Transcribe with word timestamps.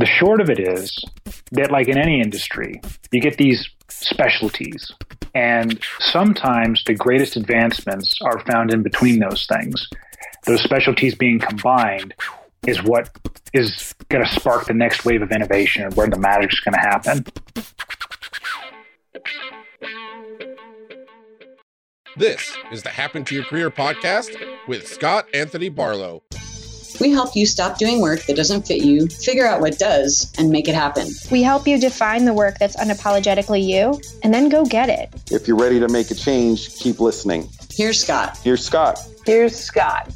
The 0.00 0.06
short 0.06 0.40
of 0.40 0.48
it 0.48 0.58
is 0.58 1.04
that, 1.52 1.70
like 1.70 1.86
in 1.86 1.98
any 1.98 2.22
industry, 2.22 2.80
you 3.12 3.20
get 3.20 3.36
these 3.36 3.68
specialties. 3.88 4.90
And 5.34 5.78
sometimes 5.98 6.82
the 6.84 6.94
greatest 6.94 7.36
advancements 7.36 8.18
are 8.22 8.40
found 8.46 8.72
in 8.72 8.82
between 8.82 9.18
those 9.18 9.46
things. 9.46 9.90
Those 10.46 10.62
specialties 10.62 11.14
being 11.14 11.38
combined 11.38 12.14
is 12.66 12.82
what 12.82 13.10
is 13.52 13.94
going 14.08 14.24
to 14.24 14.30
spark 14.40 14.64
the 14.64 14.72
next 14.72 15.04
wave 15.04 15.20
of 15.20 15.32
innovation 15.32 15.84
and 15.84 15.94
where 15.94 16.08
the 16.08 16.18
magic 16.18 16.54
is 16.54 16.60
going 16.60 16.72
to 16.72 16.80
happen. 16.80 17.26
This 22.16 22.56
is 22.72 22.82
the 22.82 22.88
Happen 22.88 23.22
to 23.24 23.34
Your 23.34 23.44
Career 23.44 23.70
podcast 23.70 24.34
with 24.66 24.88
Scott 24.88 25.26
Anthony 25.34 25.68
Barlow. 25.68 26.22
We 27.00 27.10
help 27.10 27.34
you 27.34 27.46
stop 27.46 27.78
doing 27.78 28.02
work 28.02 28.26
that 28.26 28.36
doesn't 28.36 28.66
fit 28.66 28.84
you, 28.84 29.06
figure 29.08 29.46
out 29.46 29.62
what 29.62 29.78
does, 29.78 30.30
and 30.36 30.50
make 30.50 30.68
it 30.68 30.74
happen. 30.74 31.08
We 31.30 31.42
help 31.42 31.66
you 31.66 31.80
define 31.80 32.26
the 32.26 32.34
work 32.34 32.58
that's 32.58 32.76
unapologetically 32.76 33.64
you, 33.66 33.98
and 34.22 34.34
then 34.34 34.50
go 34.50 34.66
get 34.66 34.90
it. 34.90 35.08
If 35.30 35.48
you're 35.48 35.56
ready 35.56 35.80
to 35.80 35.88
make 35.88 36.10
a 36.10 36.14
change, 36.14 36.76
keep 36.76 37.00
listening. 37.00 37.48
Here's 37.72 37.98
Scott. 37.98 38.36
Here's 38.44 38.62
Scott. 38.62 39.00
Here's 39.24 39.56
Scott. 39.56 40.08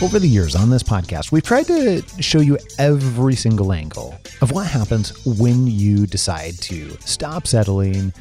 Over 0.00 0.18
the 0.18 0.28
years 0.28 0.56
on 0.56 0.70
this 0.70 0.82
podcast, 0.82 1.32
we've 1.32 1.42
tried 1.42 1.66
to 1.66 2.02
show 2.20 2.40
you 2.40 2.56
every 2.78 3.34
single 3.34 3.74
angle 3.74 4.18
of 4.40 4.52
what 4.52 4.66
happens 4.66 5.12
when 5.26 5.66
you 5.66 6.06
decide 6.06 6.54
to 6.62 6.96
stop 7.00 7.46
settling, 7.46 8.14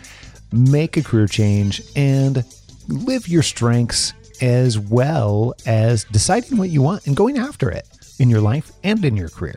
make 0.51 0.97
a 0.97 1.03
career 1.03 1.27
change, 1.27 1.81
and 1.95 2.43
live 2.87 3.27
your 3.27 3.43
strengths 3.43 4.13
as 4.41 4.77
well 4.77 5.53
as 5.65 6.03
deciding 6.05 6.57
what 6.57 6.69
you 6.69 6.81
want 6.81 7.07
and 7.07 7.15
going 7.15 7.37
after 7.37 7.69
it 7.69 7.87
in 8.19 8.29
your 8.29 8.41
life 8.41 8.71
and 8.83 9.03
in 9.03 9.17
your 9.17 9.29
career. 9.29 9.55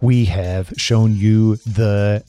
We 0.00 0.26
have 0.26 0.72
shown 0.76 1.16
you 1.16 1.56
the 1.56 2.22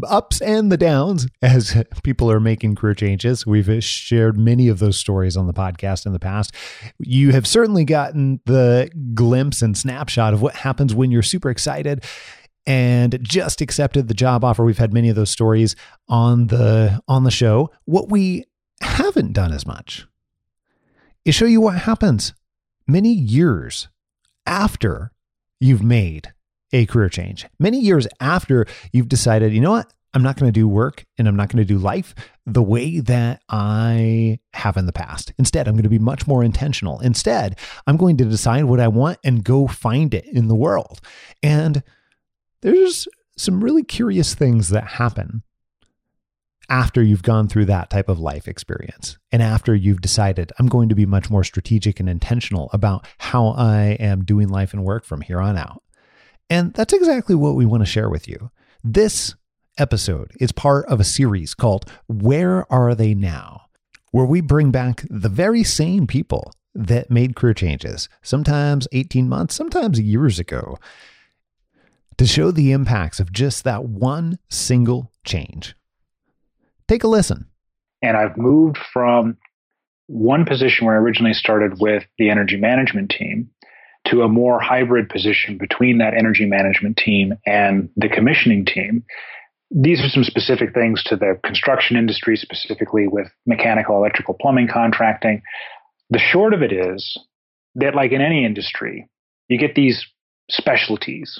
ups 0.08 0.40
and 0.40 0.70
the 0.70 0.76
downs 0.76 1.26
as 1.42 1.82
people 2.04 2.30
are 2.30 2.38
making 2.38 2.76
career 2.76 2.94
changes. 2.94 3.44
We've 3.44 3.82
shared 3.82 4.38
many 4.38 4.68
of 4.68 4.78
those 4.78 4.98
stories 4.98 5.36
on 5.36 5.48
the 5.48 5.52
podcast 5.52 6.06
in 6.06 6.12
the 6.12 6.20
past. 6.20 6.54
You 7.00 7.32
have 7.32 7.46
certainly 7.46 7.84
gotten 7.84 8.40
the 8.46 8.90
glimpse 9.14 9.62
and 9.62 9.76
snapshot 9.76 10.32
of 10.32 10.42
what 10.42 10.54
happens 10.54 10.94
when 10.94 11.10
you're 11.10 11.22
super 11.22 11.50
excited 11.50 12.04
and 12.68 13.18
just 13.22 13.62
accepted 13.62 14.06
the 14.06 14.14
job 14.14 14.44
offer. 14.44 14.64
We've 14.64 14.78
had 14.78 14.92
many 14.92 15.08
of 15.08 15.16
those 15.16 15.30
stories 15.30 15.74
on 16.08 16.46
the 16.48 17.00
on 17.08 17.24
the 17.24 17.30
show. 17.30 17.70
What 17.86 18.10
we 18.10 18.44
haven't 18.80 19.32
done 19.32 19.52
as 19.52 19.66
much 19.66 20.06
is 21.24 21.34
show 21.34 21.46
you 21.46 21.60
what 21.60 21.78
happens 21.78 22.34
many 22.86 23.12
years 23.12 23.88
after 24.46 25.12
you've 25.60 25.82
made 25.82 26.32
a 26.72 26.86
career 26.86 27.08
change. 27.08 27.46
Many 27.58 27.80
years 27.80 28.06
after 28.20 28.66
you've 28.92 29.08
decided, 29.08 29.52
you 29.52 29.60
know 29.60 29.72
what? 29.72 29.92
I'm 30.14 30.22
not 30.22 30.36
going 30.36 30.50
to 30.50 30.58
do 30.58 30.66
work 30.66 31.04
and 31.18 31.28
I'm 31.28 31.36
not 31.36 31.50
going 31.50 31.64
to 31.64 31.64
do 31.64 31.78
life 31.78 32.14
the 32.46 32.62
way 32.62 33.00
that 33.00 33.42
I 33.48 34.38
have 34.54 34.76
in 34.76 34.86
the 34.86 34.92
past. 34.92 35.32
Instead, 35.38 35.68
I'm 35.68 35.74
going 35.74 35.82
to 35.82 35.90
be 35.90 35.98
much 35.98 36.26
more 36.26 36.42
intentional. 36.42 36.98
Instead, 37.00 37.58
I'm 37.86 37.98
going 37.98 38.16
to 38.16 38.24
decide 38.24 38.64
what 38.64 38.80
I 38.80 38.88
want 38.88 39.18
and 39.22 39.44
go 39.44 39.66
find 39.66 40.14
it 40.14 40.24
in 40.26 40.48
the 40.48 40.54
world. 40.54 41.00
And 41.42 41.82
there's 42.62 43.06
some 43.36 43.62
really 43.62 43.84
curious 43.84 44.34
things 44.34 44.70
that 44.70 44.84
happen 44.84 45.42
after 46.68 47.02
you've 47.02 47.22
gone 47.22 47.48
through 47.48 47.64
that 47.66 47.90
type 47.90 48.08
of 48.08 48.18
life 48.18 48.46
experience 48.46 49.18
and 49.32 49.42
after 49.42 49.74
you've 49.74 50.00
decided 50.00 50.52
I'm 50.58 50.68
going 50.68 50.88
to 50.90 50.94
be 50.94 51.06
much 51.06 51.30
more 51.30 51.44
strategic 51.44 51.98
and 52.00 52.08
intentional 52.08 52.68
about 52.72 53.06
how 53.18 53.48
I 53.48 53.96
am 54.00 54.24
doing 54.24 54.48
life 54.48 54.74
and 54.74 54.84
work 54.84 55.04
from 55.04 55.22
here 55.22 55.40
on 55.40 55.56
out. 55.56 55.82
And 56.50 56.72
that's 56.74 56.92
exactly 56.92 57.34
what 57.34 57.54
we 57.54 57.66
want 57.66 57.82
to 57.82 57.90
share 57.90 58.08
with 58.10 58.28
you. 58.28 58.50
This 58.84 59.34
episode 59.78 60.32
is 60.40 60.52
part 60.52 60.86
of 60.86 61.00
a 61.00 61.04
series 61.04 61.54
called 61.54 61.90
Where 62.06 62.70
Are 62.72 62.94
They 62.94 63.14
Now? 63.14 63.68
where 64.10 64.26
we 64.26 64.40
bring 64.40 64.70
back 64.70 65.04
the 65.10 65.28
very 65.28 65.62
same 65.62 66.06
people 66.06 66.52
that 66.74 67.10
made 67.10 67.36
career 67.36 67.54
changes, 67.54 68.08
sometimes 68.22 68.88
18 68.92 69.28
months, 69.28 69.54
sometimes 69.54 70.00
years 70.00 70.38
ago, 70.38 70.78
to 72.16 72.26
show 72.26 72.50
the 72.50 72.72
impacts 72.72 73.20
of 73.20 73.32
just 73.32 73.64
that 73.64 73.84
one 73.84 74.38
single 74.48 75.10
change. 75.24 75.74
Take 76.88 77.04
a 77.04 77.08
listen. 77.08 77.46
And 78.02 78.16
I've 78.16 78.36
moved 78.36 78.78
from 78.92 79.36
one 80.06 80.46
position 80.46 80.86
where 80.86 80.96
I 80.96 80.98
originally 80.98 81.34
started 81.34 81.78
with 81.80 82.04
the 82.18 82.30
energy 82.30 82.56
management 82.56 83.10
team 83.10 83.50
to 84.06 84.22
a 84.22 84.28
more 84.28 84.58
hybrid 84.58 85.10
position 85.10 85.58
between 85.58 85.98
that 85.98 86.14
energy 86.14 86.46
management 86.46 86.96
team 86.96 87.34
and 87.46 87.90
the 87.96 88.08
commissioning 88.08 88.64
team. 88.64 89.04
These 89.70 90.02
are 90.02 90.08
some 90.08 90.24
specific 90.24 90.72
things 90.72 91.02
to 91.04 91.16
the 91.16 91.38
construction 91.44 91.96
industry, 91.98 92.36
specifically 92.36 93.06
with 93.06 93.28
mechanical, 93.44 93.96
electrical, 93.96 94.34
plumbing 94.40 94.68
contracting. 94.68 95.42
The 96.08 96.18
short 96.18 96.54
of 96.54 96.62
it 96.62 96.72
is 96.72 97.18
that, 97.74 97.94
like 97.94 98.12
in 98.12 98.22
any 98.22 98.46
industry, 98.46 99.06
you 99.48 99.58
get 99.58 99.74
these 99.74 100.06
specialties. 100.50 101.38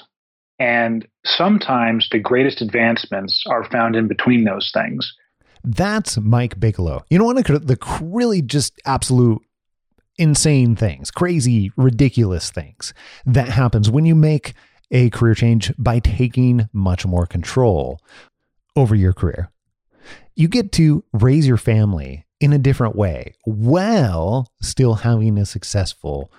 And 0.59 1.07
sometimes 1.25 2.07
the 2.11 2.19
greatest 2.19 2.61
advancements 2.61 3.43
are 3.47 3.63
found 3.71 3.95
in 3.95 4.07
between 4.07 4.43
those 4.43 4.69
things. 4.71 5.11
That's 5.63 6.17
Mike 6.17 6.59
Bigelow. 6.59 7.03
You 7.09 7.19
know, 7.19 7.25
one 7.25 7.37
of 7.37 7.45
the 7.45 7.99
really 8.01 8.41
just 8.41 8.79
absolute 8.85 9.41
insane 10.17 10.75
things, 10.75 11.11
crazy, 11.11 11.71
ridiculous 11.77 12.51
things 12.51 12.93
that 13.25 13.49
happens 13.49 13.89
when 13.89 14.05
you 14.05 14.15
make 14.15 14.53
a 14.91 15.09
career 15.09 15.33
change 15.33 15.71
by 15.77 15.99
taking 15.99 16.67
much 16.73 17.05
more 17.05 17.25
control 17.25 18.01
over 18.75 18.95
your 18.95 19.13
career. 19.13 19.51
You 20.35 20.47
get 20.47 20.71
to 20.73 21.03
raise 21.13 21.47
your 21.47 21.57
family 21.57 22.25
in 22.39 22.53
a 22.53 22.57
different 22.57 22.95
way 22.95 23.33
while 23.43 24.51
still 24.61 24.95
having 24.95 25.37
a 25.37 25.45
successful 25.45 26.31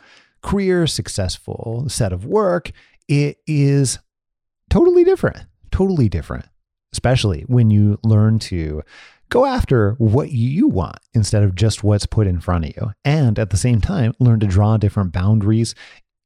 career, 0.42 0.86
successful 0.86 1.84
set 1.88 2.12
of 2.12 2.24
work. 2.24 2.72
It 3.08 3.38
is 3.46 3.98
totally 4.70 5.04
different, 5.04 5.38
totally 5.70 6.08
different, 6.08 6.46
especially 6.92 7.42
when 7.42 7.70
you 7.70 7.98
learn 8.02 8.38
to 8.38 8.82
go 9.30 9.46
after 9.46 9.92
what 9.92 10.32
you 10.32 10.68
want 10.68 10.98
instead 11.14 11.42
of 11.42 11.54
just 11.54 11.82
what's 11.82 12.04
put 12.04 12.26
in 12.26 12.40
front 12.40 12.64
of 12.66 12.76
you. 12.76 12.92
And 13.04 13.38
at 13.38 13.50
the 13.50 13.56
same 13.56 13.80
time, 13.80 14.12
learn 14.18 14.40
to 14.40 14.46
draw 14.46 14.76
different 14.76 15.12
boundaries. 15.12 15.74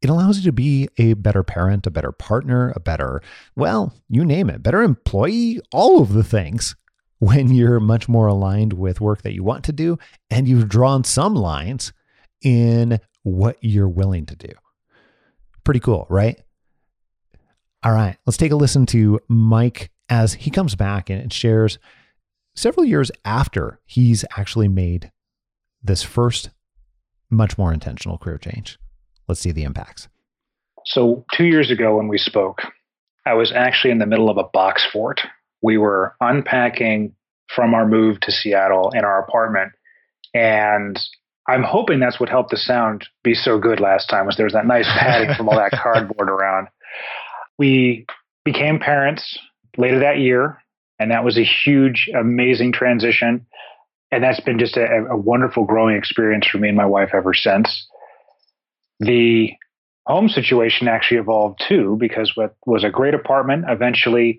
It 0.03 0.11
allows 0.11 0.39
you 0.39 0.45
to 0.45 0.53
be 0.53 0.89
a 0.99 1.13
better 1.15 1.43
parent, 1.43 1.87
a 1.87 1.91
better 1.91 2.13
partner, 2.13 2.73
a 2.75 2.81
better, 2.81 3.23
well, 3.57 3.95
you 4.09 4.25
name 4.25 4.51
it, 4.51 4.63
better 4.63 4.83
employee, 4.83 5.61
all 5.73 6.01
of 6.01 6.13
the 6.13 6.25
things 6.25 6.75
when 7.19 7.55
you're 7.55 7.81
much 7.81 8.09
more 8.09 8.27
aligned 8.27 8.73
with 8.73 9.01
work 9.01 9.23
that 9.23 9.35
you 9.35 9.43
want 9.45 9.65
to 9.65 9.73
do 9.73 9.99
and 10.31 10.49
you've 10.49 10.69
drawn 10.69 11.05
some 11.05 11.35
lines 11.35 11.93
in 12.43 12.99
what 13.23 13.57
you're 13.61 13.89
willing 13.89 14.27
to 14.27 14.37
do. 14.37 14.51
Pretty 15.63 15.81
cool, 15.81 16.07
right? 16.11 16.39
All 17.83 17.93
right, 17.93 18.17
let's 18.27 18.37
take 18.37 18.53
a 18.53 18.57
listen 18.57 18.87
to 18.87 19.21
Mike 19.29 19.91
as 20.09 20.35
he 20.35 20.51
comes 20.51 20.75
back 20.75 21.11
and 21.11 21.33
shares 21.33 21.79
several 22.55 22.85
years 22.85 23.11
after 23.25 23.81
he's 23.85 24.25
actually 24.37 24.69
made 24.69 25.11
this 25.83 26.03
first, 26.03 26.51
much 27.31 27.59
more 27.59 27.73
intentional 27.73 28.19
career 28.19 28.39
change. 28.39 28.79
Let's 29.29 29.41
see 29.41 29.53
the 29.53 29.65
impacts. 29.65 30.09
So, 30.87 31.25
two 31.35 31.45
years 31.45 31.71
ago 31.71 31.97
when 31.97 32.09
we 32.09 32.19
spoke, 32.19 32.61
I 33.27 33.35
was 33.35 33.53
actually 33.53 33.91
in 33.91 33.99
the 33.99 34.07
middle 34.07 34.29
of 34.29 34.37
a 34.37 34.45
box 34.45 34.87
fort. 34.93 35.21
We 35.63 35.79
were 35.79 36.15
unpacking 36.21 37.15
from 37.55 37.75
our 37.75 37.87
move 37.87 38.21
to 38.21 38.33
Seattle 38.33 38.91
in 38.95 39.05
our 39.05 39.23
apartment. 39.23 39.73
And 40.35 40.99
I'm 41.49 41.63
hoping 41.63 42.01
that's 42.01 42.21
what 42.21 42.29
helped 42.29 42.51
the 42.51 42.57
sound 42.57 43.07
be 43.23 43.35
so 43.35 43.59
good 43.59 43.81
last 43.81 44.09
time 44.09 44.27
was 44.27 44.37
there 44.37 44.47
was 44.47 44.55
that 44.55 44.67
nice 44.67 44.89
padding 44.99 45.35
from 45.35 45.49
all 45.49 45.57
that 45.57 45.71
cardboard 45.83 46.29
around. 46.29 46.69
We 47.59 48.07
became 48.45 48.79
parents 48.79 49.39
later 49.77 50.01
that 50.01 50.19
year 50.19 50.59
and 50.99 51.11
that 51.11 51.25
was 51.25 51.39
a 51.39 51.45
huge, 51.45 52.09
amazing 52.19 52.73
transition. 52.73 53.47
And 54.11 54.23
that's 54.23 54.41
been 54.41 54.59
just 54.59 54.77
a, 54.77 54.87
a 55.11 55.17
wonderful 55.17 55.65
growing 55.65 55.97
experience 55.97 56.47
for 56.47 56.59
me 56.59 56.69
and 56.69 56.77
my 56.77 56.87
wife 56.87 57.11
ever 57.13 57.35
since. 57.35 57.87
The 59.01 59.51
home 60.07 60.29
situation 60.29 60.87
actually 60.87 61.19
evolved 61.19 61.63
too, 61.67 61.97
because 61.99 62.33
what 62.37 62.57
was 62.67 62.85
a 62.85 62.91
great 62.91 63.15
apartment 63.15 63.65
eventually 63.69 64.39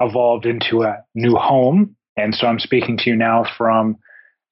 evolved 0.00 0.44
into 0.44 0.82
a 0.82 1.02
new 1.14 1.36
home. 1.36 1.96
And 2.16 2.34
so 2.34 2.46
I'm 2.46 2.58
speaking 2.58 2.98
to 2.98 3.10
you 3.10 3.16
now 3.16 3.44
from 3.56 3.96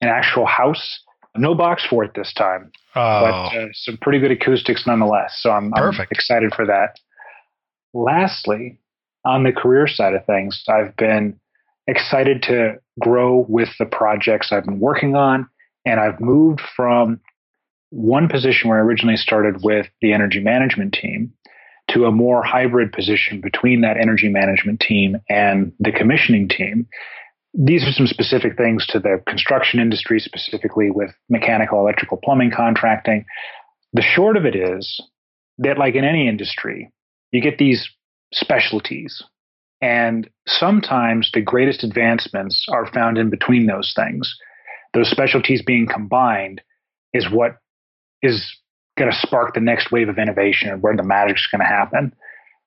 an 0.00 0.08
actual 0.08 0.46
house. 0.46 1.00
No 1.36 1.54
box 1.54 1.84
for 1.88 2.04
it 2.04 2.12
this 2.14 2.32
time, 2.34 2.70
oh. 2.94 3.20
but 3.20 3.58
uh, 3.58 3.66
some 3.72 3.96
pretty 4.02 4.18
good 4.18 4.30
acoustics 4.30 4.86
nonetheless. 4.86 5.38
So 5.40 5.50
I'm, 5.50 5.72
I'm 5.74 5.94
excited 6.10 6.52
for 6.54 6.66
that. 6.66 6.98
Lastly, 7.94 8.81
on 9.24 9.44
the 9.44 9.52
career 9.52 9.86
side 9.86 10.14
of 10.14 10.24
things, 10.26 10.62
I've 10.68 10.96
been 10.96 11.38
excited 11.86 12.42
to 12.44 12.76
grow 13.00 13.44
with 13.48 13.68
the 13.78 13.86
projects 13.86 14.52
I've 14.52 14.64
been 14.64 14.80
working 14.80 15.16
on. 15.16 15.48
And 15.84 15.98
I've 15.98 16.20
moved 16.20 16.60
from 16.76 17.20
one 17.90 18.28
position 18.28 18.70
where 18.70 18.78
I 18.78 18.82
originally 18.82 19.16
started 19.16 19.62
with 19.62 19.86
the 20.00 20.12
energy 20.12 20.40
management 20.40 20.94
team 20.94 21.32
to 21.90 22.06
a 22.06 22.12
more 22.12 22.42
hybrid 22.42 22.92
position 22.92 23.40
between 23.40 23.82
that 23.82 23.96
energy 23.96 24.28
management 24.28 24.80
team 24.80 25.16
and 25.28 25.72
the 25.78 25.92
commissioning 25.92 26.48
team. 26.48 26.86
These 27.52 27.84
are 27.86 27.92
some 27.92 28.06
specific 28.06 28.56
things 28.56 28.86
to 28.88 28.98
the 28.98 29.22
construction 29.26 29.78
industry, 29.78 30.20
specifically 30.20 30.90
with 30.90 31.10
mechanical, 31.28 31.80
electrical, 31.80 32.16
plumbing 32.16 32.50
contracting. 32.50 33.26
The 33.92 34.02
short 34.02 34.38
of 34.38 34.46
it 34.46 34.56
is 34.56 35.02
that, 35.58 35.76
like 35.76 35.94
in 35.94 36.04
any 36.04 36.28
industry, 36.28 36.90
you 37.30 37.42
get 37.42 37.58
these 37.58 37.90
specialties. 38.32 39.22
And 39.80 40.30
sometimes 40.46 41.30
the 41.32 41.40
greatest 41.40 41.82
advancements 41.82 42.66
are 42.70 42.86
found 42.92 43.18
in 43.18 43.30
between 43.30 43.66
those 43.66 43.92
things. 43.94 44.34
Those 44.94 45.10
specialties 45.10 45.62
being 45.62 45.86
combined 45.86 46.60
is 47.12 47.30
what 47.30 47.56
is 48.22 48.56
going 48.96 49.10
to 49.10 49.16
spark 49.18 49.54
the 49.54 49.60
next 49.60 49.90
wave 49.90 50.08
of 50.08 50.18
innovation 50.18 50.70
and 50.70 50.82
where 50.82 50.96
the 50.96 51.02
magic's 51.02 51.48
going 51.50 51.60
to 51.60 51.66
happen. 51.66 52.12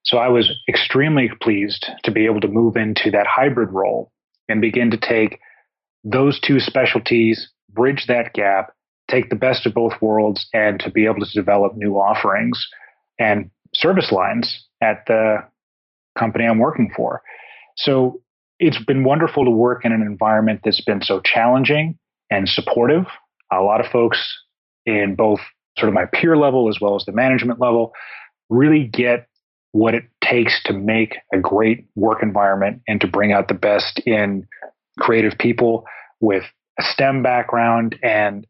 So 0.03 0.17
I 0.17 0.27
was 0.27 0.51
extremely 0.67 1.29
pleased 1.41 1.85
to 2.03 2.11
be 2.11 2.25
able 2.25 2.41
to 2.41 2.47
move 2.47 2.75
into 2.75 3.11
that 3.11 3.27
hybrid 3.27 3.71
role 3.71 4.11
and 4.49 4.61
begin 4.61 4.91
to 4.91 4.97
take 4.97 5.39
those 6.03 6.39
two 6.39 6.59
specialties, 6.59 7.49
bridge 7.69 8.05
that 8.07 8.33
gap, 8.33 8.73
take 9.09 9.29
the 9.29 9.35
best 9.35 9.65
of 9.65 9.73
both 9.73 9.93
worlds, 10.01 10.47
and 10.53 10.79
to 10.81 10.91
be 10.91 11.05
able 11.05 11.25
to 11.25 11.33
develop 11.33 11.75
new 11.75 11.93
offerings 11.93 12.67
and 13.19 13.49
service 13.73 14.11
lines 14.11 14.67
at 14.81 15.03
the 15.07 15.37
company 16.17 16.45
I'm 16.45 16.59
working 16.59 16.91
for. 16.95 17.21
So 17.77 18.21
it's 18.59 18.81
been 18.83 19.03
wonderful 19.03 19.43
to 19.45 19.51
work 19.51 19.85
in 19.85 19.91
an 19.91 20.01
environment 20.01 20.61
that's 20.63 20.81
been 20.81 21.01
so 21.01 21.21
challenging 21.21 21.97
and 22.29 22.47
supportive. 22.47 23.05
A 23.51 23.61
lot 23.61 23.83
of 23.83 23.91
folks 23.91 24.19
in 24.85 25.15
both 25.15 25.39
sort 25.77 25.89
of 25.89 25.93
my 25.93 26.05
peer 26.05 26.37
level 26.37 26.69
as 26.69 26.79
well 26.79 26.95
as 26.95 27.05
the 27.05 27.11
management 27.11 27.59
level 27.59 27.91
really 28.49 28.85
get 28.85 29.27
what 29.71 29.93
it 29.93 30.05
takes 30.23 30.61
to 30.63 30.73
make 30.73 31.17
a 31.33 31.37
great 31.37 31.85
work 31.95 32.23
environment 32.23 32.81
and 32.87 33.01
to 33.01 33.07
bring 33.07 33.33
out 33.33 33.49
the 33.49 33.53
best 33.53 33.99
in 34.05 34.47
creative 34.99 35.37
people 35.37 35.83
with 36.21 36.43
a 36.79 36.83
STEM 36.83 37.21
background 37.21 37.97
and 38.01 38.47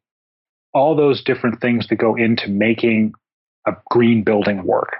all 0.73 0.95
those 0.95 1.23
different 1.23 1.59
things 1.61 1.87
that 1.87 1.95
go 1.95 2.15
into 2.15 2.47
making 2.49 3.13
a 3.65 3.71
green 3.89 4.23
building 4.23 4.65
work. 4.65 4.97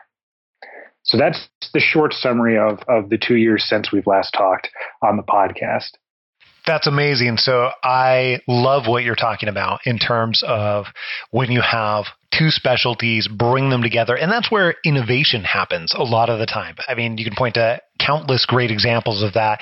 So 1.06 1.18
that's 1.18 1.48
the 1.74 1.80
short 1.80 2.14
summary 2.14 2.58
of, 2.58 2.80
of 2.88 3.10
the 3.10 3.18
two 3.18 3.36
years 3.36 3.64
since 3.68 3.92
we've 3.92 4.08
last 4.08 4.32
talked 4.34 4.70
on 5.04 5.18
the 5.18 5.24
podcast. 5.24 5.92
That's 6.66 6.88
amazing. 6.88 7.38
So 7.38 7.70
I 7.84 8.40
love 8.48 8.88
what 8.88 9.04
you're 9.04 9.16
talking 9.16 9.50
about 9.50 9.82
in 9.86 10.00
terms 10.00 10.44
of 10.46 10.86
when 11.30 11.52
you 11.52 11.62
have 11.62 12.06
two 12.38 12.50
specialties, 12.50 13.28
bring 13.28 13.70
them 13.70 13.84
together. 13.84 14.16
And 14.16 14.32
that's 14.32 14.52
where 14.52 14.76
innovation 14.84 15.44
happens 15.44 15.94
a 15.94 16.04
lot 16.04 16.30
of 16.30 16.40
the 16.40 16.48
time. 16.48 16.76
I 16.88 16.96
mean, 16.96 17.18
you 17.18 17.26
can 17.26 17.36
point 17.36 17.54
to 17.54 17.82
countless 18.00 18.46
great 18.48 18.72
examples 18.72 19.22
of 19.22 19.34
that. 19.34 19.60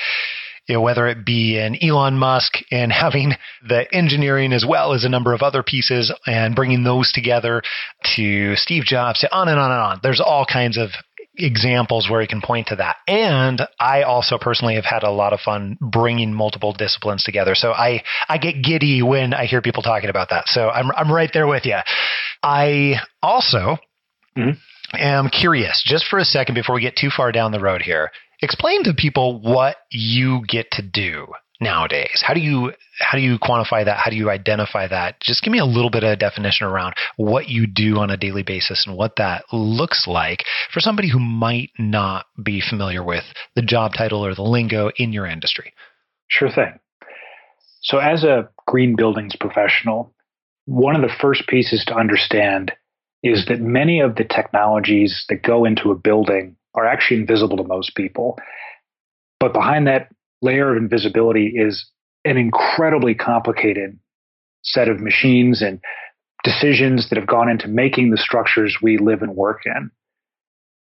You 0.67 0.75
know, 0.75 0.81
whether 0.81 1.07
it 1.07 1.25
be 1.25 1.59
in 1.59 1.77
Elon 1.83 2.17
Musk 2.17 2.53
and 2.71 2.89
having 2.89 3.33
the 3.67 3.85
engineering 3.93 4.53
as 4.53 4.65
well 4.65 4.93
as 4.93 5.03
a 5.03 5.09
number 5.09 5.33
of 5.33 5.41
other 5.41 5.61
pieces 5.61 6.09
and 6.25 6.55
bringing 6.55 6.85
those 6.85 7.11
together 7.11 7.61
to 8.15 8.55
Steve 8.55 8.83
Jobs, 8.85 9.25
on 9.29 9.49
and 9.49 9.59
on 9.59 9.71
and 9.71 9.81
on. 9.81 9.99
There's 10.01 10.21
all 10.21 10.45
kinds 10.45 10.77
of 10.77 10.91
examples 11.35 12.09
where 12.09 12.21
he 12.21 12.27
can 12.27 12.41
point 12.41 12.67
to 12.67 12.75
that. 12.77 12.97
And 13.07 13.61
I 13.79 14.03
also 14.03 14.37
personally 14.37 14.75
have 14.75 14.85
had 14.85 15.03
a 15.03 15.09
lot 15.09 15.33
of 15.33 15.39
fun 15.39 15.77
bringing 15.81 16.33
multiple 16.33 16.73
disciplines 16.73 17.23
together. 17.23 17.55
So 17.55 17.71
I, 17.71 18.03
I 18.29 18.37
get 18.37 18.63
giddy 18.63 19.01
when 19.01 19.33
I 19.33 19.45
hear 19.45 19.61
people 19.61 19.83
talking 19.83 20.09
about 20.09 20.29
that. 20.29 20.47
So 20.47 20.69
I'm, 20.69 20.91
I'm 20.95 21.11
right 21.11 21.29
there 21.33 21.47
with 21.47 21.65
you. 21.65 21.77
I 22.41 22.95
also 23.21 23.77
mm-hmm. 24.37 24.51
am 24.95 25.29
curious 25.29 25.83
just 25.85 26.05
for 26.07 26.19
a 26.19 26.25
second 26.25 26.55
before 26.55 26.75
we 26.75 26.81
get 26.81 26.95
too 26.95 27.09
far 27.09 27.31
down 27.31 27.51
the 27.51 27.59
road 27.59 27.81
here. 27.81 28.11
Explain 28.41 28.83
to 28.83 28.93
people 28.93 29.39
what 29.39 29.77
you 29.89 30.43
get 30.47 30.69
to 30.71 30.81
do 30.81 31.27
nowadays? 31.59 32.23
How 32.25 32.33
do 32.33 32.39
you 32.39 32.73
how 32.99 33.17
do 33.17 33.23
you 33.23 33.39
quantify 33.39 33.85
that? 33.85 33.97
How 33.97 34.09
do 34.09 34.15
you 34.15 34.29
identify 34.29 34.87
that? 34.87 35.19
Just 35.21 35.43
give 35.43 35.51
me 35.51 35.59
a 35.59 35.65
little 35.65 35.89
bit 35.89 36.03
of 36.03 36.19
definition 36.19 36.67
around 36.67 36.93
what 37.17 37.47
you 37.47 37.67
do 37.67 37.97
on 37.97 38.09
a 38.09 38.17
daily 38.17 38.43
basis 38.43 38.85
and 38.85 38.95
what 38.95 39.15
that 39.17 39.45
looks 39.51 40.05
like 40.07 40.43
for 40.71 40.79
somebody 40.79 41.09
who 41.09 41.19
might 41.19 41.71
not 41.77 42.25
be 42.41 42.61
familiar 42.61 43.03
with 43.03 43.23
the 43.55 43.61
job 43.61 43.93
title 43.97 44.25
or 44.25 44.35
the 44.35 44.43
lingo 44.43 44.91
in 44.97 45.11
your 45.13 45.25
industry. 45.25 45.73
Sure 46.27 46.49
thing. 46.49 46.79
So 47.81 47.97
as 47.97 48.23
a 48.23 48.49
green 48.65 48.95
buildings 48.95 49.35
professional, 49.35 50.13
one 50.65 50.95
of 50.95 51.01
the 51.01 51.13
first 51.21 51.47
pieces 51.47 51.83
to 51.87 51.95
understand 51.95 52.71
is 53.21 53.45
that 53.47 53.59
many 53.59 53.99
of 53.99 54.15
the 54.15 54.23
technologies 54.23 55.25
that 55.29 55.43
go 55.43 55.65
into 55.65 55.91
a 55.91 55.95
building 55.95 56.55
are 56.75 56.85
actually 56.85 57.19
invisible 57.19 57.57
to 57.57 57.63
most 57.63 57.95
people. 57.95 58.37
But 59.39 59.53
behind 59.53 59.87
that 59.87 60.09
layer 60.43 60.71
of 60.71 60.77
invisibility 60.77 61.47
is 61.55 61.89
an 62.25 62.37
incredibly 62.37 63.15
complicated 63.15 63.97
set 64.63 64.87
of 64.87 64.99
machines 64.99 65.61
and 65.61 65.79
decisions 66.43 67.09
that 67.09 67.17
have 67.17 67.27
gone 67.27 67.49
into 67.49 67.67
making 67.67 68.11
the 68.11 68.17
structures 68.17 68.77
we 68.81 68.97
live 68.97 69.21
and 69.21 69.35
work 69.35 69.61
in. 69.65 69.89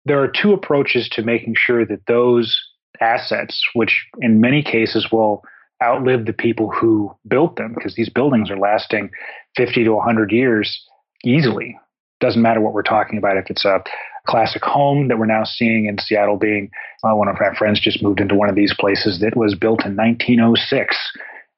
There 0.05 0.21
are 0.21 0.27
two 0.27 0.53
approaches 0.53 1.07
to 1.09 1.21
making 1.21 1.55
sure 1.55 1.85
that 1.85 2.05
those 2.07 2.59
assets, 2.99 3.63
which 3.73 4.05
in 4.19 4.41
many 4.41 4.63
cases 4.63 5.07
will 5.11 5.43
outlive 5.83 6.25
the 6.25 6.33
people 6.33 6.69
who 6.71 7.11
built 7.27 7.55
them, 7.55 7.73
because 7.73 7.95
these 7.95 8.09
buildings 8.09 8.49
are 8.51 8.57
lasting 8.57 9.09
50 9.55 9.83
to 9.83 9.91
100 9.93 10.31
years 10.31 10.83
easily. 11.23 11.77
Doesn't 12.19 12.41
matter 12.41 12.61
what 12.61 12.73
we're 12.73 12.83
talking 12.83 13.17
about, 13.17 13.37
if 13.37 13.49
it's 13.49 13.65
a 13.65 13.83
classic 14.31 14.63
home 14.63 15.09
that 15.09 15.19
we're 15.19 15.25
now 15.25 15.43
seeing 15.43 15.85
in 15.85 15.97
Seattle 15.99 16.37
being 16.37 16.71
uh, 17.03 17.13
one 17.13 17.27
of 17.27 17.35
our 17.39 17.53
friends 17.55 17.79
just 17.79 18.01
moved 18.01 18.19
into 18.19 18.35
one 18.35 18.49
of 18.49 18.55
these 18.55 18.73
places 18.79 19.19
that 19.19 19.35
was 19.35 19.53
built 19.53 19.85
in 19.85 19.95
1906 19.95 20.95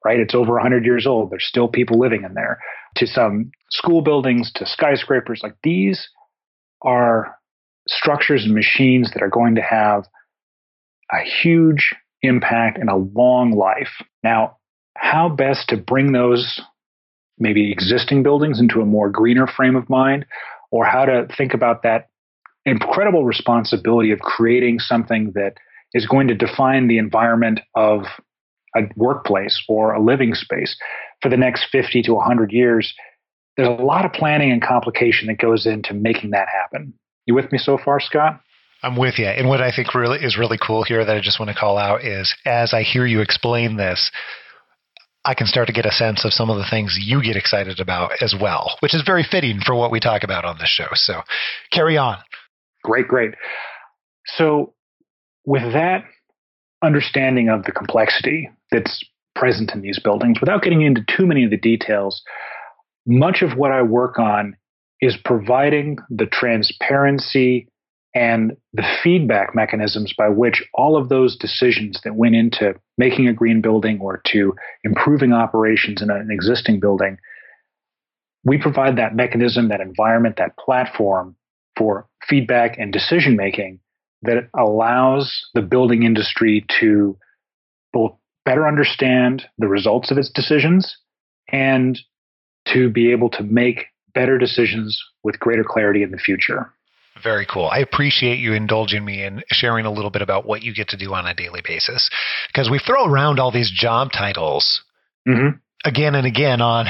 right? 0.04 0.20
It's 0.20 0.36
over 0.36 0.54
100 0.54 0.86
years 0.86 1.08
old. 1.08 1.32
There's 1.32 1.46
still 1.46 1.68
people 1.68 2.00
living 2.00 2.24
in 2.24 2.34
there. 2.34 2.60
To 2.98 3.08
some 3.08 3.52
school 3.72 4.02
buildings 4.02 4.52
to 4.56 4.66
skyscrapers 4.66 5.42
like 5.42 5.56
these 5.64 6.10
are 6.82 7.38
structures 7.88 8.46
and 8.46 8.54
machines 8.54 9.12
that 9.14 9.24
are 9.24 9.30
going 9.30 9.56
to 9.56 9.62
have 9.62 10.06
a 11.12 11.20
huge 11.20 11.94
impact 12.22 12.78
and 12.78 12.90
a 12.90 12.96
long 12.96 13.52
life. 13.52 14.02
Now 14.24 14.58
how 14.96 15.30
best 15.30 15.70
to 15.70 15.78
bring 15.78 16.12
those 16.12 16.62
maybe 17.40 17.72
existing 17.72 18.24
buildings 18.24 18.60
into 18.60 18.82
a 18.82 18.86
more 18.86 19.10
greener 19.10 19.48
frame 19.48 19.76
of 19.76 19.90
mind 19.90 20.26
or 20.72 20.86
how 20.86 21.06
to 21.06 21.28
think 21.36 21.54
about 21.54 21.84
that 21.84 22.10
incredible 22.66 23.26
responsibility 23.26 24.12
of 24.12 24.20
creating 24.20 24.80
something 24.80 25.32
that 25.36 25.54
is 25.94 26.08
going 26.08 26.28
to 26.28 26.34
define 26.34 26.88
the 26.88 26.98
environment 26.98 27.60
of 27.76 28.04
a 28.76 28.82
workplace 28.96 29.64
or 29.68 29.94
a 29.94 30.04
living 30.04 30.34
space 30.34 30.76
for 31.22 31.30
the 31.30 31.38
next 31.38 31.68
50 31.72 32.02
to 32.04 32.14
100 32.14 32.52
years. 32.52 32.94
There's 33.56 33.68
a 33.68 33.84
lot 33.84 34.06
of 34.06 34.14
planning 34.14 34.52
and 34.52 34.62
complication 34.62 35.28
that 35.28 35.38
goes 35.38 35.66
into 35.68 35.94
making 35.94 36.32
that 36.32 36.48
happen. 36.48 36.94
You 37.26 37.36
with 37.36 37.52
me 37.52 37.58
so 37.58 37.78
far, 37.78 38.00
Scott? 38.00 38.42
I'm 38.82 38.98
with 38.98 39.18
you. 39.18 39.28
And 39.28 39.48
what 39.48 39.62
I 39.62 39.72
think 39.74 39.94
really 39.96 40.20
is 40.20 40.38
really 40.38 40.58
cool 40.58 40.84
here 40.84 41.06
that 41.06 41.16
I 41.16 41.22
just 41.22 41.40
want 41.40 41.50
to 41.50 41.56
call 41.58 41.78
out 41.78 42.04
is 42.04 42.34
as 42.46 42.74
I 42.74 42.82
hear 42.82 43.06
you 43.06 43.22
explain 43.22 43.78
this, 43.78 44.12
I 45.24 45.36
can 45.36 45.48
start 45.48 45.68
to 45.68 45.74
get 45.74 45.86
a 45.86 45.92
sense 45.92 46.26
of 46.26 46.34
some 46.34 46.50
of 46.50 46.58
the 46.58 46.66
things 46.70 46.98
you 47.02 47.24
get 47.24 47.38
excited 47.38 47.80
about 47.80 48.12
as 48.20 48.36
well, 48.40 48.76
which 48.82 48.94
is 48.94 49.04
very 49.06 49.24
fitting 49.24 49.62
for 49.66 49.74
what 49.74 49.90
we 49.90 50.02
talk 50.02 50.24
about 50.24 50.44
on 50.44 50.58
this 50.58 50.68
show. 50.68 50.90
So 50.94 51.22
carry 51.72 51.98
on. 51.98 52.18
Great, 52.84 53.08
great. 53.08 53.36
So, 54.26 54.74
with 55.46 55.74
that 55.74 56.04
understanding 56.84 57.50
of 57.50 57.64
the 57.64 57.72
complexity 57.72 58.50
that's 58.72 59.04
present 59.36 59.72
in 59.74 59.82
these 59.82 60.00
buildings, 60.00 60.40
without 60.40 60.62
getting 60.62 60.82
into 60.82 61.04
too 61.08 61.26
many 61.26 61.44
of 61.44 61.50
the 61.50 61.58
details, 61.58 62.22
much 63.06 63.42
of 63.42 63.58
what 63.58 63.72
I 63.72 63.82
work 63.82 64.20
on 64.20 64.56
is 65.02 65.18
providing 65.26 65.98
the 66.10 66.26
transparency 66.26 67.68
and 68.16 68.56
the 68.74 68.86
feedback 69.04 69.56
mechanisms 69.56 70.14
by 70.18 70.30
which 70.30 70.64
all 70.74 70.96
of 70.96 71.10
those 71.10 71.36
decisions 71.36 72.00
that 72.04 72.16
went 72.16 72.36
into 72.36 72.76
making 72.98 73.28
a 73.28 73.34
green 73.34 73.60
building 73.60 74.00
or 74.00 74.22
to 74.28 74.54
improving 74.84 75.34
operations 75.34 76.02
in 76.02 76.10
an 76.10 76.30
existing 76.32 76.80
building, 76.80 77.18
we 78.44 78.58
provide 78.58 78.98
that 78.98 79.16
mechanism, 79.16 79.70
that 79.70 79.82
environment, 79.82 80.36
that 80.38 80.56
platform 80.58 81.36
for 81.78 82.08
feedback 82.28 82.78
and 82.78 82.92
decision 82.94 83.36
making 83.36 83.80
that 84.24 84.50
allows 84.58 85.46
the 85.54 85.62
building 85.62 86.04
industry 86.04 86.66
to 86.80 87.18
both 87.92 88.14
better 88.46 88.68
understand 88.68 89.46
the 89.58 89.68
results 89.68 90.12
of 90.12 90.18
its 90.18 90.30
decisions 90.30 90.98
and 91.52 92.00
to 92.68 92.90
be 92.90 93.12
able 93.12 93.30
to 93.30 93.44
make 93.44 93.86
better 94.14 94.38
decisions 94.38 95.02
with 95.24 95.40
greater 95.40 95.64
clarity 95.64 96.04
in 96.04 96.12
the 96.12 96.18
future. 96.18 96.72
Very 97.22 97.46
cool. 97.46 97.68
I 97.68 97.80
appreciate 97.80 98.40
you 98.40 98.54
indulging 98.54 99.06
me 99.06 99.24
in 99.24 99.44
sharing 99.50 99.86
a 99.86 99.92
little 99.92 100.10
bit 100.10 100.22
about 100.22 100.46
what 100.46 100.64
you 100.64 100.74
get 100.74 100.90
to 100.90 100.98
do 100.98 101.14
on 101.14 101.26
a 101.28 101.34
daily 101.34 101.62
basis 101.66 102.10
because 102.48 102.70
we 102.70 102.80
throw 102.80 103.06
around 103.06 103.40
all 103.40 103.52
these 103.52 103.72
job 103.72 104.10
titles 104.12 104.82
mm-hmm. 105.28 105.58
again 105.86 106.16
and 106.16 106.26
again 106.26 106.60
on 106.60 106.88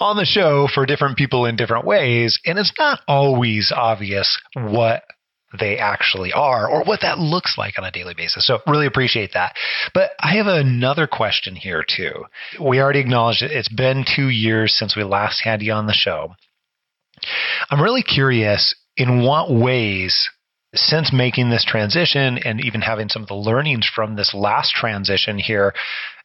on 0.00 0.16
the 0.16 0.24
show 0.24 0.68
for 0.72 0.86
different 0.86 1.16
people 1.16 1.46
in 1.46 1.56
different 1.56 1.86
ways, 1.86 2.38
and 2.44 2.58
it's 2.58 2.72
not 2.78 3.00
always 3.06 3.72
obvious 3.74 4.38
what 4.54 5.02
they 5.58 5.78
actually 5.78 6.32
are 6.32 6.68
or 6.68 6.84
what 6.84 7.00
that 7.02 7.18
looks 7.18 7.56
like 7.56 7.74
on 7.78 7.84
a 7.84 7.90
daily 7.90 8.14
basis. 8.14 8.46
So, 8.46 8.58
really 8.66 8.86
appreciate 8.86 9.32
that. 9.34 9.54
But 9.94 10.10
I 10.20 10.36
have 10.36 10.46
another 10.46 11.06
question 11.06 11.56
here, 11.56 11.84
too. 11.86 12.24
We 12.60 12.80
already 12.80 13.00
acknowledged 13.00 13.42
it. 13.42 13.52
It's 13.52 13.72
been 13.72 14.04
two 14.04 14.28
years 14.28 14.74
since 14.76 14.96
we 14.96 15.04
last 15.04 15.42
had 15.42 15.62
you 15.62 15.72
on 15.72 15.86
the 15.86 15.92
show. 15.92 16.34
I'm 17.70 17.80
really 17.80 18.02
curious 18.02 18.74
in 18.96 19.22
what 19.22 19.52
ways 19.52 20.28
since 20.76 21.12
making 21.12 21.50
this 21.50 21.64
transition 21.64 22.38
and 22.38 22.60
even 22.64 22.80
having 22.80 23.08
some 23.08 23.22
of 23.22 23.28
the 23.28 23.34
learnings 23.34 23.88
from 23.92 24.16
this 24.16 24.32
last 24.34 24.72
transition 24.72 25.38
here 25.38 25.74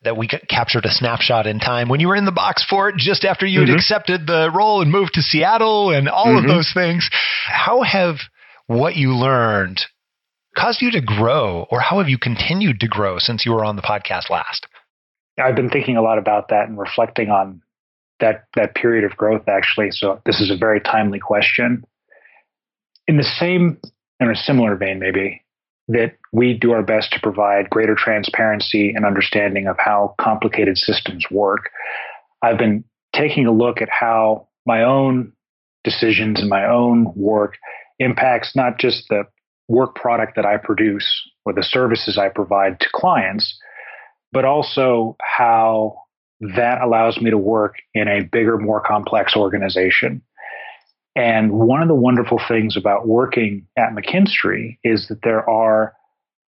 that 0.03 0.17
we 0.17 0.27
captured 0.27 0.85
a 0.85 0.91
snapshot 0.91 1.47
in 1.47 1.59
time 1.59 1.89
when 1.89 1.99
you 1.99 2.07
were 2.07 2.15
in 2.15 2.25
the 2.25 2.31
box 2.31 2.65
fort 2.67 2.95
just 2.97 3.23
after 3.23 3.45
you 3.45 3.59
had 3.59 3.69
mm-hmm. 3.69 3.77
accepted 3.77 4.27
the 4.27 4.51
role 4.53 4.81
and 4.81 4.91
moved 4.91 5.13
to 5.13 5.21
Seattle 5.21 5.91
and 5.91 6.09
all 6.09 6.25
mm-hmm. 6.25 6.45
of 6.45 6.47
those 6.47 6.71
things. 6.73 7.09
How 7.45 7.81
have 7.83 8.15
what 8.67 8.95
you 8.95 9.15
learned 9.15 9.81
caused 10.57 10.81
you 10.81 10.91
to 10.91 11.01
grow 11.01 11.65
or 11.69 11.79
how 11.79 11.99
have 11.99 12.09
you 12.09 12.17
continued 12.17 12.79
to 12.81 12.87
grow 12.87 13.19
since 13.19 13.45
you 13.45 13.53
were 13.53 13.63
on 13.63 13.75
the 13.75 13.81
podcast 13.81 14.29
last? 14.29 14.67
I've 15.39 15.55
been 15.55 15.69
thinking 15.69 15.97
a 15.97 16.01
lot 16.01 16.17
about 16.17 16.49
that 16.49 16.67
and 16.67 16.77
reflecting 16.77 17.29
on 17.29 17.61
that 18.19 18.45
that 18.55 18.75
period 18.75 19.03
of 19.03 19.17
growth 19.17 19.47
actually. 19.47 19.91
So 19.91 20.21
this 20.25 20.39
is 20.39 20.51
a 20.51 20.57
very 20.57 20.79
timely 20.79 21.19
question. 21.19 21.83
In 23.07 23.17
the 23.17 23.23
same 23.23 23.79
in 24.21 24.29
a 24.29 24.35
similar 24.35 24.75
vein, 24.75 24.99
maybe, 24.99 25.43
that 25.87 26.15
we 26.31 26.53
do 26.53 26.71
our 26.71 26.83
best 26.83 27.11
to 27.11 27.19
provide 27.19 27.69
greater 27.69 27.95
transparency 27.95 28.93
and 28.95 29.05
understanding 29.05 29.67
of 29.67 29.75
how 29.79 30.15
complicated 30.21 30.77
systems 30.77 31.25
work. 31.31 31.69
I've 32.41 32.57
been 32.57 32.83
taking 33.13 33.45
a 33.45 33.51
look 33.51 33.81
at 33.81 33.89
how 33.89 34.47
my 34.65 34.83
own 34.83 35.33
decisions 35.83 36.39
and 36.39 36.49
my 36.49 36.65
own 36.65 37.11
work 37.15 37.57
impacts 37.99 38.55
not 38.55 38.79
just 38.79 39.05
the 39.09 39.23
work 39.67 39.95
product 39.95 40.35
that 40.35 40.45
I 40.45 40.57
produce 40.57 41.05
or 41.45 41.53
the 41.53 41.63
services 41.63 42.17
I 42.17 42.29
provide 42.29 42.79
to 42.79 42.87
clients, 42.93 43.57
but 44.31 44.45
also 44.45 45.17
how 45.21 45.97
that 46.55 46.81
allows 46.81 47.19
me 47.19 47.29
to 47.31 47.37
work 47.37 47.75
in 47.93 48.07
a 48.07 48.21
bigger, 48.21 48.57
more 48.57 48.81
complex 48.81 49.35
organization. 49.35 50.21
And 51.15 51.51
one 51.51 51.81
of 51.81 51.87
the 51.87 51.95
wonderful 51.95 52.39
things 52.47 52.77
about 52.77 53.07
working 53.07 53.67
at 53.77 53.93
McKinstry 53.93 54.77
is 54.83 55.07
that 55.09 55.21
there 55.23 55.47
are 55.49 55.93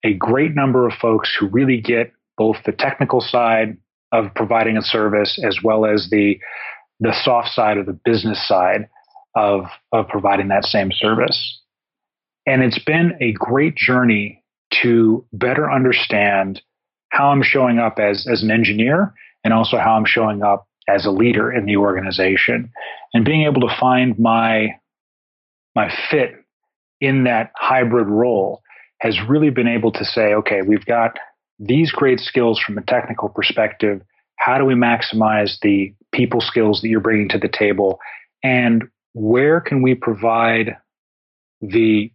a 0.04 0.14
great 0.14 0.56
number 0.56 0.88
of 0.88 0.94
folks 0.94 1.36
who 1.40 1.48
really 1.48 1.80
get 1.80 2.12
both 2.38 2.58
the 2.66 2.72
technical 2.72 3.22
side 3.22 3.78
of 4.12 4.34
providing 4.36 4.78
a 4.78 4.82
service 4.82 5.40
as 5.44 5.60
well 5.64 5.86
as 5.86 6.10
the 6.10 6.40
the 7.00 7.14
soft 7.24 7.50
side 7.50 7.78
of 7.78 7.86
the 7.86 8.00
business 8.06 8.48
side 8.48 8.90
of 9.36 9.66
of 9.92 10.08
providing 10.08 10.48
that 10.48 10.64
same 10.64 10.92
service. 10.92 11.62
And 12.46 12.64
it's 12.64 12.84
been 12.84 13.18
a 13.22 13.34
great 13.34 13.76
journey 13.76 14.44
to 14.82 15.26
better 15.34 15.72
understand 15.72 16.62
how 17.10 17.30
I'm 17.30 17.44
showing 17.44 17.78
up 17.78 18.00
as 18.00 18.28
as 18.32 18.42
an 18.42 18.50
engineer 18.50 19.14
and 19.44 19.54
also 19.54 19.78
how 19.78 19.94
I'm 19.94 20.06
showing 20.06 20.42
up 20.42 20.67
as 20.88 21.06
a 21.06 21.12
leader 21.12 21.52
in 21.52 21.66
the 21.66 21.78
organization 21.78 22.72
and 23.14 23.26
being 23.26 23.44
able 23.44 23.62
to 23.62 23.76
find 23.80 24.18
my 24.18 24.70
my 25.76 25.92
fit 26.10 26.34
in 27.02 27.26
that 27.26 27.52
hybrid 27.56 28.08
role 28.08 28.62
has 29.00 29.18
really 29.28 29.50
been 29.50 29.68
able 29.68 29.92
to 29.92 30.04
say 30.06 30.34
okay 30.34 30.62
we've 30.62 30.86
got 30.86 31.18
these 31.60 31.92
great 31.92 32.20
skills 32.20 32.60
from 32.60 32.78
a 32.78 32.84
technical 32.84 33.30
perspective. 33.30 34.02
How 34.38 34.58
do 34.58 34.66
we 34.66 34.76
maximize 34.76 35.60
the 35.62 35.94
people 36.12 36.42
skills 36.42 36.82
that 36.82 36.90
you're 36.90 37.00
bringing 37.00 37.30
to 37.30 37.40
the 37.40 37.50
table? 37.50 38.00
And 38.44 38.84
where 39.14 39.60
can 39.60 39.82
we 39.82 39.96
provide 39.96 40.78
the 41.62 42.12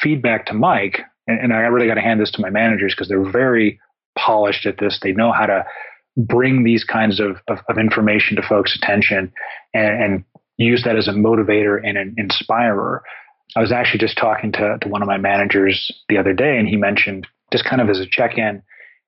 feedback 0.00 0.46
to 0.46 0.54
mike? 0.54 1.00
And, 1.26 1.40
and 1.40 1.52
i 1.52 1.58
really 1.58 1.86
got 1.86 1.94
to 1.94 2.00
hand 2.00 2.20
this 2.20 2.30
to 2.32 2.40
my 2.40 2.50
managers 2.50 2.94
because 2.94 3.08
they're 3.08 3.30
very 3.30 3.78
polished 4.18 4.66
at 4.66 4.78
this. 4.78 4.98
They 5.02 5.12
know 5.12 5.32
how 5.32 5.46
to 5.46 5.64
bring 6.18 6.64
these 6.64 6.84
kinds 6.84 7.20
of, 7.20 7.36
of, 7.48 7.58
of 7.68 7.78
information 7.78 8.36
to 8.36 8.42
folks' 8.42 8.76
attention 8.76 9.32
and, 9.72 10.02
and, 10.02 10.24
use 10.60 10.82
that 10.82 10.96
as 10.96 11.06
a 11.06 11.12
motivator 11.12 11.78
and 11.84 11.96
an 11.96 12.12
inspirer. 12.18 13.04
I 13.54 13.60
was 13.60 13.70
actually 13.70 14.00
just 14.00 14.18
talking 14.18 14.50
to, 14.50 14.76
to 14.82 14.88
one 14.88 15.02
of 15.02 15.06
my 15.06 15.16
managers 15.16 15.88
the 16.08 16.18
other 16.18 16.32
day, 16.32 16.58
and 16.58 16.66
he 16.66 16.76
mentioned 16.76 17.28
just 17.52 17.64
kind 17.64 17.80
of 17.80 17.88
as 17.88 18.00
a 18.00 18.06
check 18.10 18.36
in, 18.36 18.60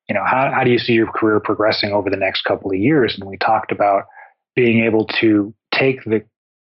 you 0.08 0.14
know, 0.14 0.22
how, 0.24 0.52
how 0.54 0.62
do 0.62 0.70
you 0.70 0.78
see 0.78 0.92
your 0.92 1.10
career 1.10 1.40
progressing 1.40 1.90
over 1.90 2.08
the 2.08 2.16
next 2.16 2.42
couple 2.44 2.70
of 2.70 2.76
years? 2.76 3.16
And 3.18 3.28
we 3.28 3.36
talked 3.36 3.72
about 3.72 4.04
being 4.54 4.84
able 4.84 5.08
to 5.20 5.52
take 5.74 6.04
the 6.04 6.22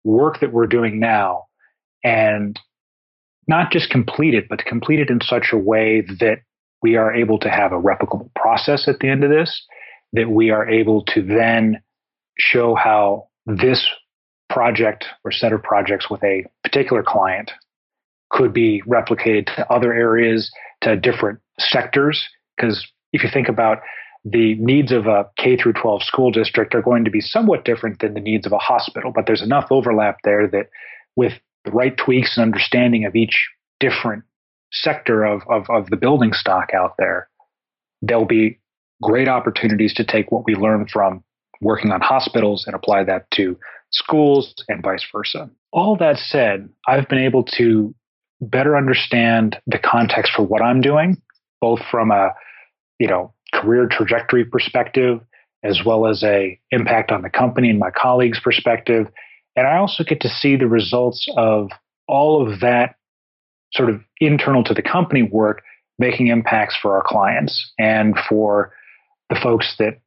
work 0.02 0.40
that 0.40 0.50
we're 0.50 0.66
doing 0.66 0.98
now 0.98 1.44
and 2.02 2.58
not 3.46 3.70
just 3.70 3.90
complete 3.90 4.32
it, 4.32 4.48
but 4.48 4.64
complete 4.64 5.00
it 5.00 5.10
in 5.10 5.20
such 5.20 5.48
a 5.52 5.58
way 5.58 6.00
that 6.20 6.38
we 6.82 6.96
are 6.96 7.14
able 7.14 7.38
to 7.40 7.50
have 7.50 7.72
a 7.72 7.80
replicable 7.80 8.34
process 8.34 8.88
at 8.88 9.00
the 9.00 9.08
end 9.08 9.24
of 9.24 9.30
this 9.30 9.62
that 10.12 10.30
we 10.30 10.50
are 10.50 10.68
able 10.68 11.04
to 11.04 11.22
then 11.22 11.82
show 12.38 12.74
how 12.74 13.28
this 13.46 13.86
project 14.48 15.04
or 15.24 15.30
set 15.30 15.52
of 15.52 15.62
projects 15.62 16.10
with 16.10 16.22
a 16.24 16.44
particular 16.64 17.02
client 17.02 17.50
could 18.30 18.52
be 18.52 18.82
replicated 18.86 19.46
to 19.46 19.72
other 19.72 19.92
areas, 19.92 20.50
to 20.80 20.96
different 20.96 21.40
sectors. 21.58 22.28
Because 22.56 22.86
if 23.12 23.22
you 23.22 23.30
think 23.32 23.48
about 23.48 23.78
the 24.24 24.54
needs 24.56 24.92
of 24.92 25.06
a 25.06 25.26
K 25.36 25.56
through 25.56 25.74
12 25.74 26.02
school 26.02 26.30
district 26.30 26.74
are 26.74 26.82
going 26.82 27.04
to 27.04 27.10
be 27.10 27.20
somewhat 27.20 27.64
different 27.64 28.00
than 28.00 28.14
the 28.14 28.20
needs 28.20 28.46
of 28.46 28.52
a 28.52 28.58
hospital, 28.58 29.12
but 29.14 29.26
there's 29.26 29.42
enough 29.42 29.68
overlap 29.70 30.18
there 30.24 30.46
that 30.48 30.68
with 31.16 31.32
the 31.64 31.70
right 31.70 31.96
tweaks 31.96 32.36
and 32.36 32.44
understanding 32.44 33.04
of 33.04 33.16
each 33.16 33.48
different 33.78 34.24
sector 34.72 35.24
of, 35.24 35.42
of, 35.48 35.68
of 35.70 35.90
the 35.90 35.96
building 35.96 36.32
stock 36.32 36.72
out 36.74 36.94
there, 36.98 37.28
there'll 38.02 38.24
be 38.24 38.58
great 39.02 39.28
opportunities 39.28 39.94
to 39.94 40.04
take 40.04 40.30
what 40.30 40.44
we 40.44 40.54
learn 40.54 40.86
from 40.86 41.22
working 41.60 41.90
on 41.90 42.00
hospitals 42.00 42.64
and 42.66 42.74
apply 42.74 43.04
that 43.04 43.30
to 43.32 43.58
schools 43.90 44.54
and 44.68 44.82
vice 44.82 45.04
versa. 45.12 45.50
All 45.72 45.96
that 45.96 46.16
said, 46.16 46.68
I've 46.88 47.08
been 47.08 47.18
able 47.18 47.44
to 47.58 47.94
better 48.40 48.76
understand 48.76 49.60
the 49.66 49.78
context 49.78 50.32
for 50.34 50.42
what 50.42 50.62
I'm 50.62 50.80
doing, 50.80 51.20
both 51.60 51.80
from 51.90 52.10
a 52.10 52.30
you 52.98 53.08
know 53.08 53.32
career 53.52 53.88
trajectory 53.90 54.44
perspective 54.44 55.20
as 55.62 55.82
well 55.84 56.06
as 56.06 56.22
a 56.22 56.58
impact 56.70 57.12
on 57.12 57.22
the 57.22 57.30
company 57.30 57.68
and 57.68 57.78
my 57.78 57.90
colleagues' 57.90 58.40
perspective. 58.40 59.06
And 59.56 59.66
I 59.66 59.76
also 59.76 60.04
get 60.04 60.20
to 60.20 60.28
see 60.28 60.56
the 60.56 60.68
results 60.68 61.28
of 61.36 61.70
all 62.08 62.46
of 62.46 62.60
that 62.60 62.94
sort 63.72 63.90
of 63.90 64.00
internal 64.20 64.64
to 64.64 64.74
the 64.74 64.82
company 64.82 65.22
work 65.22 65.62
making 65.98 66.28
impacts 66.28 66.76
for 66.80 66.96
our 66.96 67.02
clients 67.06 67.72
and 67.78 68.16
for 68.28 68.72
the 69.30 69.38
folks 69.42 69.76
that 69.78 70.00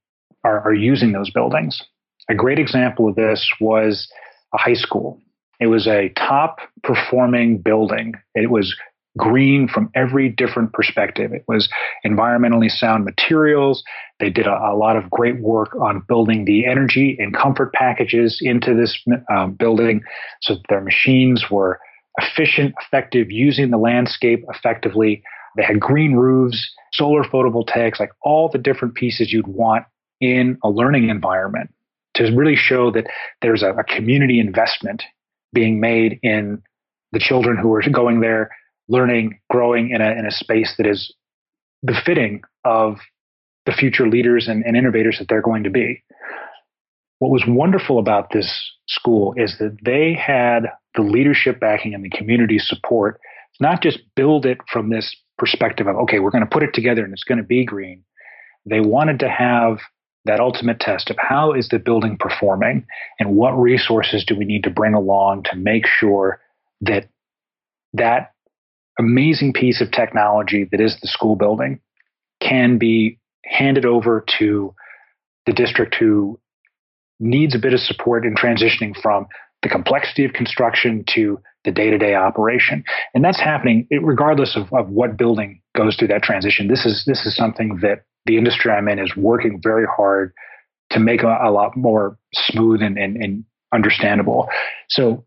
are, 0.44 0.62
are 0.62 0.74
using 0.74 1.12
those 1.12 1.32
buildings. 1.32 1.82
A 2.30 2.36
great 2.36 2.60
example 2.60 3.10
of 3.10 3.16
this 3.16 3.50
was 3.60 4.08
a 4.54 4.58
high 4.58 4.76
school. 4.76 5.20
It 5.60 5.68
was 5.68 5.88
a 5.88 6.10
top 6.10 6.60
performing 6.84 7.58
building. 7.58 8.14
It 8.36 8.52
was 8.52 8.76
green 9.18 9.68
from 9.68 9.90
every 9.94 10.30
different 10.30 10.74
perspective. 10.74 11.34
It 11.34 11.44
was 11.48 11.70
environmentally 12.06 12.70
sound 12.70 13.06
materials. 13.06 13.84
They 14.20 14.30
did 14.30 14.48
a, 14.48 14.52
a 14.52 14.76
lot 14.76 14.96
of 14.96 15.10
great 15.10 15.40
work 15.40 15.76
on 15.76 16.04
building 16.08 16.46
the 16.46 16.66
energy 16.66 17.18
and 17.20 17.36
comfort 17.36 17.74
packages 17.74 18.40
into 18.42 18.74
this 18.74 18.98
um, 19.34 19.54
building 19.54 20.02
so 20.42 20.56
that 20.56 20.64
their 20.70 20.82
machines 20.82 21.46
were 21.52 21.80
efficient, 22.20 22.74
effective, 22.82 23.32
using 23.32 23.70
the 23.70 23.78
landscape 23.78 24.44
effectively. 24.50 25.24
They 25.56 25.64
had 25.64 25.80
green 25.80 26.14
roofs, 26.14 26.74
solar 26.94 27.24
photovoltaics, 27.24 28.00
like 28.00 28.12
all 28.22 28.50
the 28.50 28.58
different 28.58 28.96
pieces 28.96 29.32
you'd 29.32 29.48
want 29.48 29.86
in 30.20 30.58
a 30.64 30.70
learning 30.70 31.10
environment 31.10 31.74
to 32.16 32.24
really 32.36 32.56
show 32.56 32.92
that 32.92 33.08
there's 33.42 33.64
a, 33.64 33.72
a 33.72 33.84
community 33.84 34.40
investment 34.40 35.04
being 35.52 35.80
made 35.80 36.20
in 36.24 36.62
the 37.12 37.20
children 37.20 37.58
who 37.58 37.74
are 37.74 37.82
going 37.92 38.22
there, 38.22 38.50
learning, 38.88 39.40
growing 39.50 39.92
in 39.92 40.02
a, 40.02 40.12
in 40.12 40.26
a 40.26 40.32
space 40.32 40.76
that 40.78 40.88
is 40.88 41.14
befitting 41.86 42.42
of 42.66 42.98
the 43.66 43.72
future 43.72 44.08
leaders 44.08 44.48
and, 44.48 44.64
and 44.66 44.76
innovators 44.76 45.18
that 45.20 45.28
they're 45.30 45.42
going 45.42 45.64
to 45.64 45.70
be. 45.70 46.04
What 47.20 47.32
was 47.32 47.44
wonderful 47.48 48.00
about 48.00 48.32
this 48.34 48.52
school 48.88 49.34
is 49.38 49.58
that 49.60 49.78
they 49.86 50.14
had 50.14 50.64
the 50.96 51.02
leadership 51.02 51.60
backing 51.60 51.94
and 51.94 52.04
the 52.04 52.10
community 52.10 52.60
support, 52.60 53.20
not 53.60 53.82
just 53.82 54.00
build 54.16 54.46
it 54.46 54.58
from 54.72 54.90
this 54.90 55.16
perspective 55.38 55.88
of, 55.88 55.96
okay, 55.96 56.20
we're 56.20 56.32
going 56.32 56.44
to 56.44 56.50
put 56.50 56.64
it 56.64 56.74
together 56.74 57.04
and 57.04 57.14
it's 57.14 57.24
going 57.24 57.38
to 57.38 57.44
be 57.44 57.66
green. 57.66 58.04
They 58.66 58.80
wanted 58.80 59.20
to 59.20 59.30
have 59.30 59.80
that 60.26 60.40
ultimate 60.40 60.80
test 60.80 61.10
of 61.10 61.18
how 61.20 61.54
is 61.54 61.68
the 61.70 61.80
building 61.80 62.18
performing 62.18 62.86
and 63.20 63.36
what 63.36 63.52
resources 63.52 64.24
do 64.26 64.36
we 64.36 64.46
need 64.46 64.64
to 64.64 64.70
bring 64.70 64.94
along 64.94 65.44
to 65.44 65.56
make 65.56 65.86
sure 65.86 66.40
that 66.82 67.10
that 67.94 68.32
amazing 68.98 69.54
piece 69.54 69.82
of 69.82 69.92
technology 69.92 70.68
that 70.72 70.80
is 70.80 70.98
the 71.02 71.08
school 71.08 71.36
building 71.36 71.80
can 72.42 72.78
be 72.78 73.20
handed 73.44 73.86
over 73.86 74.24
to 74.40 74.74
the 75.46 75.54
district 75.54 75.96
who 75.96 76.40
needs 77.20 77.56
a 77.56 77.60
bit 77.60 77.74
of 77.74 77.80
support 77.80 78.26
in 78.26 78.36
transitioning 78.36 78.96
from 79.02 79.28
the 79.62 79.70
complexity 79.70 80.26
of 80.26 80.34
construction 80.34 81.04
to 81.08 81.40
the 81.64 81.72
day-to-day 81.72 82.16
operation. 82.16 82.84
And 83.14 83.24
that's 83.24 83.40
happening 83.40 83.88
regardless 84.02 84.56
of, 84.56 84.72
of 84.74 84.90
what 84.90 85.18
building 85.18 85.62
goes 85.76 85.96
through 85.96 86.10
that 86.10 86.24
transition. 86.24 86.68
This 86.68 86.86
is 86.86 87.04
this 87.06 87.26
is 87.26 87.36
something 87.36 87.80
that 87.82 88.04
the 88.26 88.38
industry 88.38 88.72
i'm 88.72 88.88
in 88.88 89.00
is 89.00 89.16
working 89.18 89.60
very 89.62 89.86
hard 89.86 90.34
to 90.92 91.00
make 91.00 91.24
a, 91.24 91.38
a 91.44 91.52
lot 91.52 91.76
more 91.76 92.18
smooth 92.34 92.82
and, 92.82 92.98
and, 92.98 93.18
and 93.18 93.44
understandable. 93.74 94.48
So 94.90 95.26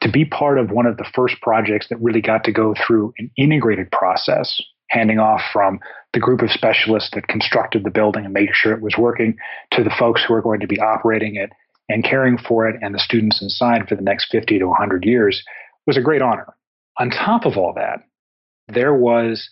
to 0.00 0.10
be 0.10 0.24
part 0.24 0.58
of 0.58 0.70
one 0.70 0.86
of 0.86 0.96
the 0.96 1.06
first 1.14 1.36
projects 1.40 1.88
that 1.88 2.00
really 2.00 2.20
got 2.20 2.44
to 2.44 2.52
go 2.52 2.74
through 2.74 3.14
an 3.18 3.30
integrated 3.36 3.90
process 3.92 4.60
handing 4.90 5.18
off 5.18 5.40
from 5.52 5.78
the 6.12 6.20
group 6.20 6.42
of 6.42 6.50
specialists 6.50 7.10
that 7.14 7.28
constructed 7.28 7.84
the 7.84 7.90
building 7.90 8.24
and 8.24 8.34
made 8.34 8.48
sure 8.52 8.72
it 8.72 8.82
was 8.82 8.96
working 8.98 9.36
to 9.72 9.82
the 9.82 9.94
folks 9.98 10.22
who 10.26 10.34
are 10.34 10.42
going 10.42 10.60
to 10.60 10.66
be 10.66 10.80
operating 10.80 11.36
it 11.36 11.50
and 11.88 12.04
caring 12.04 12.38
for 12.38 12.68
it 12.68 12.76
and 12.82 12.94
the 12.94 12.98
students 12.98 13.42
inside 13.42 13.88
for 13.88 13.94
the 13.94 14.02
next 14.02 14.30
50 14.30 14.58
to 14.58 14.66
100 14.66 15.04
years 15.04 15.42
was 15.86 15.96
a 15.96 16.00
great 16.00 16.22
honor. 16.22 16.54
On 16.98 17.10
top 17.10 17.44
of 17.44 17.56
all 17.56 17.72
that, 17.74 18.00
there 18.68 18.94
was 18.94 19.48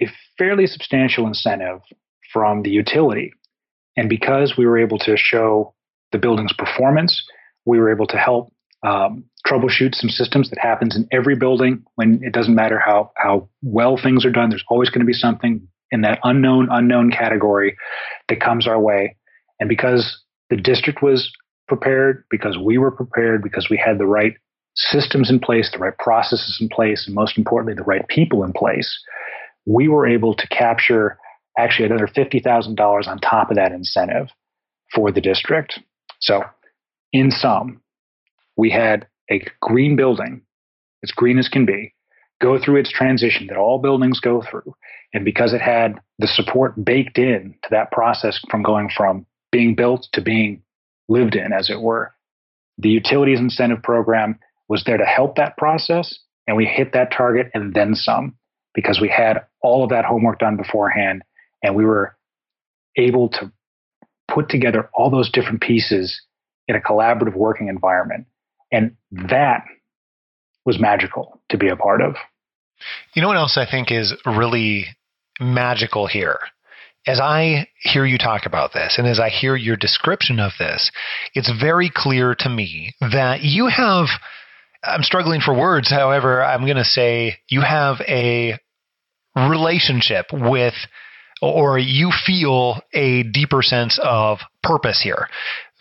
a 0.00 0.06
fairly 0.36 0.66
substantial 0.66 1.26
incentive 1.26 1.80
from 2.32 2.62
the 2.62 2.70
utility. 2.70 3.32
And 3.96 4.08
because 4.08 4.54
we 4.56 4.66
were 4.66 4.78
able 4.78 4.98
to 5.00 5.16
show 5.16 5.74
the 6.12 6.18
building's 6.18 6.52
performance, 6.52 7.22
we 7.64 7.78
were 7.78 7.90
able 7.90 8.06
to 8.06 8.16
help 8.16 8.52
um, 8.86 9.24
troubleshoot 9.46 9.94
some 9.94 10.10
systems 10.10 10.50
that 10.50 10.58
happens 10.58 10.94
in 10.94 11.08
every 11.10 11.34
building 11.34 11.82
when 11.96 12.20
it 12.22 12.32
doesn't 12.32 12.54
matter 12.54 12.78
how, 12.78 13.10
how 13.16 13.48
well 13.62 13.98
things 14.00 14.24
are 14.24 14.30
done. 14.30 14.50
There's 14.50 14.64
always 14.68 14.90
going 14.90 15.00
to 15.00 15.06
be 15.06 15.12
something 15.12 15.66
in 15.90 16.02
that 16.02 16.20
unknown, 16.22 16.68
unknown 16.70 17.10
category 17.10 17.76
that 18.28 18.40
comes 18.40 18.68
our 18.68 18.78
way. 18.78 19.16
And 19.58 19.68
because 19.68 20.22
the 20.50 20.56
district 20.56 21.02
was 21.02 21.32
prepared, 21.66 22.24
because 22.30 22.56
we 22.56 22.78
were 22.78 22.90
prepared, 22.90 23.42
because 23.42 23.68
we 23.70 23.82
had 23.84 23.98
the 23.98 24.06
right 24.06 24.34
systems 24.74 25.30
in 25.30 25.40
place, 25.40 25.70
the 25.72 25.78
right 25.78 25.96
processes 25.98 26.58
in 26.60 26.68
place, 26.68 27.06
and 27.06 27.14
most 27.14 27.36
importantly, 27.36 27.74
the 27.74 27.82
right 27.82 28.06
people 28.08 28.44
in 28.44 28.52
place, 28.52 28.98
we 29.66 29.88
were 29.88 30.06
able 30.06 30.34
to 30.34 30.46
capture 30.48 31.18
actually 31.58 31.86
another 31.86 32.06
$50,000 32.06 33.08
on 33.08 33.18
top 33.18 33.50
of 33.50 33.56
that 33.56 33.72
incentive 33.72 34.28
for 34.94 35.10
the 35.10 35.20
district. 35.20 35.80
So, 36.20 36.42
in 37.12 37.30
sum, 37.30 37.80
we 38.56 38.70
had 38.70 39.06
a 39.30 39.42
green 39.60 39.96
building, 39.96 40.42
as 41.02 41.10
green 41.10 41.38
as 41.38 41.48
can 41.48 41.66
be, 41.66 41.94
go 42.40 42.58
through 42.58 42.76
its 42.76 42.90
transition 42.90 43.48
that 43.48 43.56
all 43.56 43.78
buildings 43.78 44.20
go 44.20 44.42
through. 44.48 44.74
And 45.12 45.24
because 45.24 45.52
it 45.52 45.60
had 45.60 45.98
the 46.18 46.26
support 46.26 46.84
baked 46.84 47.18
in 47.18 47.54
to 47.62 47.68
that 47.70 47.90
process 47.90 48.40
from 48.50 48.62
going 48.62 48.90
from 48.94 49.26
being 49.50 49.74
built 49.74 50.06
to 50.12 50.20
being 50.20 50.62
lived 51.08 51.34
in, 51.34 51.52
as 51.52 51.70
it 51.70 51.80
were. 51.80 52.12
The 52.76 52.90
utilities 52.90 53.40
incentive 53.40 53.82
program 53.82 54.38
was 54.68 54.84
there 54.84 54.96
to 54.96 55.04
help 55.04 55.36
that 55.36 55.56
process, 55.56 56.18
and 56.46 56.56
we 56.56 56.66
hit 56.66 56.92
that 56.92 57.12
target 57.12 57.50
and 57.54 57.74
then 57.74 57.94
some 57.94 58.36
because 58.74 59.00
we 59.00 59.08
had 59.08 59.38
all 59.62 59.82
of 59.82 59.90
that 59.90 60.04
homework 60.04 60.38
done 60.38 60.56
beforehand 60.56 61.22
and 61.62 61.74
we 61.74 61.84
were 61.84 62.16
able 62.96 63.28
to 63.28 63.50
put 64.32 64.48
together 64.48 64.88
all 64.94 65.10
those 65.10 65.30
different 65.30 65.60
pieces 65.60 66.22
in 66.68 66.76
a 66.76 66.80
collaborative 66.80 67.34
working 67.34 67.68
environment. 67.68 68.26
And 68.70 68.96
that 69.10 69.64
was 70.64 70.78
magical 70.78 71.40
to 71.48 71.56
be 71.56 71.68
a 71.68 71.76
part 71.76 72.02
of. 72.02 72.14
You 73.14 73.22
know 73.22 73.28
what 73.28 73.36
else 73.36 73.56
I 73.56 73.68
think 73.68 73.90
is 73.90 74.14
really 74.26 74.84
magical 75.40 76.06
here 76.06 76.38
as 77.06 77.20
I 77.20 77.68
hear 77.80 78.04
you 78.04 78.18
talk 78.18 78.44
about 78.44 78.72
this 78.74 78.96
and 78.98 79.06
as 79.06 79.18
I 79.18 79.30
hear 79.30 79.56
your 79.56 79.76
description 79.76 80.38
of 80.38 80.52
this, 80.58 80.90
it's 81.34 81.50
very 81.58 81.90
clear 81.92 82.34
to 82.40 82.48
me 82.48 82.94
that 83.00 83.42
you 83.42 83.68
have, 83.68 84.06
I'm 84.82 85.02
struggling 85.02 85.40
for 85.40 85.54
words, 85.54 85.90
however, 85.90 86.42
I'm 86.42 86.64
going 86.64 86.76
to 86.76 86.84
say 86.84 87.38
you 87.48 87.60
have 87.62 87.96
a 88.06 88.58
relationship 89.34 90.26
with, 90.32 90.74
or 91.42 91.78
you 91.78 92.10
feel 92.26 92.80
a 92.92 93.22
deeper 93.24 93.62
sense 93.62 93.98
of 94.02 94.38
purpose 94.62 95.00
here 95.02 95.28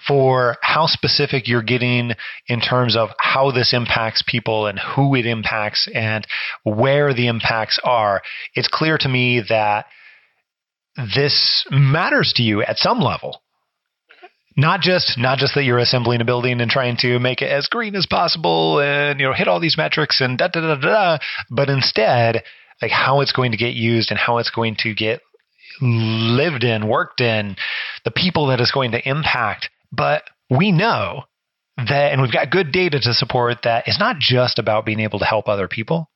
for 0.08 0.56
how 0.62 0.86
specific 0.88 1.48
you're 1.48 1.64
getting 1.64 2.12
in 2.48 2.62
terms 2.62 2.96
of 2.96 3.10
how 3.20 3.52
this 3.52 3.74
impacts 3.74 4.24
people 4.26 4.68
and 4.68 4.80
who 4.80 5.16
it 5.16 5.26
impacts 5.26 5.88
and 5.94 6.26
where 6.64 7.14
the 7.14 7.28
impacts 7.28 7.80
are. 7.84 8.22
It's 8.54 8.70
clear 8.72 8.98
to 9.00 9.10
me 9.10 9.44
that 9.50 9.86
this 11.16 11.66
matters 11.70 12.34
to 12.38 12.44
you 12.44 12.62
at 12.62 12.78
some 12.78 13.00
level. 13.00 13.42
Not 14.58 14.82
just 14.82 15.17
not 15.17 15.38
just 15.38 15.54
that 15.56 15.63
you're 15.63 15.78
assembling 15.78 16.20
a 16.20 16.26
building 16.26 16.60
and 16.62 16.70
trying 16.70 16.98
to 17.02 17.20
make 17.20 17.41
it 17.41 17.52
as 17.52 17.67
green 17.67 17.96
as 17.96 18.08
possible 18.08 18.80
and 18.80 19.20
you 19.20 19.28
know 19.28 19.34
hit 19.34 19.48
all 19.48 19.60
these 19.60 19.78
metrics 19.78 20.20
and 20.20 20.38
da 20.38 20.48
da 20.48 20.62
da 20.62 20.76
da, 20.76 21.17
but 21.50 21.70
instead 21.70 22.43
like 22.82 22.91
how 22.91 23.22
it's 23.22 23.32
going 23.32 23.52
to 23.52 23.58
get 23.58 23.74
used 23.74 24.12
and 24.12 24.20
how 24.20 24.38
it's 24.38 24.50
going 24.52 24.76
to 24.80 24.93
get 24.93 25.22
lived 25.82 26.63
in, 26.63 26.88
worked 26.88 27.22
in, 27.22 27.56
the 28.04 28.12
people 28.12 28.48
that 28.48 28.60
it's 28.60 28.72
going 28.72 28.91
to 28.91 29.10
impact. 29.10 29.70
But 29.91 30.24
we 30.50 30.72
know 30.72 31.24
that, 31.78 32.12
and 32.12 32.22
we've 32.22 32.32
got 32.32 32.50
good 32.50 32.72
data 32.72 33.00
to 33.00 33.13
support 33.13 33.60
that 33.63 33.88
it's 33.88 34.00
not 34.00 34.17
just 34.20 34.60
about 34.60 34.86
being 34.86 35.00
able 35.00 35.20
to 35.20 35.26
help 35.26 35.48
other 35.48 35.67
people. 35.67 36.10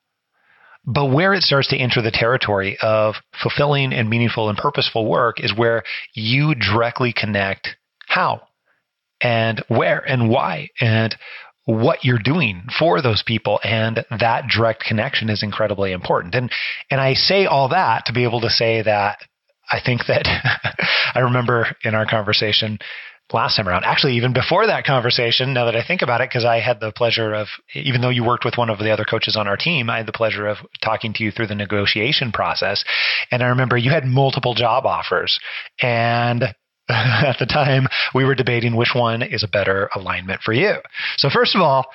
But 0.84 1.12
where 1.12 1.36
it 1.36 1.44
starts 1.44 1.68
to 1.70 1.78
enter 1.78 2.02
the 2.02 2.10
territory 2.12 2.78
of 2.82 3.16
fulfilling 3.42 3.94
and 3.94 4.10
meaningful 4.10 4.50
and 4.50 4.58
purposeful 4.58 5.08
work 5.08 5.40
is 5.40 5.56
where 5.56 5.84
you 6.16 6.56
directly 6.56 7.14
connect 7.16 7.76
how 8.12 8.42
and 9.22 9.64
where 9.68 10.00
and 10.00 10.30
why 10.30 10.70
and 10.80 11.16
what 11.66 12.04
you're 12.04 12.20
doing 12.20 12.64
for 12.78 13.02
those 13.02 13.24
people 13.26 13.60
and 13.64 14.04
that 14.20 14.48
direct 14.48 14.84
connection 14.84 15.30
is 15.30 15.44
incredibly 15.44 15.92
important 15.92 16.36
and 16.36 16.52
and 16.90 17.00
I 17.00 17.14
say 17.14 17.46
all 17.46 17.70
that 17.70 18.06
to 18.08 18.14
be 18.14 18.24
able 18.24 18.42
to 18.42 18.50
say 18.50 18.82
that 18.82 19.20
I 19.72 19.80
think 19.84 20.02
that 20.08 20.26
I 21.16 21.20
remember 21.20 21.68
in 21.84 21.96
our 21.96 22.06
conversation 22.06 22.80
last 23.34 23.56
time 23.56 23.68
around. 23.68 23.86
Actually, 23.86 24.18
even 24.18 24.34
before 24.34 24.68
that 24.68 24.86
conversation, 24.86 25.54
now 25.54 25.66
that 25.66 25.76
I 25.76 25.86
think 25.86 26.02
about 26.02 26.22
it, 26.22 26.30
because 26.30 26.46
I 26.46 26.60
had 26.60 26.80
the 26.80 26.92
pleasure 26.92 27.34
of, 27.34 27.48
even 27.74 28.02
though 28.02 28.10
you 28.10 28.26
worked 28.26 28.46
with 28.46 28.58
one 28.58 28.70
of 28.70 28.80
the 28.80 28.92
other 28.92 29.06
coaches 29.06 29.36
on 29.38 29.48
our 29.48 29.58
team, 29.58 29.90
I 29.90 29.98
had 29.98 30.06
the 30.06 30.12
pleasure 30.12 30.48
of 30.48 30.58
talking 30.84 31.14
to 31.14 31.24
you 31.24 31.32
through 31.32 31.48
the 31.48 31.56
negotiation 31.56 32.32
process. 32.32 32.84
And 33.32 33.42
I 33.42 33.48
remember 33.48 33.78
you 33.78 33.92
had 33.92 34.06
multiple 34.06 34.54
job 34.54 34.86
offers. 34.86 35.40
And 35.82 36.54
at 36.90 37.38
the 37.40 37.46
time, 37.46 37.88
we 38.14 38.26
were 38.26 38.36
debating 38.36 38.76
which 38.76 38.92
one 38.96 39.22
is 39.22 39.44
a 39.44 39.48
better 39.48 39.90
alignment 39.96 40.42
for 40.42 40.54
you. 40.54 40.76
So, 41.18 41.30
first 41.30 41.56
of 41.56 41.62
all, 41.62 41.86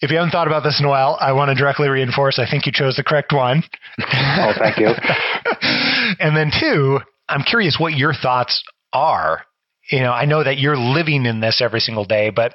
if 0.00 0.10
you 0.10 0.16
haven't 0.16 0.32
thought 0.32 0.46
about 0.46 0.64
this 0.64 0.80
in 0.80 0.86
a 0.86 0.88
while, 0.88 1.16
I 1.20 1.32
want 1.32 1.50
to 1.50 1.54
directly 1.54 1.88
reinforce 1.88 2.38
I 2.38 2.50
think 2.50 2.66
you 2.66 2.72
chose 2.72 2.96
the 2.96 3.04
correct 3.04 3.32
one. 3.32 3.62
oh, 4.00 4.52
thank 4.58 4.78
you. 4.78 4.88
and 6.18 6.36
then, 6.36 6.50
two, 6.58 7.00
I'm 7.28 7.42
curious 7.42 7.76
what 7.78 7.94
your 7.94 8.12
thoughts 8.12 8.62
are 8.92 9.44
you 9.90 10.00
know, 10.00 10.12
I 10.12 10.24
know 10.24 10.42
that 10.42 10.58
you're 10.58 10.76
living 10.76 11.26
in 11.26 11.40
this 11.40 11.60
every 11.60 11.80
single 11.80 12.04
day, 12.04 12.30
but 12.30 12.54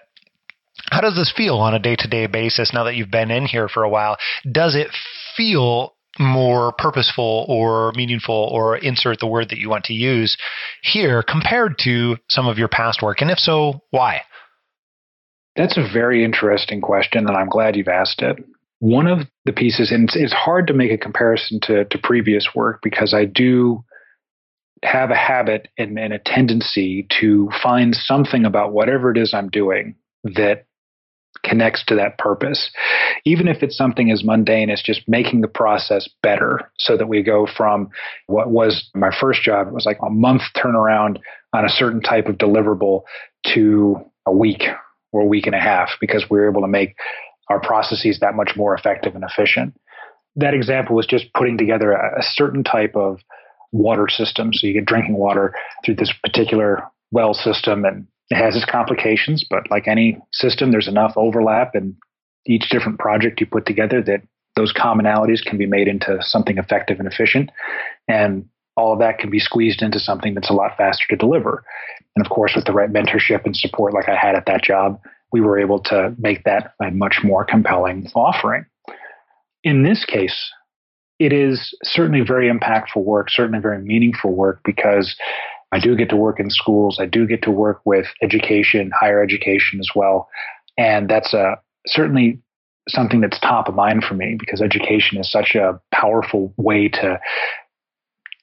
how 0.89 1.01
does 1.01 1.15
this 1.15 1.31
feel 1.35 1.57
on 1.57 1.73
a 1.73 1.79
day 1.79 1.95
to 1.95 2.07
day 2.07 2.27
basis 2.27 2.71
now 2.73 2.85
that 2.85 2.95
you've 2.95 3.11
been 3.11 3.31
in 3.31 3.45
here 3.45 3.67
for 3.67 3.83
a 3.83 3.89
while? 3.89 4.17
Does 4.49 4.75
it 4.75 4.87
feel 5.35 5.93
more 6.19 6.73
purposeful 6.73 7.45
or 7.47 7.91
meaningful 7.95 8.35
or 8.51 8.77
insert 8.77 9.19
the 9.19 9.27
word 9.27 9.49
that 9.49 9.57
you 9.57 9.69
want 9.69 9.85
to 9.85 9.93
use 9.93 10.37
here 10.83 11.23
compared 11.23 11.77
to 11.79 12.17
some 12.29 12.47
of 12.47 12.57
your 12.57 12.67
past 12.67 13.01
work? 13.01 13.21
And 13.21 13.31
if 13.31 13.39
so, 13.39 13.81
why? 13.91 14.21
That's 15.55 15.77
a 15.77 15.87
very 15.91 16.23
interesting 16.23 16.81
question, 16.81 17.27
and 17.27 17.35
I'm 17.35 17.49
glad 17.49 17.75
you've 17.75 17.87
asked 17.87 18.21
it. 18.21 18.37
One 18.79 19.07
of 19.07 19.27
the 19.45 19.51
pieces, 19.51 19.91
and 19.91 20.09
it's 20.13 20.33
hard 20.33 20.67
to 20.67 20.73
make 20.73 20.91
a 20.91 20.97
comparison 20.97 21.59
to, 21.63 21.85
to 21.85 21.97
previous 21.97 22.49
work 22.55 22.79
because 22.81 23.13
I 23.13 23.25
do 23.25 23.83
have 24.83 25.11
a 25.11 25.15
habit 25.15 25.67
and, 25.77 25.99
and 25.99 26.13
a 26.13 26.19
tendency 26.19 27.07
to 27.19 27.49
find 27.61 27.93
something 27.93 28.45
about 28.45 28.71
whatever 28.71 29.11
it 29.11 29.17
is 29.17 29.33
I'm 29.33 29.49
doing 29.49 29.95
that 30.23 30.65
connects 31.43 31.83
to 31.85 31.95
that 31.95 32.17
purpose. 32.17 32.71
Even 33.25 33.47
if 33.47 33.63
it's 33.63 33.77
something 33.77 34.11
as 34.11 34.23
mundane 34.23 34.69
as 34.69 34.81
just 34.81 35.01
making 35.07 35.41
the 35.41 35.47
process 35.47 36.07
better 36.21 36.71
so 36.77 36.97
that 36.97 37.07
we 37.07 37.21
go 37.23 37.47
from 37.57 37.89
what 38.27 38.51
was 38.51 38.89
my 38.93 39.09
first 39.19 39.41
job, 39.41 39.67
it 39.67 39.73
was 39.73 39.85
like 39.85 39.99
a 40.01 40.09
month 40.09 40.41
turnaround 40.55 41.17
on 41.53 41.65
a 41.65 41.69
certain 41.69 42.01
type 42.01 42.27
of 42.27 42.37
deliverable 42.37 43.03
to 43.53 43.97
a 44.25 44.31
week 44.31 44.63
or 45.11 45.21
a 45.21 45.25
week 45.25 45.45
and 45.45 45.55
a 45.55 45.59
half 45.59 45.89
because 45.99 46.25
we 46.29 46.39
were 46.39 46.49
able 46.49 46.61
to 46.61 46.67
make 46.67 46.95
our 47.49 47.59
processes 47.59 48.19
that 48.21 48.35
much 48.35 48.51
more 48.55 48.75
effective 48.75 49.15
and 49.15 49.23
efficient. 49.23 49.75
That 50.35 50.53
example 50.53 50.95
was 50.95 51.07
just 51.07 51.33
putting 51.33 51.57
together 51.57 51.91
a, 51.91 52.19
a 52.19 52.23
certain 52.23 52.63
type 52.63 52.95
of 52.95 53.19
water 53.71 54.07
system. 54.07 54.53
So 54.53 54.67
you 54.67 54.73
get 54.73 54.85
drinking 54.85 55.15
water 55.15 55.53
through 55.83 55.95
this 55.95 56.13
particular 56.23 56.83
well 57.11 57.33
system, 57.33 57.85
and 57.85 58.07
it 58.29 58.35
has 58.35 58.55
its 58.55 58.65
complications. 58.65 59.45
But 59.47 59.69
like 59.69 59.87
any 59.87 60.17
system, 60.31 60.71
there's 60.71 60.87
enough 60.87 61.13
overlap 61.15 61.75
in 61.75 61.95
each 62.45 62.69
different 62.69 62.99
project 62.99 63.39
you 63.39 63.45
put 63.45 63.65
together 63.65 64.01
that 64.03 64.21
those 64.55 64.73
commonalities 64.73 65.43
can 65.43 65.57
be 65.57 65.65
made 65.65 65.87
into 65.87 66.17
something 66.21 66.57
effective 66.57 66.99
and 66.99 67.07
efficient. 67.07 67.49
And 68.07 68.45
all 68.75 68.93
of 68.93 68.99
that 68.99 69.19
can 69.19 69.29
be 69.29 69.39
squeezed 69.39 69.81
into 69.81 69.99
something 69.99 70.33
that's 70.33 70.49
a 70.49 70.53
lot 70.53 70.77
faster 70.77 71.05
to 71.09 71.15
deliver. 71.15 71.63
And 72.15 72.25
of 72.25 72.31
course, 72.31 72.53
with 72.55 72.65
the 72.65 72.73
right 72.73 72.91
mentorship 72.91 73.45
and 73.45 73.55
support 73.55 73.93
like 73.93 74.09
I 74.09 74.15
had 74.15 74.35
at 74.35 74.45
that 74.47 74.63
job, 74.63 74.99
we 75.31 75.41
were 75.41 75.59
able 75.59 75.79
to 75.83 76.15
make 76.17 76.43
that 76.45 76.73
a 76.81 76.91
much 76.91 77.19
more 77.23 77.45
compelling 77.45 78.09
offering. 78.15 78.65
In 79.63 79.83
this 79.83 80.05
case, 80.05 80.51
it 81.19 81.33
is 81.33 81.77
certainly 81.83 82.21
very 82.21 82.49
impactful 82.49 83.03
work, 83.03 83.29
certainly 83.29 83.59
very 83.59 83.79
meaningful 83.79 84.33
work 84.33 84.61
because 84.63 85.15
I 85.71 85.79
do 85.79 85.95
get 85.95 86.09
to 86.09 86.15
work 86.15 86.39
in 86.39 86.49
schools. 86.49 86.97
I 86.99 87.05
do 87.05 87.27
get 87.27 87.41
to 87.43 87.51
work 87.51 87.81
with 87.85 88.07
education, 88.21 88.91
higher 88.99 89.21
education 89.23 89.79
as 89.79 89.89
well. 89.95 90.27
And 90.77 91.09
that's 91.09 91.33
a, 91.33 91.55
certainly 91.87 92.39
something 92.87 93.21
that's 93.21 93.39
top 93.39 93.67
of 93.67 93.75
mind 93.75 94.03
for 94.03 94.15
me 94.15 94.35
because 94.39 94.61
education 94.61 95.19
is 95.19 95.31
such 95.31 95.55
a 95.55 95.79
powerful 95.93 96.53
way 96.57 96.87
to 96.89 97.19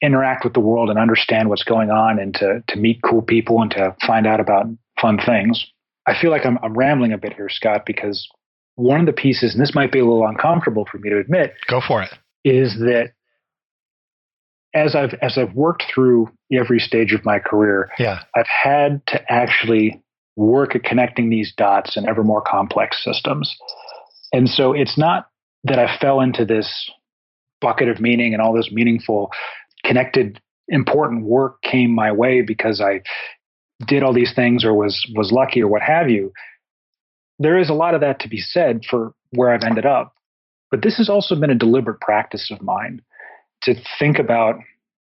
interact 0.02 0.44
with 0.44 0.52
the 0.54 0.60
world 0.60 0.90
and 0.90 0.98
understand 0.98 1.48
what's 1.48 1.64
going 1.64 1.90
on 1.90 2.18
and 2.18 2.34
to, 2.34 2.62
to 2.68 2.76
meet 2.76 3.00
cool 3.02 3.22
people 3.22 3.62
and 3.62 3.70
to 3.72 3.96
find 4.06 4.26
out 4.26 4.40
about 4.40 4.66
fun 5.00 5.18
things. 5.24 5.66
I 6.06 6.14
feel 6.20 6.30
like 6.30 6.46
I'm, 6.46 6.58
I'm 6.62 6.74
rambling 6.76 7.12
a 7.12 7.18
bit 7.18 7.32
here, 7.32 7.48
Scott, 7.48 7.84
because 7.86 8.28
one 8.76 9.00
of 9.00 9.06
the 9.06 9.12
pieces, 9.12 9.54
and 9.54 9.62
this 9.62 9.74
might 9.74 9.90
be 9.90 9.98
a 9.98 10.04
little 10.04 10.26
uncomfortable 10.26 10.86
for 10.90 10.98
me 10.98 11.10
to 11.10 11.18
admit, 11.18 11.54
Go 11.68 11.80
for 11.86 12.02
it. 12.02 12.10
is 12.44 12.76
that 12.80 13.12
as 14.76 14.94
I've 14.94 15.14
as 15.22 15.38
I've 15.38 15.54
worked 15.54 15.84
through 15.92 16.28
every 16.52 16.78
stage 16.78 17.12
of 17.14 17.24
my 17.24 17.38
career, 17.38 17.90
Yeah. 17.98 18.20
I've 18.36 18.46
had 18.46 19.04
to 19.06 19.32
actually 19.32 20.02
work 20.36 20.76
at 20.76 20.84
connecting 20.84 21.30
these 21.30 21.52
dots 21.56 21.96
in 21.96 22.06
ever 22.06 22.22
more 22.22 22.42
complex 22.42 23.02
systems. 23.02 23.56
And 24.32 24.48
so 24.48 24.74
it's 24.74 24.98
not 24.98 25.28
that 25.64 25.78
I 25.78 25.96
fell 25.98 26.20
into 26.20 26.44
this 26.44 26.90
bucket 27.62 27.88
of 27.88 28.00
meaning 28.00 28.34
and 28.34 28.42
all 28.42 28.52
this 28.52 28.70
meaningful, 28.70 29.32
connected, 29.82 30.38
important 30.68 31.24
work 31.24 31.62
came 31.62 31.94
my 31.94 32.12
way 32.12 32.42
because 32.42 32.80
I 32.82 33.00
did 33.86 34.02
all 34.02 34.12
these 34.12 34.34
things 34.34 34.62
or 34.62 34.74
was 34.74 35.10
was 35.14 35.32
lucky 35.32 35.62
or 35.62 35.68
what 35.68 35.82
have 35.82 36.10
you. 36.10 36.32
There 37.38 37.58
is 37.58 37.70
a 37.70 37.74
lot 37.74 37.94
of 37.94 38.02
that 38.02 38.20
to 38.20 38.28
be 38.28 38.38
said 38.38 38.82
for 38.88 39.14
where 39.30 39.50
I've 39.50 39.64
ended 39.64 39.86
up. 39.86 40.12
But 40.70 40.82
this 40.82 40.98
has 40.98 41.08
also 41.08 41.34
been 41.34 41.50
a 41.50 41.54
deliberate 41.54 42.00
practice 42.00 42.50
of 42.50 42.60
mine 42.60 43.00
to 43.66 43.74
think 43.98 44.18
about 44.18 44.56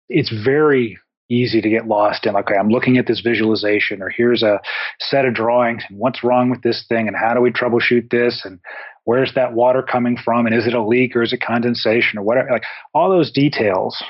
it's 0.09 0.33
very 0.44 0.99
easy 1.29 1.61
to 1.61 1.68
get 1.68 1.87
lost 1.87 2.27
in 2.27 2.37
okay 2.37 2.55
i'm 2.57 2.70
looking 2.70 2.96
at 2.96 3.07
this 3.07 3.20
visualization 3.20 4.03
or 4.03 4.09
here's 4.09 4.42
a 4.42 4.61
set 4.99 5.25
of 5.25 5.35
drawings 5.35 5.83
and 5.88 5.99
what's 5.99 6.25
wrong 6.25 6.51
with 6.51 6.62
this 6.62 6.85
thing 6.88 7.09
and 7.09 7.16
how 7.16 7.35
do 7.35 7.40
we 7.40 7.51
troubleshoot 7.51 8.11
this 8.11 8.42
and 8.44 8.61
where's 9.05 9.33
that 9.35 9.53
water 9.53 9.83
coming 9.83 10.16
from 10.16 10.46
and 10.46 10.55
is 10.55 10.66
it 10.66 10.75
a 10.75 10.85
leak 10.85 11.16
or 11.16 11.23
is 11.23 11.33
it 11.33 11.40
condensation 11.40 12.18
or 12.18 12.23
whatever 12.23 12.49
like 12.51 12.64
all 12.94 13.11
those 13.11 13.33
details 13.33 14.01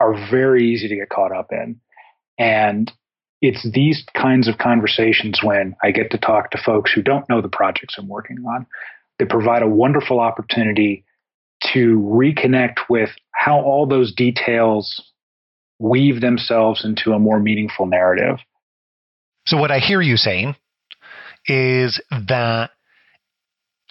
are 0.00 0.14
very 0.30 0.72
easy 0.72 0.88
to 0.88 0.96
get 0.96 1.08
caught 1.08 1.32
up 1.32 1.52
in. 1.52 1.80
And 2.38 2.92
it's 3.40 3.68
these 3.72 4.04
kinds 4.14 4.48
of 4.48 4.58
conversations 4.58 5.40
when 5.42 5.76
i 5.82 5.90
get 5.90 6.10
to 6.10 6.18
talk 6.18 6.50
to 6.50 6.58
folks 6.64 6.92
who 6.92 7.02
don't 7.02 7.28
know 7.28 7.40
the 7.40 7.48
projects 7.48 7.96
i'm 7.98 8.08
working 8.08 8.38
on. 8.46 8.66
That 9.18 9.28
provide 9.28 9.62
a 9.62 9.68
wonderful 9.68 10.20
opportunity 10.20 11.04
to 11.72 11.98
reconnect 11.98 12.76
with 12.88 13.10
how 13.32 13.60
all 13.60 13.86
those 13.86 14.14
details 14.14 15.02
weave 15.78 16.20
themselves 16.20 16.84
into 16.84 17.12
a 17.12 17.18
more 17.18 17.38
meaningful 17.38 17.86
narrative. 17.86 18.38
So 19.46 19.56
what 19.56 19.70
I 19.70 19.78
hear 19.78 20.00
you 20.00 20.16
saying 20.16 20.56
is 21.46 22.00
that 22.10 22.70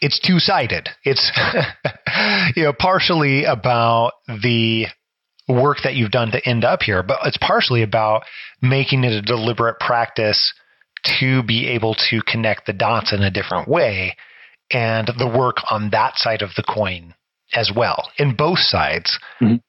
it's 0.02 0.20
two-sided. 0.20 0.90
It's 1.04 1.32
you 2.56 2.64
know 2.64 2.74
partially 2.74 3.46
about 3.46 4.14
the 4.28 4.86
work 5.48 5.78
that 5.84 5.96
you've 5.96 6.12
done 6.12 6.32
to 6.32 6.48
end 6.48 6.64
up 6.64 6.84
here, 6.84 7.02
but 7.04 7.20
it's 7.26 7.38
partially 7.38 7.82
about 7.82 8.24
making 8.62 9.04
it 9.04 9.14
a 9.14 9.22
deliberate 9.22 9.80
practice 9.80 10.54
to 11.20 11.42
be 11.44 11.68
able 11.70 11.96
to 12.10 12.22
connect 12.22 12.66
the 12.66 12.74
dots 12.74 13.14
in 13.14 13.24
a 13.24 13.32
different 13.32 13.68
way 13.68 14.16
and 14.72 15.08
the 15.18 15.28
work 15.28 15.58
on 15.72 15.90
that 15.92 16.18
side 16.18 16.42
of 16.42 16.50
the 16.58 16.64
coin 16.64 17.14
as 17.54 17.72
well. 17.76 18.12
In 18.18 18.36
both 18.36 18.60
sides, 18.60 19.20
Mhm. 19.42 19.62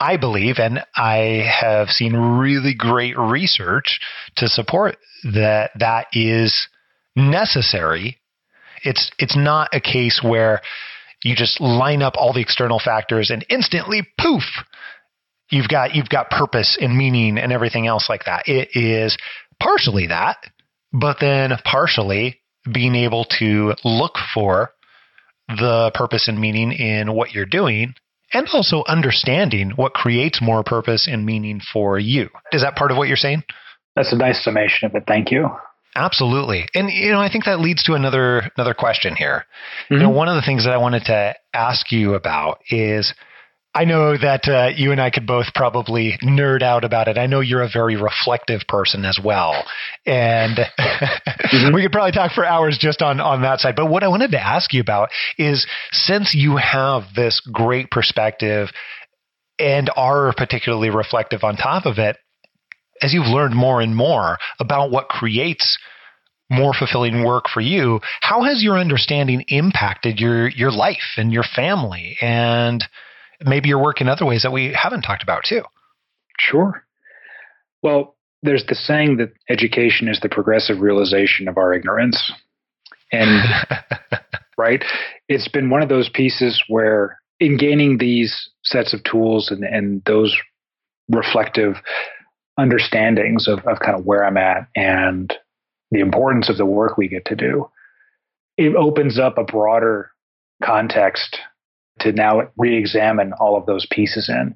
I 0.00 0.16
believe, 0.16 0.58
and 0.58 0.84
I 0.96 1.48
have 1.48 1.90
seen 1.90 2.16
really 2.16 2.74
great 2.74 3.16
research 3.16 4.00
to 4.36 4.48
support 4.48 4.98
that 5.24 5.70
that 5.78 6.08
is 6.12 6.68
necessary. 7.14 8.18
It's 8.82 9.10
it's 9.18 9.36
not 9.36 9.68
a 9.72 9.80
case 9.80 10.20
where 10.22 10.60
you 11.22 11.36
just 11.36 11.60
line 11.60 12.02
up 12.02 12.16
all 12.16 12.32
the 12.32 12.40
external 12.40 12.80
factors 12.80 13.30
and 13.30 13.44
instantly 13.48 14.02
poof 14.18 14.42
you've 15.52 15.68
got 15.68 15.94
you've 15.94 16.08
got 16.08 16.30
purpose 16.30 16.76
and 16.80 16.96
meaning 16.96 17.38
and 17.38 17.52
everything 17.52 17.86
else 17.86 18.08
like 18.08 18.24
that. 18.24 18.48
It 18.48 18.70
is 18.74 19.16
partially 19.60 20.08
that, 20.08 20.38
but 20.92 21.18
then 21.20 21.52
partially 21.64 22.40
being 22.72 22.94
able 22.94 23.26
to 23.38 23.74
look 23.84 24.16
for 24.34 24.71
the 25.58 25.90
purpose 25.94 26.28
and 26.28 26.38
meaning 26.40 26.72
in 26.72 27.12
what 27.12 27.32
you're 27.32 27.46
doing 27.46 27.94
and 28.32 28.48
also 28.52 28.82
understanding 28.86 29.72
what 29.76 29.92
creates 29.92 30.40
more 30.40 30.62
purpose 30.62 31.08
and 31.10 31.24
meaning 31.26 31.60
for 31.72 31.98
you. 31.98 32.28
Is 32.52 32.62
that 32.62 32.76
part 32.76 32.90
of 32.90 32.96
what 32.96 33.08
you're 33.08 33.16
saying? 33.16 33.44
That's 33.94 34.12
a 34.12 34.16
nice 34.16 34.42
summation 34.42 34.86
of 34.86 34.94
it. 34.94 35.04
Thank 35.06 35.30
you. 35.30 35.50
Absolutely. 35.94 36.66
And 36.74 36.90
you 36.90 37.12
know, 37.12 37.20
I 37.20 37.30
think 37.30 37.44
that 37.44 37.60
leads 37.60 37.82
to 37.84 37.92
another 37.92 38.50
another 38.56 38.72
question 38.72 39.14
here. 39.14 39.44
You 39.90 39.98
know, 39.98 40.08
mm-hmm. 40.08 40.16
one 40.16 40.28
of 40.28 40.36
the 40.36 40.42
things 40.42 40.64
that 40.64 40.72
I 40.72 40.78
wanted 40.78 41.04
to 41.04 41.34
ask 41.52 41.92
you 41.92 42.14
about 42.14 42.60
is 42.70 43.12
I 43.74 43.84
know 43.84 44.16
that 44.18 44.46
uh, 44.48 44.68
you 44.76 44.92
and 44.92 45.00
I 45.00 45.08
could 45.10 45.26
both 45.26 45.46
probably 45.54 46.18
nerd 46.22 46.62
out 46.62 46.84
about 46.84 47.08
it. 47.08 47.16
I 47.16 47.26
know 47.26 47.40
you're 47.40 47.62
a 47.62 47.70
very 47.72 47.96
reflective 47.96 48.62
person 48.68 49.06
as 49.06 49.18
well, 49.22 49.64
and 50.04 50.58
we 51.74 51.82
could 51.82 51.92
probably 51.92 52.12
talk 52.12 52.32
for 52.32 52.44
hours 52.44 52.76
just 52.78 53.00
on 53.00 53.18
on 53.18 53.40
that 53.42 53.60
side. 53.60 53.74
But 53.74 53.86
what 53.88 54.02
I 54.02 54.08
wanted 54.08 54.32
to 54.32 54.40
ask 54.40 54.74
you 54.74 54.82
about 54.82 55.08
is, 55.38 55.66
since 55.90 56.34
you 56.34 56.56
have 56.58 57.04
this 57.16 57.40
great 57.50 57.90
perspective 57.90 58.68
and 59.58 59.90
are 59.96 60.34
particularly 60.36 60.90
reflective 60.90 61.42
on 61.42 61.56
top 61.56 61.86
of 61.86 61.98
it, 61.98 62.18
as 63.00 63.14
you've 63.14 63.26
learned 63.26 63.54
more 63.54 63.80
and 63.80 63.96
more 63.96 64.36
about 64.60 64.90
what 64.90 65.08
creates 65.08 65.78
more 66.50 66.74
fulfilling 66.74 67.24
work 67.24 67.46
for 67.48 67.62
you, 67.62 68.00
how 68.20 68.42
has 68.42 68.62
your 68.62 68.78
understanding 68.78 69.42
impacted 69.48 70.20
your 70.20 70.48
your 70.48 70.70
life 70.70 71.16
and 71.16 71.32
your 71.32 71.44
family 71.56 72.18
and 72.20 72.84
maybe 73.46 73.68
your 73.68 73.82
work 73.82 74.00
in 74.00 74.08
other 74.08 74.26
ways 74.26 74.42
that 74.42 74.52
we 74.52 74.72
haven't 74.72 75.02
talked 75.02 75.22
about 75.22 75.44
too? 75.44 75.62
Sure. 76.38 76.84
Well, 77.82 78.16
there's 78.42 78.64
the 78.66 78.74
saying 78.74 79.18
that 79.18 79.32
education 79.48 80.08
is 80.08 80.20
the 80.20 80.28
progressive 80.28 80.80
realization 80.80 81.48
of 81.48 81.56
our 81.56 81.72
ignorance. 81.72 82.32
And 83.12 83.42
right, 84.58 84.82
it's 85.28 85.48
been 85.48 85.70
one 85.70 85.82
of 85.82 85.88
those 85.88 86.08
pieces 86.08 86.62
where 86.68 87.18
in 87.40 87.56
gaining 87.56 87.98
these 87.98 88.50
sets 88.64 88.94
of 88.94 89.02
tools 89.04 89.50
and, 89.50 89.64
and 89.64 90.02
those 90.06 90.36
reflective 91.08 91.74
understandings 92.58 93.48
of, 93.48 93.60
of 93.60 93.80
kind 93.80 93.98
of 93.98 94.04
where 94.04 94.24
I'm 94.24 94.36
at 94.36 94.68
and 94.76 95.32
the 95.90 96.00
importance 96.00 96.48
of 96.48 96.56
the 96.56 96.66
work 96.66 96.96
we 96.96 97.08
get 97.08 97.24
to 97.26 97.36
do, 97.36 97.68
it 98.56 98.74
opens 98.76 99.18
up 99.18 99.38
a 99.38 99.44
broader 99.44 100.10
context 100.62 101.38
to 102.00 102.12
now 102.12 102.50
re-examine 102.56 103.32
all 103.34 103.56
of 103.56 103.66
those 103.66 103.86
pieces 103.90 104.28
in. 104.28 104.54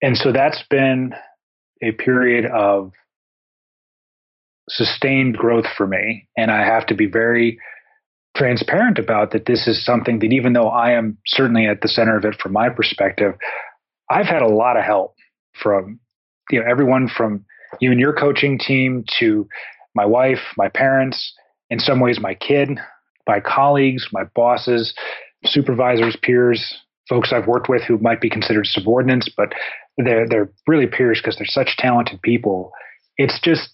And 0.00 0.16
so 0.16 0.32
that's 0.32 0.62
been 0.68 1.14
a 1.82 1.92
period 1.92 2.46
of 2.46 2.92
sustained 4.68 5.36
growth 5.36 5.66
for 5.76 5.86
me. 5.86 6.28
And 6.36 6.50
I 6.50 6.64
have 6.64 6.86
to 6.86 6.94
be 6.94 7.06
very 7.06 7.58
transparent 8.36 8.98
about 8.98 9.32
that 9.32 9.46
this 9.46 9.66
is 9.66 9.84
something 9.84 10.20
that 10.20 10.32
even 10.32 10.52
though 10.52 10.68
I 10.68 10.92
am 10.92 11.18
certainly 11.26 11.66
at 11.66 11.82
the 11.82 11.88
center 11.88 12.16
of 12.16 12.24
it 12.24 12.36
from 12.40 12.52
my 12.52 12.68
perspective, 12.68 13.34
I've 14.10 14.26
had 14.26 14.42
a 14.42 14.48
lot 14.48 14.76
of 14.76 14.84
help 14.84 15.14
from 15.60 16.00
you 16.50 16.60
know 16.60 16.66
everyone 16.68 17.08
from 17.08 17.44
you 17.80 17.90
and 17.90 18.00
your 18.00 18.12
coaching 18.12 18.58
team 18.58 19.04
to 19.18 19.48
my 19.94 20.06
wife, 20.06 20.40
my 20.56 20.68
parents, 20.68 21.34
in 21.70 21.78
some 21.78 22.00
ways 22.00 22.20
my 22.20 22.34
kid, 22.34 22.78
my 23.26 23.40
colleagues, 23.40 24.08
my 24.12 24.24
bosses, 24.34 24.94
supervisors, 25.44 26.16
peers, 26.22 26.74
folks 27.08 27.32
I've 27.32 27.46
worked 27.46 27.68
with 27.68 27.82
who 27.82 27.98
might 27.98 28.20
be 28.20 28.30
considered 28.30 28.66
subordinates, 28.66 29.28
but 29.36 29.52
they're 29.98 30.26
they're 30.28 30.50
really 30.66 30.86
peers 30.86 31.20
because 31.20 31.36
they're 31.36 31.46
such 31.46 31.76
talented 31.76 32.22
people. 32.22 32.72
It's 33.16 33.40
just 33.40 33.70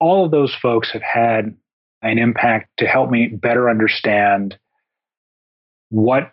all 0.00 0.24
of 0.24 0.30
those 0.30 0.54
folks 0.60 0.92
have 0.92 1.02
had 1.02 1.56
an 2.02 2.18
impact 2.18 2.70
to 2.78 2.86
help 2.86 3.10
me 3.10 3.28
better 3.28 3.70
understand 3.70 4.58
what 5.90 6.32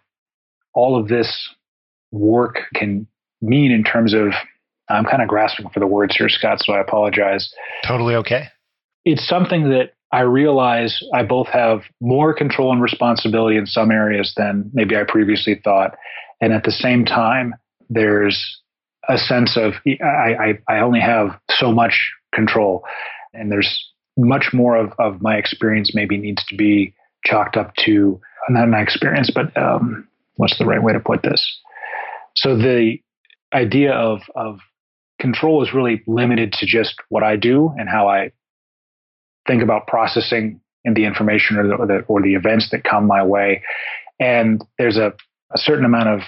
all 0.74 1.00
of 1.00 1.08
this 1.08 1.50
work 2.12 2.62
can 2.74 3.08
mean 3.42 3.72
in 3.72 3.84
terms 3.84 4.14
of 4.14 4.30
I'm 4.90 5.06
kind 5.06 5.22
of 5.22 5.28
grasping 5.28 5.70
for 5.70 5.80
the 5.80 5.88
words 5.88 6.16
here, 6.18 6.30
Scott, 6.30 6.60
so 6.62 6.74
I 6.74 6.82
apologize. 6.82 7.54
Totally 7.88 8.16
okay. 8.16 8.48
It's 9.06 9.28
something 9.28 9.70
that 9.70 9.94
I 10.12 10.22
realize 10.22 11.04
I 11.14 11.24
both 11.24 11.48
have 11.48 11.82
more 12.02 12.34
control 12.34 12.72
and 12.72 12.82
responsibility 12.82 13.58
in 13.58 13.66
some 13.66 13.92
areas 13.92 14.34
than 14.36 14.70
maybe 14.74 14.96
I 14.96 15.04
previously 15.04 15.60
thought. 15.64 15.96
And 16.42 16.52
at 16.54 16.64
the 16.64 16.72
same 16.72 17.06
time, 17.06 17.54
there's 17.90 18.62
a 19.08 19.18
sense 19.18 19.58
of 19.58 19.74
I, 20.02 20.58
I, 20.68 20.76
I 20.76 20.80
only 20.80 21.00
have 21.00 21.40
so 21.50 21.72
much 21.72 22.12
control. 22.34 22.84
And 23.34 23.52
there's 23.52 23.88
much 24.18 24.48
more 24.54 24.76
of, 24.76 24.94
of 25.00 25.22
my 25.22 25.36
experience 25.36 25.92
maybe 25.94 26.18
needs 26.18 26.44
to 26.46 26.56
be 26.56 26.94
chalked 27.26 27.58
up 27.58 27.76
to 27.86 28.20
not 28.50 28.68
my 28.68 28.82
experience, 28.82 29.32
but 29.34 29.56
um, 29.62 30.08
what's 30.36 30.58
the 30.58 30.66
right 30.66 30.82
way 30.82 30.94
to 30.94 31.00
put 31.00 31.22
this? 31.22 31.60
So 32.36 32.58
the 32.58 32.98
idea 33.54 33.94
of 33.94 34.22
of 34.36 34.60
control 35.20 35.62
is 35.62 35.74
really 35.74 36.02
limited 36.08 36.54
to 36.54 36.66
just 36.66 36.96
what 37.10 37.24
I 37.24 37.36
do 37.36 37.74
and 37.78 37.90
how 37.90 38.08
I 38.08 38.32
think 39.50 39.64
about 39.64 39.88
processing 39.88 40.62
and 40.86 40.96
the 40.96 41.06
information 41.06 41.58
or 41.58 41.68
the, 41.68 41.74
or 41.74 41.88
the, 41.88 42.00
or 42.08 42.22
the 42.22 42.36
events 42.36 42.70
that 42.72 42.84
come 42.84 43.08
my 43.08 43.24
way. 43.24 43.64
And 44.20 44.64
there's 44.78 44.98
a, 44.98 45.14
a 45.54 45.58
certain 45.58 45.86
amount 45.86 46.10
of 46.10 46.22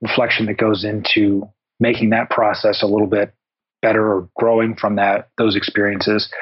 reflection 0.00 0.46
that 0.46 0.56
goes 0.56 0.84
into 0.84 1.48
making 1.78 2.10
that 2.10 2.30
process 2.30 2.82
a 2.82 2.86
little 2.86 3.06
bit 3.06 3.34
better 3.82 4.06
or 4.06 4.28
growing 4.36 4.74
from 4.74 4.96
that 4.96 5.28
those 5.36 5.56
experiences. 5.56 6.32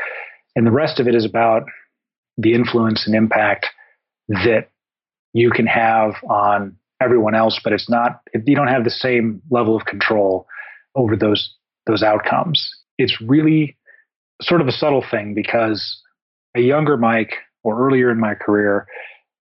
And 0.54 0.66
the 0.66 0.70
rest 0.70 1.00
of 1.00 1.08
it 1.08 1.14
is 1.14 1.24
about 1.24 1.64
the 2.36 2.54
influence 2.54 3.06
and 3.06 3.16
impact 3.16 3.66
that 4.28 4.68
you 5.32 5.50
can 5.50 5.66
have 5.66 6.12
on 6.28 6.76
everyone 7.02 7.34
else, 7.34 7.60
but 7.62 7.72
it's 7.72 7.90
not 7.90 8.20
you 8.46 8.54
don't 8.54 8.68
have 8.68 8.84
the 8.84 8.90
same 8.90 9.42
level 9.50 9.76
of 9.76 9.86
control 9.86 10.46
over 10.94 11.16
those 11.16 11.54
those 11.86 12.02
outcomes. 12.02 12.70
It's 12.96 13.20
really 13.20 13.76
sort 14.40 14.60
of 14.60 14.68
a 14.68 14.72
subtle 14.72 15.04
thing 15.10 15.34
because 15.34 16.00
a 16.56 16.60
younger 16.60 16.96
Mike 16.96 17.32
or 17.62 17.86
earlier 17.86 18.10
in 18.10 18.20
my 18.20 18.34
career, 18.34 18.86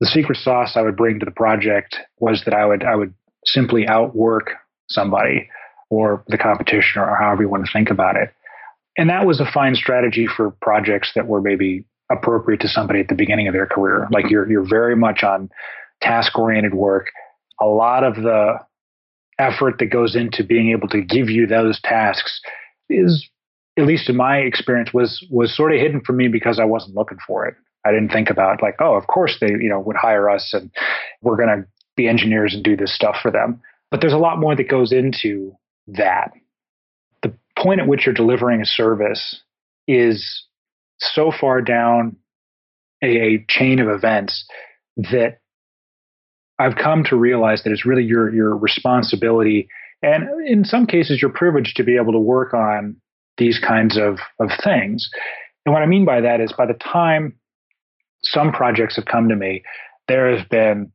the 0.00 0.06
secret 0.06 0.38
sauce 0.38 0.76
I 0.76 0.82
would 0.82 0.96
bring 0.96 1.18
to 1.20 1.24
the 1.24 1.30
project 1.30 1.96
was 2.18 2.42
that 2.44 2.54
I 2.54 2.66
would 2.66 2.85
I 2.85 2.94
would 2.94 3.14
simply 3.44 3.87
outwork 3.87 4.50
somebody 4.88 5.48
or 5.90 6.24
the 6.28 6.38
competition 6.38 7.00
or 7.00 7.16
however 7.16 7.42
you 7.42 7.48
want 7.48 7.64
to 7.64 7.72
think 7.72 7.90
about 7.90 8.16
it. 8.16 8.32
And 8.98 9.11
that 9.11 9.26
was 9.26 9.40
a 9.40 9.50
fine 9.52 9.74
strategy 9.74 10.26
for 10.26 10.50
projects 10.62 11.12
that 11.14 11.26
were 11.26 11.40
maybe 11.40 11.85
appropriate 12.11 12.61
to 12.61 12.68
somebody 12.68 13.00
at 13.00 13.09
the 13.09 13.14
beginning 13.14 13.48
of 13.48 13.54
their 13.54 13.66
career. 13.66 14.09
Like 14.11 14.30
you're 14.30 14.50
you're 14.50 14.68
very 14.68 14.96
much 14.96 15.22
on 15.22 15.50
task 16.02 16.38
oriented 16.38 16.74
work. 16.74 17.06
A 17.61 17.66
lot 17.66 18.04
of 18.04 18.16
the 18.16 18.59
effort 19.38 19.76
that 19.78 19.87
goes 19.87 20.16
into 20.16 20.44
being 20.44 20.70
able 20.70 20.88
to 20.88 21.02
give 21.02 21.28
you 21.28 21.46
those 21.46 21.80
tasks 21.82 22.40
is 22.88 23.28
at 23.79 23.87
least 23.87 24.09
in 24.09 24.17
my 24.17 24.39
experience 24.39 24.93
was 24.93 25.25
was 25.31 25.55
sort 25.55 25.73
of 25.73 25.81
hidden 25.81 26.01
from 26.01 26.17
me 26.17 26.29
because 26.29 26.59
I 26.59 26.65
wasn't 26.65 26.97
looking 26.97 27.19
for 27.27 27.47
it. 27.47 27.55
I 27.85 27.93
didn't 27.93 28.11
think 28.11 28.31
about 28.31 28.62
like, 28.62 28.77
oh, 28.81 28.95
of 28.95 29.07
course 29.07 29.37
they, 29.41 29.49
you 29.49 29.69
know, 29.69 29.81
would 29.81 29.97
hire 29.97 30.29
us 30.29 30.51
and 30.53 30.71
we're 31.23 31.37
going 31.37 31.49
to 31.49 31.67
be 31.97 32.09
engineers 32.09 32.53
and 32.55 32.65
do 32.65 32.77
this 32.77 32.95
stuff 32.95 33.17
for 33.23 33.31
them. 33.31 33.61
But 33.91 34.01
there's 34.01 34.12
a 34.12 34.19
lot 34.19 34.41
more 34.41 34.57
that 34.57 34.69
goes 34.69 34.93
into 34.93 35.57
that. 35.89 36.33
The 37.23 37.35
point 37.57 37.81
at 37.81 37.87
which 37.87 38.07
you're 38.07 38.15
delivering 38.15 38.61
a 38.61 38.67
service 38.67 39.41
is 39.87 40.45
so 40.99 41.31
far 41.31 41.61
down 41.62 42.17
a, 43.03 43.07
a 43.07 43.45
chain 43.49 43.79
of 43.79 43.89
events 43.89 44.47
that 44.97 45.39
I've 46.59 46.77
come 46.77 47.05
to 47.05 47.17
realize 47.17 47.62
that 47.62 47.73
it's 47.73 47.85
really 47.85 48.05
your 48.05 48.35
your 48.35 48.57
responsibility 48.57 49.69
and 50.03 50.25
in 50.47 50.65
some 50.65 50.87
cases 50.87 51.21
your 51.21 51.31
privilege 51.31 51.75
to 51.75 51.85
be 51.85 51.97
able 51.97 52.12
to 52.12 52.19
work 52.19 52.55
on 52.55 52.97
these 53.38 53.59
kinds 53.59 53.99
of, 53.99 54.18
of 54.40 54.51
things. 54.62 55.09
And 55.64 55.72
what 55.72 55.83
I 55.83 55.87
mean 55.87 56.05
by 56.05 56.20
that 56.20 56.40
is 56.40 56.53
by 56.53 56.66
the 56.66 56.75
time 56.75 57.35
some 58.22 58.53
projects 58.53 58.96
have 58.96 59.07
come 59.07 59.29
to 59.29 59.37
me, 59.37 59.62
there 60.09 60.37
have 60.37 60.49
been 60.49 60.92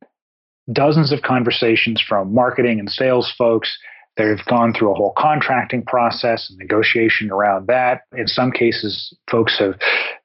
dozens 0.71 1.11
of 1.11 1.21
conversations 1.21 2.01
from 2.07 2.33
marketing 2.33 2.79
and 2.79 2.89
sales 2.89 3.33
folks 3.37 3.77
They've 4.17 4.43
gone 4.45 4.73
through 4.73 4.91
a 4.91 4.95
whole 4.95 5.13
contracting 5.17 5.83
process 5.83 6.49
and 6.49 6.59
negotiation 6.59 7.31
around 7.31 7.67
that. 7.67 8.01
In 8.15 8.27
some 8.27 8.51
cases, 8.51 9.15
folks 9.29 9.57
have 9.59 9.75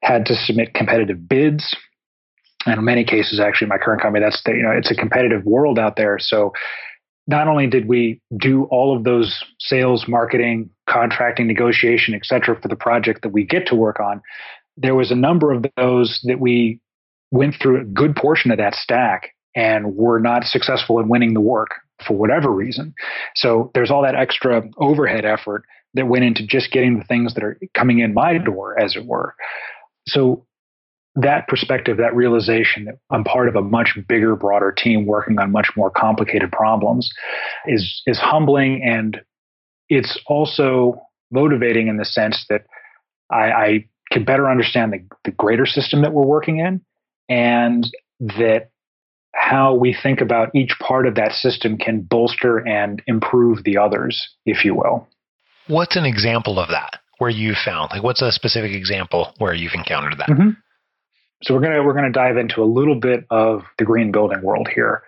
had 0.03 0.25
to 0.25 0.35
submit 0.35 0.73
competitive 0.73 1.27
bids. 1.27 1.75
And 2.65 2.79
in 2.79 2.83
many 2.83 3.05
cases, 3.05 3.39
actually, 3.39 3.69
my 3.69 3.77
current 3.77 4.01
company, 4.01 4.23
that's 4.23 4.41
the, 4.43 4.51
you 4.51 4.63
know, 4.63 4.71
it's 4.71 4.91
a 4.91 4.95
competitive 4.95 5.45
world 5.45 5.79
out 5.79 5.95
there. 5.95 6.17
So 6.19 6.51
not 7.27 7.47
only 7.47 7.67
did 7.67 7.87
we 7.87 8.21
do 8.37 8.63
all 8.65 8.95
of 8.95 9.03
those 9.03 9.43
sales, 9.59 10.05
marketing, 10.07 10.69
contracting, 10.89 11.45
negotiation, 11.45 12.13
et 12.13 12.25
cetera, 12.25 12.59
for 12.59 12.69
the 12.69 12.75
project 12.75 13.21
that 13.21 13.29
we 13.29 13.45
get 13.45 13.67
to 13.67 13.75
work 13.75 13.99
on, 13.99 14.21
there 14.77 14.95
was 14.95 15.11
a 15.11 15.15
number 15.15 15.51
of 15.51 15.65
those 15.75 16.19
that 16.23 16.39
we 16.39 16.79
went 17.31 17.55
through 17.61 17.81
a 17.81 17.83
good 17.83 18.15
portion 18.15 18.51
of 18.51 18.57
that 18.57 18.73
stack 18.73 19.33
and 19.55 19.95
were 19.95 20.19
not 20.19 20.45
successful 20.45 20.99
in 20.99 21.09
winning 21.09 21.33
the 21.33 21.41
work 21.41 21.69
for 22.07 22.15
whatever 22.15 22.51
reason. 22.51 22.93
So 23.35 23.71
there's 23.73 23.91
all 23.91 24.03
that 24.03 24.15
extra 24.15 24.63
overhead 24.77 25.25
effort 25.25 25.65
that 25.95 26.07
went 26.07 26.23
into 26.23 26.45
just 26.45 26.71
getting 26.71 26.99
the 26.99 27.05
things 27.05 27.33
that 27.33 27.43
are 27.43 27.59
coming 27.73 27.99
in 27.99 28.13
my 28.13 28.37
door, 28.37 28.79
as 28.79 28.95
it 28.95 29.05
were. 29.05 29.35
So 30.07 30.45
that 31.19 31.47
perspective, 31.47 31.97
that 31.97 32.15
realization 32.15 32.85
that 32.85 32.99
I'm 33.09 33.23
part 33.23 33.47
of 33.49 33.55
a 33.55 33.61
much 33.61 33.97
bigger, 34.07 34.35
broader 34.35 34.71
team 34.71 35.05
working 35.05 35.39
on 35.39 35.51
much 35.51 35.69
more 35.75 35.89
complicated 35.89 36.51
problems 36.51 37.11
is 37.65 38.01
is 38.05 38.19
humbling 38.19 38.83
and 38.83 39.21
it's 39.89 40.19
also 40.27 41.01
motivating 41.31 41.87
in 41.87 41.97
the 41.97 42.05
sense 42.05 42.45
that 42.49 42.65
I, 43.31 43.51
I 43.51 43.85
can 44.11 44.23
better 44.23 44.49
understand 44.49 44.93
the, 44.93 45.03
the 45.25 45.31
greater 45.31 45.65
system 45.65 46.01
that 46.01 46.13
we're 46.13 46.25
working 46.25 46.59
in 46.59 46.81
and 47.29 47.87
that 48.19 48.69
how 49.33 49.73
we 49.73 49.95
think 50.01 50.21
about 50.21 50.49
each 50.55 50.73
part 50.79 51.07
of 51.07 51.15
that 51.15 51.31
system 51.31 51.77
can 51.77 52.01
bolster 52.01 52.57
and 52.57 53.01
improve 53.07 53.63
the 53.63 53.77
others, 53.77 54.29
if 54.45 54.65
you 54.65 54.73
will. 54.75 55.07
What's 55.67 55.95
an 55.95 56.05
example 56.05 56.59
of 56.59 56.69
that 56.69 56.99
where 57.17 57.29
you 57.29 57.53
found? 57.53 57.91
Like, 57.91 58.03
what's 58.03 58.21
a 58.21 58.31
specific 58.31 58.71
example 58.71 59.33
where 59.37 59.53
you've 59.53 59.73
encountered 59.73 60.17
that? 60.19 60.29
Mm-hmm. 60.29 60.49
So 61.43 61.53
we're 61.53 61.61
gonna 61.61 61.83
we're 61.83 61.93
gonna 61.93 62.11
dive 62.11 62.37
into 62.37 62.61
a 62.61 62.65
little 62.65 62.99
bit 62.99 63.25
of 63.29 63.63
the 63.77 63.85
green 63.85 64.11
building 64.11 64.41
world 64.41 64.67
here. 64.73 65.03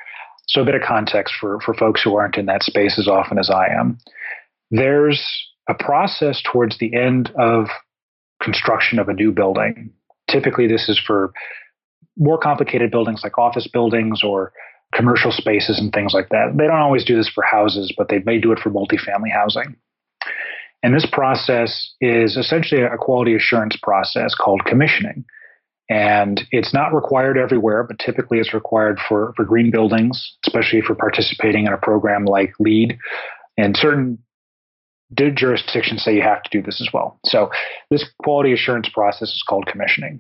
So 0.47 0.61
a 0.61 0.65
bit 0.65 0.75
of 0.75 0.81
context 0.81 1.33
for 1.39 1.59
for 1.61 1.73
folks 1.73 2.01
who 2.03 2.15
aren't 2.15 2.37
in 2.37 2.45
that 2.47 2.63
space 2.63 2.97
as 2.99 3.07
often 3.07 3.37
as 3.39 3.49
I 3.49 3.67
am. 3.67 3.97
There's 4.71 5.21
a 5.67 5.73
process 5.73 6.41
towards 6.43 6.77
the 6.77 6.93
end 6.95 7.31
of 7.37 7.67
construction 8.41 8.99
of 8.99 9.09
a 9.09 9.13
new 9.13 9.31
building. 9.31 9.91
Typically, 10.29 10.67
this 10.67 10.89
is 10.89 10.99
for 10.99 11.33
more 12.17 12.37
complicated 12.37 12.91
buildings 12.91 13.21
like 13.23 13.37
office 13.37 13.67
buildings 13.67 14.21
or 14.23 14.51
commercial 14.93 15.31
spaces 15.31 15.79
and 15.79 15.91
things 15.93 16.13
like 16.13 16.29
that. 16.29 16.53
They 16.57 16.65
don't 16.65 16.79
always 16.79 17.05
do 17.05 17.15
this 17.15 17.29
for 17.29 17.43
houses, 17.43 17.93
but 17.97 18.09
they 18.09 18.19
may 18.19 18.39
do 18.39 18.51
it 18.51 18.59
for 18.59 18.69
multifamily 18.69 19.31
housing. 19.31 19.75
And 20.81 20.95
this 20.95 21.07
process 21.11 21.93
is 22.01 22.37
essentially 22.37 22.81
a 22.81 22.97
quality 22.97 23.35
assurance 23.35 23.77
process 23.81 24.33
called 24.35 24.63
commissioning. 24.65 25.25
And 25.89 26.41
it's 26.51 26.73
not 26.73 26.93
required 26.93 27.37
everywhere, 27.37 27.83
but 27.83 27.97
typically 27.97 28.37
it's 28.37 28.53
required 28.53 28.99
for, 29.07 29.33
for 29.35 29.43
green 29.43 29.71
buildings, 29.71 30.37
especially 30.45 30.81
for 30.81 30.93
participating 30.93 31.65
in 31.65 31.73
a 31.73 31.77
program 31.77 32.25
like 32.25 32.53
LEED. 32.59 32.97
And 33.57 33.75
certain 33.75 34.19
jurisdictions 35.15 36.03
say 36.03 36.15
you 36.15 36.21
have 36.21 36.43
to 36.43 36.49
do 36.51 36.61
this 36.61 36.79
as 36.79 36.89
well. 36.93 37.19
So 37.25 37.49
this 37.89 38.05
quality 38.21 38.53
assurance 38.53 38.87
process 38.93 39.29
is 39.29 39.43
called 39.47 39.65
commissioning. 39.65 40.19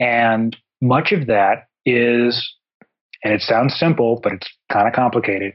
And 0.00 0.56
much 0.80 1.12
of 1.12 1.28
that 1.28 1.68
is, 1.86 2.54
and 3.22 3.32
it 3.32 3.40
sounds 3.40 3.78
simple, 3.78 4.20
but 4.22 4.32
it's 4.32 4.48
kind 4.72 4.88
of 4.88 4.94
complicated, 4.94 5.54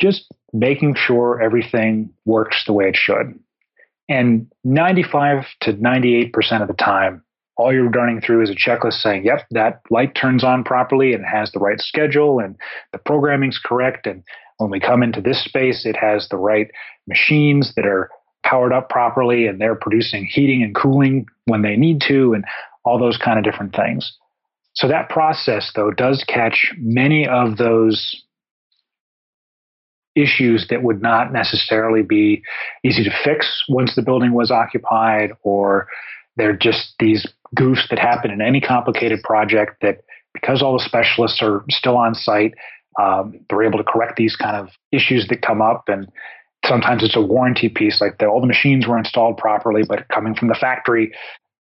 just 0.00 0.32
making 0.52 0.94
sure 0.96 1.42
everything 1.42 2.10
works 2.24 2.62
the 2.66 2.72
way 2.72 2.88
it 2.88 2.96
should. 2.96 3.38
And 4.08 4.50
95 4.64 5.44
to 5.62 5.74
98% 5.74 6.62
of 6.62 6.68
the 6.68 6.74
time, 6.74 7.22
all 7.58 7.72
you're 7.72 7.90
running 7.90 8.20
through 8.20 8.42
is 8.42 8.50
a 8.50 8.54
checklist 8.54 9.02
saying, 9.02 9.24
yep, 9.24 9.44
that 9.50 9.82
light 9.90 10.14
turns 10.14 10.44
on 10.44 10.62
properly 10.62 11.12
and 11.12 11.24
has 11.26 11.50
the 11.50 11.58
right 11.58 11.80
schedule 11.80 12.38
and 12.38 12.56
the 12.92 12.98
programming's 12.98 13.60
correct. 13.62 14.06
And 14.06 14.22
when 14.58 14.70
we 14.70 14.78
come 14.78 15.02
into 15.02 15.20
this 15.20 15.44
space, 15.44 15.84
it 15.84 15.96
has 15.96 16.28
the 16.28 16.36
right 16.36 16.70
machines 17.08 17.72
that 17.74 17.84
are 17.84 18.10
powered 18.44 18.72
up 18.72 18.88
properly 18.88 19.46
and 19.46 19.60
they're 19.60 19.74
producing 19.74 20.24
heating 20.24 20.62
and 20.62 20.74
cooling 20.74 21.26
when 21.46 21.62
they 21.62 21.76
need 21.76 22.00
to 22.06 22.32
and 22.32 22.44
all 22.84 22.98
those 22.98 23.18
kind 23.18 23.38
of 23.38 23.44
different 23.44 23.74
things. 23.74 24.16
So 24.74 24.86
that 24.86 25.08
process, 25.08 25.72
though, 25.74 25.90
does 25.90 26.24
catch 26.28 26.72
many 26.78 27.26
of 27.26 27.56
those 27.56 28.22
issues 30.14 30.66
that 30.70 30.84
would 30.84 31.02
not 31.02 31.32
necessarily 31.32 32.02
be 32.02 32.42
easy 32.84 33.02
to 33.02 33.10
fix 33.24 33.64
once 33.68 33.96
the 33.96 34.02
building 34.02 34.32
was 34.32 34.52
occupied, 34.52 35.32
or 35.42 35.88
they're 36.36 36.56
just 36.56 36.94
these 37.00 37.26
goofs 37.56 37.88
that 37.90 37.98
happen 37.98 38.30
in 38.30 38.40
any 38.40 38.60
complicated 38.60 39.22
project 39.22 39.76
that 39.82 40.02
because 40.34 40.62
all 40.62 40.76
the 40.76 40.84
specialists 40.84 41.40
are 41.42 41.64
still 41.68 41.96
on 41.96 42.14
site, 42.14 42.54
um, 43.00 43.40
they're 43.48 43.62
able 43.62 43.78
to 43.78 43.84
correct 43.84 44.16
these 44.16 44.36
kind 44.36 44.56
of 44.56 44.68
issues 44.92 45.26
that 45.28 45.42
come 45.42 45.62
up. 45.62 45.84
And 45.88 46.08
sometimes 46.64 47.02
it's 47.02 47.16
a 47.16 47.20
warranty 47.20 47.68
piece, 47.68 48.00
like 48.00 48.18
the, 48.18 48.26
all 48.26 48.40
the 48.40 48.46
machines 48.46 48.86
were 48.86 48.98
installed 48.98 49.38
properly, 49.38 49.82
but 49.88 50.08
coming 50.08 50.34
from 50.34 50.48
the 50.48 50.54
factory, 50.54 51.12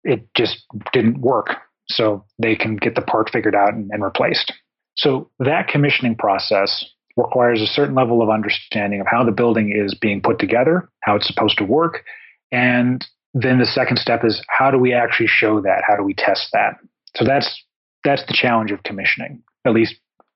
it 0.03 0.27
just 0.35 0.63
didn't 0.93 1.21
work 1.21 1.55
so 1.87 2.25
they 2.41 2.55
can 2.55 2.75
get 2.77 2.95
the 2.95 3.01
part 3.01 3.29
figured 3.31 3.55
out 3.55 3.73
and, 3.73 3.89
and 3.91 4.03
replaced. 4.03 4.53
So 4.95 5.29
that 5.39 5.67
commissioning 5.67 6.15
process 6.15 6.85
requires 7.17 7.61
a 7.61 7.67
certain 7.67 7.95
level 7.95 8.21
of 8.21 8.29
understanding 8.29 9.01
of 9.01 9.07
how 9.09 9.23
the 9.23 9.31
building 9.31 9.73
is 9.75 9.95
being 9.95 10.21
put 10.21 10.39
together, 10.39 10.89
how 11.01 11.15
it's 11.15 11.27
supposed 11.27 11.57
to 11.57 11.65
work, 11.65 12.03
and 12.51 13.05
then 13.33 13.59
the 13.59 13.65
second 13.65 13.97
step 13.97 14.23
is 14.25 14.41
how 14.49 14.71
do 14.71 14.77
we 14.77 14.93
actually 14.93 15.27
show 15.27 15.61
that? 15.61 15.83
How 15.87 15.95
do 15.95 16.03
we 16.03 16.13
test 16.13 16.49
that? 16.53 16.75
So 17.15 17.25
that's 17.25 17.63
that's 18.03 18.25
the 18.27 18.33
challenge 18.33 18.71
of 18.71 18.83
commissioning, 18.83 19.43
at 19.65 19.73
least 19.73 19.95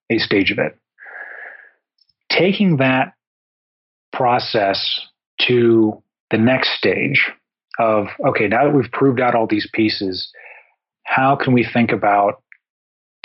a 0.10 0.18
stage 0.20 0.52
of 0.52 0.60
it. 0.60 0.78
Taking 2.30 2.78
that 2.78 3.14
process 4.14 5.02
to 5.48 6.02
the 6.32 6.38
next 6.38 6.78
stage 6.78 7.32
of 7.80 8.08
okay, 8.26 8.48
now 8.48 8.66
that 8.66 8.76
we've 8.76 8.92
proved 8.92 9.20
out 9.20 9.36
all 9.36 9.48
these 9.48 9.70
pieces, 9.74 10.30
how 11.04 11.36
can 11.36 11.54
we 11.54 11.66
think 11.66 11.92
about 11.92 12.42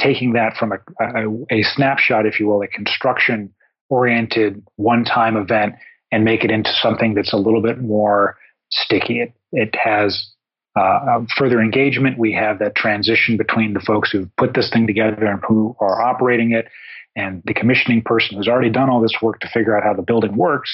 taking 0.00 0.32
that 0.32 0.56
from 0.56 0.72
a, 0.72 0.78
a, 1.00 1.60
a 1.60 1.62
snapshot, 1.62 2.26
if 2.26 2.40
you 2.40 2.46
will, 2.46 2.62
a 2.62 2.68
construction 2.68 3.52
oriented 3.90 4.62
one 4.76 5.04
time 5.04 5.36
event 5.36 5.74
and 6.10 6.24
make 6.24 6.44
it 6.44 6.50
into 6.50 6.70
something 6.80 7.14
that's 7.14 7.32
a 7.32 7.36
little 7.36 7.62
bit 7.62 7.80
more 7.80 8.36
sticky. 8.70 9.20
It, 9.20 9.32
it 9.52 9.74
has 9.76 10.30
uh, 10.76 11.20
further 11.36 11.60
engagement. 11.60 12.18
We 12.18 12.32
have 12.32 12.58
that 12.60 12.74
transition 12.76 13.36
between 13.36 13.74
the 13.74 13.80
folks 13.80 14.10
who've 14.10 14.34
put 14.36 14.54
this 14.54 14.70
thing 14.70 14.86
together 14.86 15.26
and 15.26 15.40
who 15.46 15.76
are 15.80 16.00
operating 16.00 16.52
it, 16.52 16.68
and 17.16 17.42
the 17.44 17.54
commissioning 17.54 18.02
person 18.02 18.36
who's 18.36 18.48
already 18.48 18.70
done 18.70 18.88
all 18.88 19.00
this 19.00 19.16
work 19.20 19.40
to 19.40 19.48
figure 19.48 19.76
out 19.76 19.82
how 19.82 19.94
the 19.94 20.02
building 20.02 20.36
works 20.36 20.70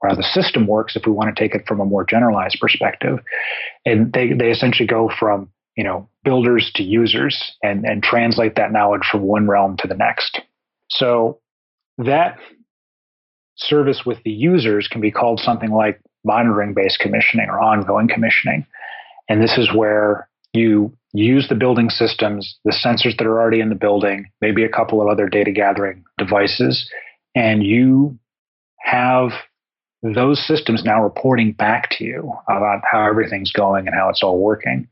or 0.00 0.08
how 0.08 0.14
the 0.14 0.22
system 0.22 0.66
works. 0.66 0.96
If 0.96 1.06
we 1.06 1.12
want 1.12 1.34
to 1.34 1.40
take 1.40 1.54
it 1.54 1.66
from 1.66 1.80
a 1.80 1.84
more 1.84 2.04
generalized 2.04 2.58
perspective, 2.60 3.18
and 3.84 4.12
they 4.12 4.32
they 4.32 4.50
essentially 4.50 4.86
go 4.86 5.10
from 5.18 5.50
you 5.76 5.84
know 5.84 6.08
builders 6.24 6.70
to 6.76 6.82
users 6.82 7.52
and 7.62 7.84
and 7.84 8.02
translate 8.02 8.56
that 8.56 8.72
knowledge 8.72 9.06
from 9.10 9.22
one 9.22 9.46
realm 9.46 9.76
to 9.78 9.88
the 9.88 9.94
next. 9.94 10.40
So 10.88 11.40
that 11.98 12.38
service 13.56 14.02
with 14.04 14.18
the 14.24 14.30
users 14.30 14.88
can 14.88 15.00
be 15.00 15.10
called 15.10 15.40
something 15.40 15.70
like 15.70 16.00
monitoring 16.24 16.74
based 16.74 16.98
commissioning 16.98 17.48
or 17.48 17.60
ongoing 17.60 18.08
commissioning. 18.08 18.66
And 19.28 19.42
this 19.42 19.56
is 19.56 19.72
where 19.74 20.28
you 20.52 20.92
use 21.12 21.48
the 21.48 21.54
building 21.54 21.90
systems, 21.90 22.58
the 22.64 22.72
sensors 22.72 23.16
that 23.16 23.26
are 23.26 23.40
already 23.40 23.60
in 23.60 23.68
the 23.68 23.74
building, 23.74 24.26
maybe 24.40 24.64
a 24.64 24.68
couple 24.68 25.00
of 25.00 25.08
other 25.08 25.28
data 25.28 25.52
gathering 25.52 26.04
devices, 26.18 26.90
and 27.34 27.62
you 27.62 28.18
have 28.80 29.30
those 30.02 30.44
systems 30.46 30.84
now 30.84 31.02
reporting 31.02 31.52
back 31.52 31.88
to 31.90 32.04
you 32.04 32.32
about 32.48 32.82
how 32.90 33.06
everything's 33.06 33.52
going 33.52 33.86
and 33.86 33.96
how 33.96 34.08
it's 34.08 34.22
all 34.22 34.38
working. 34.38 34.86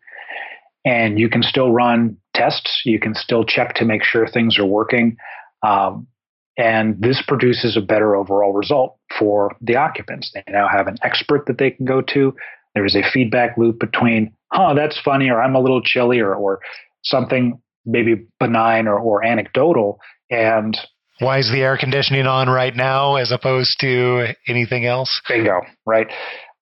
And 0.84 1.18
you 1.18 1.28
can 1.28 1.42
still 1.42 1.70
run 1.70 2.16
tests, 2.34 2.82
you 2.84 2.98
can 2.98 3.14
still 3.14 3.44
check 3.44 3.74
to 3.74 3.84
make 3.84 4.02
sure 4.02 4.26
things 4.26 4.58
are 4.58 4.66
working. 4.66 5.16
Um, 5.62 6.06
and 6.56 7.00
this 7.00 7.22
produces 7.26 7.76
a 7.76 7.80
better 7.80 8.14
overall 8.14 8.52
result 8.52 8.96
for 9.18 9.56
the 9.60 9.76
occupants. 9.76 10.30
They 10.34 10.44
now 10.48 10.68
have 10.68 10.86
an 10.86 10.96
expert 11.02 11.46
that 11.46 11.58
they 11.58 11.70
can 11.70 11.86
go 11.86 12.02
to. 12.12 12.34
There 12.74 12.84
is 12.84 12.94
a 12.94 13.02
feedback 13.12 13.56
loop 13.56 13.78
between, 13.78 14.34
huh, 14.52 14.74
that's 14.74 15.00
funny, 15.00 15.30
or 15.30 15.42
I'm 15.42 15.54
a 15.54 15.60
little 15.60 15.82
chilly, 15.82 16.20
or, 16.20 16.34
or 16.34 16.60
something 17.02 17.60
maybe 17.84 18.26
benign 18.38 18.86
or, 18.86 18.98
or 18.98 19.24
anecdotal. 19.24 19.98
And 20.30 20.76
why 21.18 21.38
is 21.38 21.50
the 21.50 21.60
air 21.60 21.76
conditioning 21.76 22.26
on 22.26 22.48
right 22.48 22.74
now 22.74 23.16
as 23.16 23.32
opposed 23.32 23.78
to 23.80 24.34
anything 24.46 24.86
else? 24.86 25.20
Bingo, 25.28 25.62
right? 25.86 26.08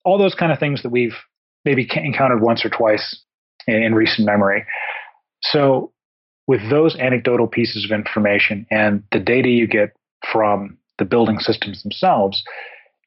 All 0.05 0.19
those 0.19 0.35
kind 0.35 0.53
of 0.53 0.59
things 0.59 0.83
that 0.83 0.91
we've 0.91 1.15
maybe 1.65 1.89
encountered 1.95 2.43
once 2.43 2.65
or 2.65 2.71
twice 2.71 3.23
in, 3.67 3.83
in 3.83 3.95
recent 3.95 4.27
memory. 4.27 4.65
So 5.43 5.93
with 6.47 6.69
those 6.71 6.97
anecdotal 6.97 7.47
pieces 7.47 7.85
of 7.85 7.91
information 7.91 8.67
and 8.71 9.03
the 9.13 9.21
data 9.21 9.49
you 9.49 9.67
get 9.67 9.93
from 10.33 10.77
the 10.99 11.05
building 11.05 11.39
systems 11.39 11.83
themselves, 11.83 12.43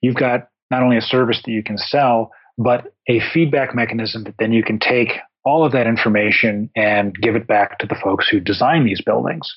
you've 0.02 0.16
got 0.16 0.48
not 0.72 0.84
only 0.84 0.98
a 0.98 1.02
service 1.02 1.42
that 1.46 1.52
you 1.52 1.64
can 1.64 1.78
sell, 1.78 2.32
but 2.58 2.94
a 3.08 3.20
feedback 3.34 3.76
mechanism 3.76 4.24
that 4.24 4.36
then 4.40 4.54
you 4.54 4.64
can 4.64 4.80
take 4.80 5.14
all 5.46 5.66
of 5.66 5.72
that 5.74 5.88
information 5.88 6.70
and 6.76 7.16
give 7.22 7.36
it 7.36 7.48
back 7.48 7.78
to 7.80 7.88
the 7.88 8.00
folks 8.02 8.30
who 8.30 8.40
design 8.40 8.86
these 8.86 9.02
buildings 9.02 9.54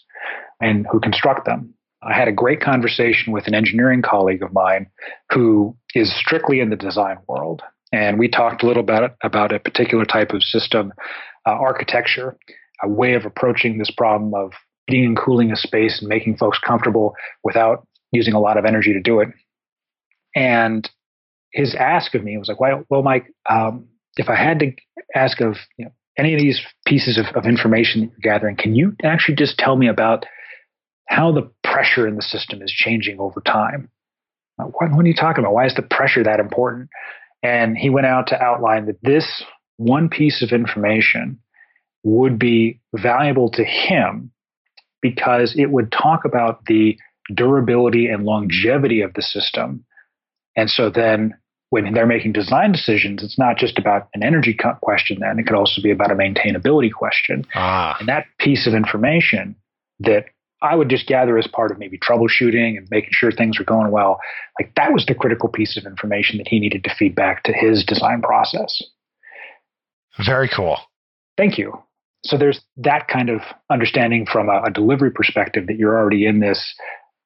and 0.60 0.86
who 0.90 0.98
construct 1.00 1.46
them. 1.46 1.72
I 2.02 2.14
had 2.14 2.28
a 2.28 2.32
great 2.32 2.60
conversation 2.60 3.32
with 3.32 3.46
an 3.46 3.54
engineering 3.54 4.02
colleague 4.02 4.42
of 4.42 4.52
mine 4.52 4.86
who 5.32 5.76
is 5.94 6.14
strictly 6.14 6.60
in 6.60 6.70
the 6.70 6.76
design 6.76 7.18
world. 7.28 7.62
And 7.92 8.18
we 8.18 8.28
talked 8.28 8.62
a 8.62 8.66
little 8.66 8.82
bit 8.82 9.12
about 9.22 9.52
a 9.52 9.60
particular 9.60 10.04
type 10.04 10.32
of 10.32 10.42
system 10.42 10.92
uh, 11.46 11.52
architecture 11.52 12.36
a 12.82 12.88
way 12.88 13.14
of 13.14 13.24
approaching 13.24 13.78
this 13.78 13.90
problem 13.90 14.34
of 14.34 14.52
heating 14.86 15.06
and 15.06 15.18
cooling 15.18 15.50
a 15.50 15.56
space 15.56 15.98
and 16.00 16.08
making 16.08 16.36
folks 16.36 16.58
comfortable 16.58 17.14
without 17.42 17.86
using 18.12 18.34
a 18.34 18.40
lot 18.40 18.56
of 18.56 18.64
energy 18.64 18.92
to 18.92 19.00
do 19.00 19.20
it. 19.20 19.28
And 20.34 20.88
his 21.52 21.74
ask 21.74 22.14
of 22.14 22.22
me 22.22 22.36
was 22.38 22.48
like, 22.48 22.60
well, 22.60 22.84
well 22.88 23.02
Mike, 23.02 23.32
um, 23.48 23.88
if 24.16 24.28
I 24.28 24.36
had 24.36 24.58
to 24.60 24.72
ask 25.14 25.40
of 25.40 25.56
you 25.78 25.86
know, 25.86 25.92
any 26.18 26.34
of 26.34 26.40
these 26.40 26.60
pieces 26.86 27.18
of, 27.18 27.26
of 27.36 27.46
information 27.46 28.00
that 28.00 28.10
you're 28.10 28.32
gathering, 28.32 28.56
can 28.56 28.74
you 28.74 28.94
actually 29.02 29.36
just 29.36 29.58
tell 29.58 29.76
me 29.76 29.88
about 29.88 30.24
how 31.08 31.32
the 31.32 31.50
pressure 31.62 32.06
in 32.06 32.16
the 32.16 32.22
system 32.22 32.62
is 32.62 32.70
changing 32.70 33.18
over 33.20 33.40
time? 33.40 33.90
What, 34.56 34.92
what 34.92 35.04
are 35.04 35.08
you 35.08 35.14
talking 35.14 35.44
about? 35.44 35.52
Why 35.52 35.66
is 35.66 35.74
the 35.74 35.82
pressure 35.82 36.22
that 36.24 36.40
important? 36.40 36.88
And 37.42 37.76
he 37.76 37.90
went 37.90 38.06
out 38.06 38.28
to 38.28 38.42
outline 38.42 38.86
that 38.86 39.02
this 39.02 39.44
one 39.76 40.08
piece 40.08 40.42
of 40.42 40.52
information 40.52 41.38
would 42.06 42.38
be 42.38 42.80
valuable 42.94 43.50
to 43.50 43.64
him 43.64 44.30
because 45.02 45.56
it 45.58 45.72
would 45.72 45.90
talk 45.90 46.24
about 46.24 46.64
the 46.66 46.96
durability 47.34 48.06
and 48.06 48.24
longevity 48.24 49.00
of 49.00 49.12
the 49.14 49.22
system. 49.22 49.84
And 50.54 50.70
so 50.70 50.88
then 50.88 51.34
when 51.70 51.92
they're 51.92 52.06
making 52.06 52.32
design 52.32 52.70
decisions, 52.70 53.24
it's 53.24 53.36
not 53.36 53.56
just 53.56 53.76
about 53.76 54.08
an 54.14 54.22
energy 54.22 54.56
question, 54.82 55.18
then 55.18 55.36
it 55.40 55.48
could 55.48 55.56
also 55.56 55.82
be 55.82 55.90
about 55.90 56.12
a 56.12 56.14
maintainability 56.14 56.92
question. 56.92 57.44
Ah. 57.56 57.96
And 57.98 58.08
that 58.08 58.26
piece 58.38 58.68
of 58.68 58.74
information 58.74 59.56
that 59.98 60.26
I 60.62 60.76
would 60.76 60.88
just 60.88 61.08
gather 61.08 61.36
as 61.36 61.48
part 61.48 61.72
of 61.72 61.78
maybe 61.80 61.98
troubleshooting 61.98 62.78
and 62.78 62.86
making 62.88 63.10
sure 63.12 63.32
things 63.32 63.58
are 63.58 63.64
going 63.64 63.90
well, 63.90 64.20
like 64.60 64.72
that 64.76 64.92
was 64.92 65.06
the 65.06 65.14
critical 65.16 65.48
piece 65.48 65.76
of 65.76 65.84
information 65.84 66.38
that 66.38 66.46
he 66.46 66.60
needed 66.60 66.84
to 66.84 66.94
feed 66.94 67.16
back 67.16 67.42
to 67.44 67.52
his 67.52 67.84
design 67.84 68.22
process. 68.22 68.80
Very 70.24 70.48
cool. 70.48 70.78
Thank 71.36 71.58
you 71.58 71.82
so 72.26 72.36
there's 72.36 72.60
that 72.76 73.08
kind 73.08 73.30
of 73.30 73.40
understanding 73.70 74.26
from 74.30 74.48
a, 74.48 74.62
a 74.66 74.70
delivery 74.70 75.10
perspective 75.10 75.66
that 75.66 75.76
you're 75.76 75.96
already 75.96 76.26
in 76.26 76.40
this 76.40 76.74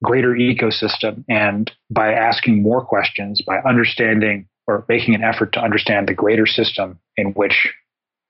greater 0.02 0.34
ecosystem. 0.34 1.24
And 1.28 1.70
by 1.90 2.12
asking 2.12 2.62
more 2.62 2.84
questions, 2.84 3.42
by 3.42 3.58
understanding 3.58 4.48
or 4.66 4.84
making 4.88 5.14
an 5.14 5.22
effort 5.22 5.52
to 5.54 5.60
understand 5.60 6.08
the 6.08 6.14
greater 6.14 6.46
system 6.46 6.98
in 7.16 7.28
which 7.32 7.68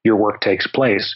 your 0.04 0.16
work 0.16 0.40
takes 0.40 0.66
place, 0.66 1.14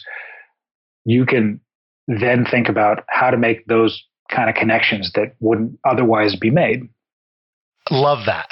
you 1.05 1.25
can 1.25 1.59
then 2.07 2.45
think 2.49 2.69
about 2.69 3.03
how 3.07 3.31
to 3.31 3.37
make 3.37 3.65
those 3.65 4.03
kind 4.29 4.49
of 4.49 4.55
connections 4.55 5.11
that 5.15 5.35
wouldn't 5.39 5.79
otherwise 5.83 6.35
be 6.35 6.49
made. 6.49 6.89
Love 7.89 8.25
that. 8.25 8.49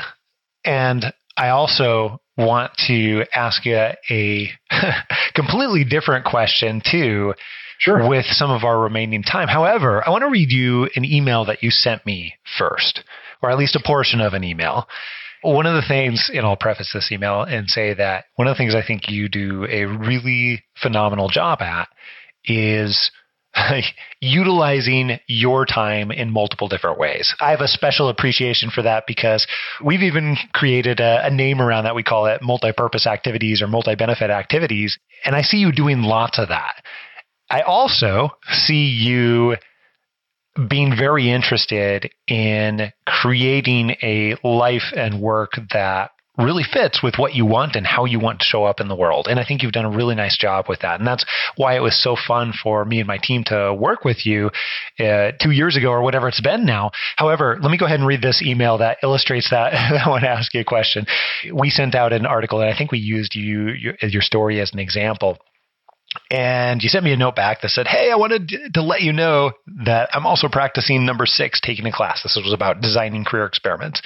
And 0.66 1.13
I 1.38 1.50
also 1.50 2.22
want 2.38 2.72
to 2.88 3.26
ask 3.36 3.65
you 3.65 3.76
a 4.10 4.50
completely 5.36 5.84
different 5.84 6.26
question 6.26 6.82
too. 6.89 7.34
Sure. 7.80 8.08
With 8.08 8.26
some 8.28 8.50
of 8.50 8.63
our 8.63 8.80
remaining 8.80 9.24
time. 9.24 9.48
However, 9.48 10.08
I 10.08 10.12
want 10.12 10.22
to 10.22 10.30
read 10.30 10.52
you 10.52 10.89
an 10.96 11.04
email 11.04 11.46
that 11.46 11.63
you 11.63 11.69
sent 11.69 12.06
me 12.06 12.36
first, 12.58 13.04
or 13.41 13.50
at 13.50 13.58
least 13.58 13.76
a 13.76 13.84
portion 13.86 14.22
of 14.22 14.34
an 14.34 14.43
email. 14.43 14.88
One 15.41 15.65
of 15.65 15.74
the 15.74 15.86
things, 15.86 16.32
and 16.34 16.46
I'll 16.46 16.56
preface 16.56 16.91
this 16.93 17.12
email 17.12 17.41
and 17.41 17.67
say 17.67 17.93
that 17.96 18.26
one 18.36 18.48
of 18.48 18.56
the 18.56 18.58
things 18.58 18.74
I 18.74 18.86
think 18.86 19.10
you 19.10 19.28
do 19.28 19.65
a 19.69 19.84
really 19.84 20.63
phenomenal 20.82 21.28
job 21.28 21.62
at 21.62 21.89
is 22.46 23.12
utilizing 24.22 25.20
your 25.28 25.66
time 25.66 26.12
in 26.12 26.32
multiple 26.32 26.68
different 26.68 26.98
ways. 26.98 27.34
I 27.39 27.52
have 27.52 27.62
a 27.62 27.68
special 27.68 28.10
appreciation 28.10 28.70
for 28.70 28.82
that 28.84 29.04
because 29.08 29.46
we've 29.84 30.02
even 30.02 30.36
created 30.54 31.00
a, 31.00 31.28
a 31.28 31.30
name 31.30 31.62
around 31.62 31.84
that. 31.84 31.96
We 31.96 32.04
call 32.04 32.26
it 32.26 32.41
multi-purpose 32.41 33.06
activities 33.08 33.62
or 33.62 33.68
multi-benefit 33.68 34.30
activities. 34.30 34.97
And 35.26 35.36
I 35.36 35.41
see 35.41 35.58
you 35.58 35.72
doing 35.72 36.01
lots 36.01 36.39
of 36.39 36.49
that. 36.49 36.84
I 37.49 37.62
also 37.62 38.30
see 38.49 38.88
you 38.88 39.58
being 40.70 40.95
very 40.97 41.32
interested 41.32 42.12
in 42.28 42.91
creating 43.08 43.95
a 44.01 44.36
life 44.43 44.93
and 44.95 45.22
work 45.22 45.51
that 45.72 46.12
really 46.38 46.64
fits 46.64 47.04
with 47.04 47.16
what 47.18 47.34
you 47.34 47.46
want 47.46 47.76
and 47.76 47.86
how 47.86 48.06
you 48.06 48.20
want 48.20 48.40
to 48.40 48.46
show 48.46 48.64
up 48.64 48.80
in 48.80 48.88
the 48.88 48.96
world. 48.96 49.28
And 49.30 49.40
I 49.40 49.46
think 49.46 49.62
you've 49.62 49.72
done 49.72 49.86
a 49.86 49.96
really 49.96 50.16
nice 50.16 50.38
job 50.38 50.66
with 50.68 50.80
that. 50.80 51.00
And 51.00 51.08
that's 51.08 51.26
why 51.56 51.76
it 51.76 51.82
was 51.82 52.02
so 52.02 52.16
fun 52.16 52.54
for 52.64 52.84
me 52.86 53.00
and 53.00 53.08
my 53.08 53.20
team 53.22 53.44
to 53.48 53.74
work 53.74 54.04
with 54.04 54.26
you 54.26 54.50
uh, 55.00 55.32
two 55.42 55.52
years 55.52 55.78
ago 55.78 55.90
or 55.90 56.02
whatever 56.02 56.28
it's 56.28 56.42
been 56.42 56.66
now. 56.66 56.92
However, 57.18 57.60
let 57.62 57.70
me 57.70 57.78
go 57.78 57.86
ahead 57.86 58.00
and 58.00 58.08
read 58.08 58.22
this 58.22 58.42
email 58.42 58.80
that 58.80 58.98
illustrates 59.04 59.52
that. 59.52 59.74
I 60.06 60.10
want 60.10 60.24
to 60.24 60.30
ask 60.30 60.54
you 60.54 60.62
a 60.62 60.66
question. 60.66 61.06
We 61.54 61.70
sent 61.70 61.94
out 61.94 62.14
an 62.14 62.26
article 62.26 62.62
and 62.62 62.74
I 62.74 62.78
think 62.78 62.92
we 62.92 63.00
used 63.00 63.36
you, 63.36 63.70
your, 63.70 63.94
your 64.02 64.22
story 64.22 64.60
as 64.60 64.74
an 64.74 64.80
example 64.80 65.38
and 66.30 66.82
you 66.82 66.89
sent 66.89 67.03
me 67.03 67.14
a 67.14 67.18
note 67.18 67.36
back 67.36 67.61
that 67.61 67.70
said, 67.70 67.88
Hey, 67.88 68.11
I 68.11 68.16
wanted 68.16 68.51
to 68.74 68.82
let 68.82 69.01
you 69.01 69.14
know 69.14 69.51
that 69.86 70.09
I'm 70.14 70.26
also 70.26 70.47
practicing 70.49 71.05
number 71.05 71.26
six, 71.26 71.59
taking 71.61 71.86
a 71.86 71.91
class. 71.91 72.24
This 72.24 72.39
was 72.43 72.53
about 72.53 72.82
designing 72.82 73.24
career 73.24 73.45
experiments. 73.45 74.01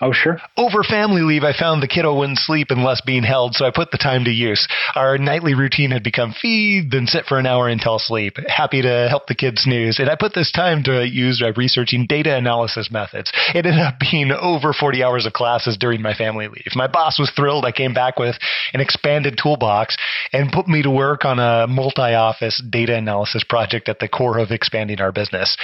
Oh, 0.00 0.12
sure. 0.12 0.38
Over 0.56 0.82
family 0.82 1.22
leave, 1.22 1.44
I 1.44 1.56
found 1.56 1.82
the 1.82 1.88
kiddo 1.88 2.16
wouldn't 2.18 2.38
sleep 2.38 2.68
unless 2.70 3.00
being 3.00 3.22
held, 3.22 3.54
so 3.54 3.64
I 3.64 3.70
put 3.74 3.90
the 3.90 3.98
time 3.98 4.24
to 4.24 4.30
use. 4.30 4.66
Our 4.94 5.18
nightly 5.18 5.54
routine 5.54 5.90
had 5.90 6.02
become 6.02 6.34
feed, 6.40 6.90
then 6.90 7.06
sit 7.06 7.26
for 7.26 7.38
an 7.38 7.46
hour 7.46 7.68
until 7.68 7.98
sleep. 7.98 8.36
Happy 8.48 8.82
to 8.82 9.06
help 9.08 9.26
the 9.26 9.34
kids 9.34 9.62
snooze. 9.62 9.98
And 9.98 10.08
I 10.08 10.16
put 10.18 10.34
this 10.34 10.52
time 10.52 10.82
to 10.84 11.06
use 11.06 11.40
by 11.40 11.48
researching 11.56 12.06
data 12.08 12.36
analysis 12.36 12.90
methods. 12.90 13.32
It 13.54 13.66
ended 13.66 13.80
up 13.80 13.94
being 14.10 14.32
over 14.32 14.72
40 14.72 15.02
hours 15.02 15.26
of 15.26 15.32
classes 15.32 15.76
during 15.78 16.02
my 16.02 16.14
family 16.14 16.48
leave. 16.48 16.72
My 16.74 16.86
boss 16.86 17.18
was 17.18 17.30
thrilled. 17.34 17.64
I 17.64 17.72
came 17.72 17.94
back 17.94 18.18
with 18.18 18.36
an 18.72 18.80
expanded 18.80 19.38
toolbox 19.40 19.96
and 20.32 20.52
put 20.52 20.68
me 20.68 20.82
to 20.82 20.90
work 20.90 21.24
on 21.24 21.38
a 21.38 21.51
multi 21.68 22.14
office 22.14 22.62
data 22.70 22.96
analysis 22.96 23.44
project 23.48 23.88
at 23.88 23.98
the 23.98 24.08
core 24.08 24.38
of 24.38 24.50
expanding 24.50 25.00
our 25.00 25.12
business. 25.12 25.56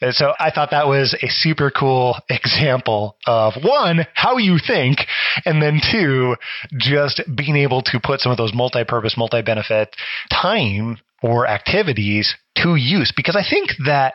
And 0.00 0.14
so 0.14 0.34
I 0.38 0.50
thought 0.50 0.70
that 0.72 0.88
was 0.88 1.16
a 1.22 1.28
super 1.28 1.70
cool 1.70 2.16
example 2.28 3.16
of 3.26 3.54
one, 3.62 4.06
how 4.14 4.38
you 4.38 4.58
think, 4.64 4.98
and 5.44 5.62
then 5.62 5.80
two, 5.90 6.36
just 6.78 7.22
being 7.34 7.56
able 7.56 7.82
to 7.82 8.00
put 8.02 8.20
some 8.20 8.32
of 8.32 8.38
those 8.38 8.54
multi 8.54 8.84
purpose, 8.84 9.16
multi 9.16 9.42
benefit 9.42 9.94
time 10.30 10.98
or 11.22 11.46
activities 11.46 12.34
to 12.56 12.76
use. 12.76 13.12
Because 13.16 13.36
I 13.36 13.48
think 13.48 13.70
that 13.86 14.14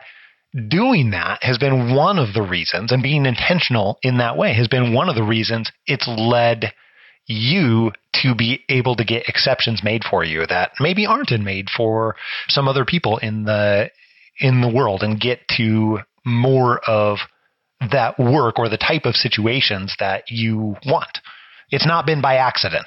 doing 0.68 1.10
that 1.10 1.42
has 1.42 1.58
been 1.58 1.94
one 1.94 2.18
of 2.18 2.34
the 2.34 2.42
reasons, 2.42 2.92
and 2.92 3.02
being 3.02 3.26
intentional 3.26 3.98
in 4.02 4.18
that 4.18 4.36
way 4.36 4.54
has 4.54 4.68
been 4.68 4.94
one 4.94 5.08
of 5.08 5.16
the 5.16 5.24
reasons 5.24 5.70
it's 5.86 6.06
led 6.06 6.72
you 7.32 7.92
to 8.22 8.34
be 8.34 8.64
able 8.68 8.96
to 8.96 9.04
get 9.04 9.28
exceptions 9.28 9.82
made 9.82 10.02
for 10.08 10.24
you 10.24 10.46
that 10.46 10.72
maybe 10.80 11.06
aren't 11.06 11.32
made 11.40 11.68
for 11.74 12.14
some 12.48 12.68
other 12.68 12.84
people 12.84 13.18
in 13.18 13.44
the 13.44 13.90
in 14.38 14.60
the 14.60 14.68
world 14.68 15.02
and 15.02 15.20
get 15.20 15.40
to 15.56 15.98
more 16.24 16.80
of 16.86 17.18
that 17.90 18.18
work 18.18 18.58
or 18.58 18.68
the 18.68 18.76
type 18.76 19.04
of 19.04 19.14
situations 19.14 19.94
that 19.98 20.24
you 20.28 20.76
want. 20.86 21.18
It's 21.70 21.86
not 21.86 22.06
been 22.06 22.20
by 22.20 22.36
accident. 22.36 22.86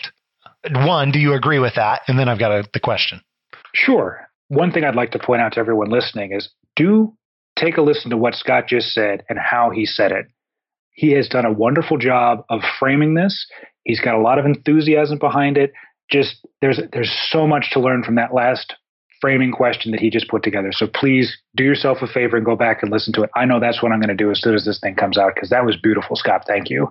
One, 0.72 1.12
do 1.12 1.20
you 1.20 1.34
agree 1.34 1.60
with 1.60 1.76
that? 1.76 2.02
And 2.08 2.18
then 2.18 2.30
I've 2.30 2.40
got 2.40 2.52
a, 2.52 2.70
the 2.74 2.80
question. 2.80 3.22
Sure. 3.74 4.28
One 4.48 4.72
thing 4.72 4.84
I'd 4.84 4.96
like 4.96 5.12
to 5.12 5.20
point 5.20 5.42
out 5.42 5.54
to 5.54 5.60
everyone 5.60 5.90
listening 5.90 6.32
is 6.32 6.50
do 6.76 7.14
take 7.58 7.78
a 7.78 7.82
listen 7.82 8.12
to 8.12 8.18
what 8.18 8.36
Scott 8.36 8.68
just 8.68 8.94
said 8.94 9.24
and 9.30 9.40
how 9.40 9.70
he 9.70 9.86
said 9.86 10.12
it. 10.12 10.28
He 10.92 11.12
has 11.14 11.28
done 11.28 11.46
a 11.46 11.52
wonderful 11.52 11.98
job 11.98 12.46
of 12.50 12.62
framing 12.80 13.16
this. 13.16 13.48
He's 13.86 14.02
got 14.02 14.16
a 14.16 14.20
lot 14.20 14.38
of 14.38 14.46
enthusiasm 14.46 15.18
behind 15.18 15.58
it. 15.58 15.72
Just 16.12 16.46
there's 16.62 16.80
there's 16.92 17.16
so 17.30 17.48
much 17.48 17.72
to 17.72 17.80
learn 17.80 18.04
from 18.04 18.16
that 18.16 18.34
last 18.34 18.76
framing 19.22 19.52
question 19.52 19.92
that 19.92 20.02
he 20.02 20.10
just 20.10 20.28
put 20.28 20.44
together. 20.44 20.72
So 20.72 20.88
please 20.88 21.36
do 21.56 21.64
yourself 21.64 22.00
a 22.02 22.08
favor 22.08 22.36
and 22.38 22.46
go 22.46 22.56
back 22.56 22.84
and 22.84 22.92
listen 22.92 23.14
to 23.14 23.24
it. 23.24 23.30
I 23.36 23.46
know 23.46 23.60
that's 23.60 23.82
what 23.82 23.92
I'm 23.92 24.00
going 24.00 24.16
to 24.16 24.24
do 24.24 24.30
as 24.30 24.42
soon 24.42 24.54
as 24.54 24.66
this 24.66 24.80
thing 24.80 24.96
comes 24.96 25.18
out 25.18 25.34
because 25.34 25.50
that 25.50 25.66
was 25.66 25.78
beautiful, 25.78 26.16
Scott. 26.16 26.44
Thank 26.46 26.70
you. 26.70 26.90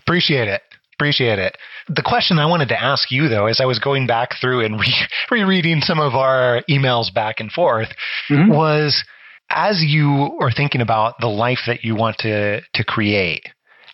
Appreciate 0.00 0.48
it. 0.48 0.62
Appreciate 0.94 1.38
it. 1.38 1.56
The 1.88 2.02
question 2.02 2.38
I 2.38 2.46
wanted 2.46 2.68
to 2.68 2.80
ask 2.80 3.10
you, 3.10 3.28
though, 3.28 3.46
as 3.46 3.60
I 3.60 3.64
was 3.64 3.78
going 3.78 4.06
back 4.06 4.30
through 4.40 4.64
and 4.64 4.78
re- 4.78 5.06
rereading 5.30 5.80
some 5.80 6.00
of 6.00 6.14
our 6.14 6.62
emails 6.68 7.12
back 7.12 7.40
and 7.40 7.50
forth, 7.50 7.88
mm-hmm. 8.30 8.52
was 8.52 9.04
as 9.50 9.82
you 9.86 10.38
are 10.40 10.50
thinking 10.50 10.80
about 10.80 11.14
the 11.20 11.28
life 11.28 11.60
that 11.66 11.84
you 11.84 11.94
want 11.94 12.18
to 12.18 12.60
to 12.60 12.84
create, 12.84 13.48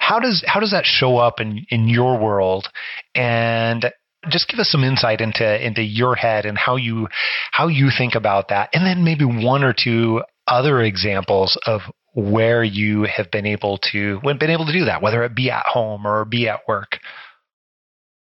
how 0.09 0.21
does 0.21 0.43
how 0.47 0.59
does 0.59 0.71
that 0.71 0.87
show 0.87 1.19
up 1.19 1.39
in 1.39 1.67
in 1.69 1.87
your 1.87 2.19
world? 2.19 2.69
And 3.15 3.93
just 4.31 4.49
give 4.49 4.59
us 4.59 4.71
some 4.71 4.83
insight 4.83 5.21
into 5.21 5.67
into 5.67 5.83
your 5.83 6.15
head 6.15 6.47
and 6.47 6.57
how 6.57 6.77
you 6.77 7.09
how 7.53 7.69
you 7.69 7.91
think 7.97 8.15
about 8.15 8.49
that, 8.49 8.71
and 8.73 8.87
then 8.87 9.05
maybe 9.05 9.27
one 9.27 9.63
or 9.63 9.75
two 9.75 10.23
other 10.47 10.81
examples 10.81 11.59
of 11.67 11.83
where 12.15 12.65
you 12.65 13.03
have 13.03 13.31
been 13.31 13.45
able 13.45 13.79
to 13.93 14.19
been 14.23 14.51
able 14.51 14.65
to 14.65 14.73
do 14.73 14.87
that, 14.87 15.03
whether 15.03 15.25
it 15.25 15.35
be 15.35 15.51
at 15.51 15.67
home 15.67 16.07
or 16.07 16.25
be 16.25 16.49
at 16.49 16.61
work. 16.67 16.99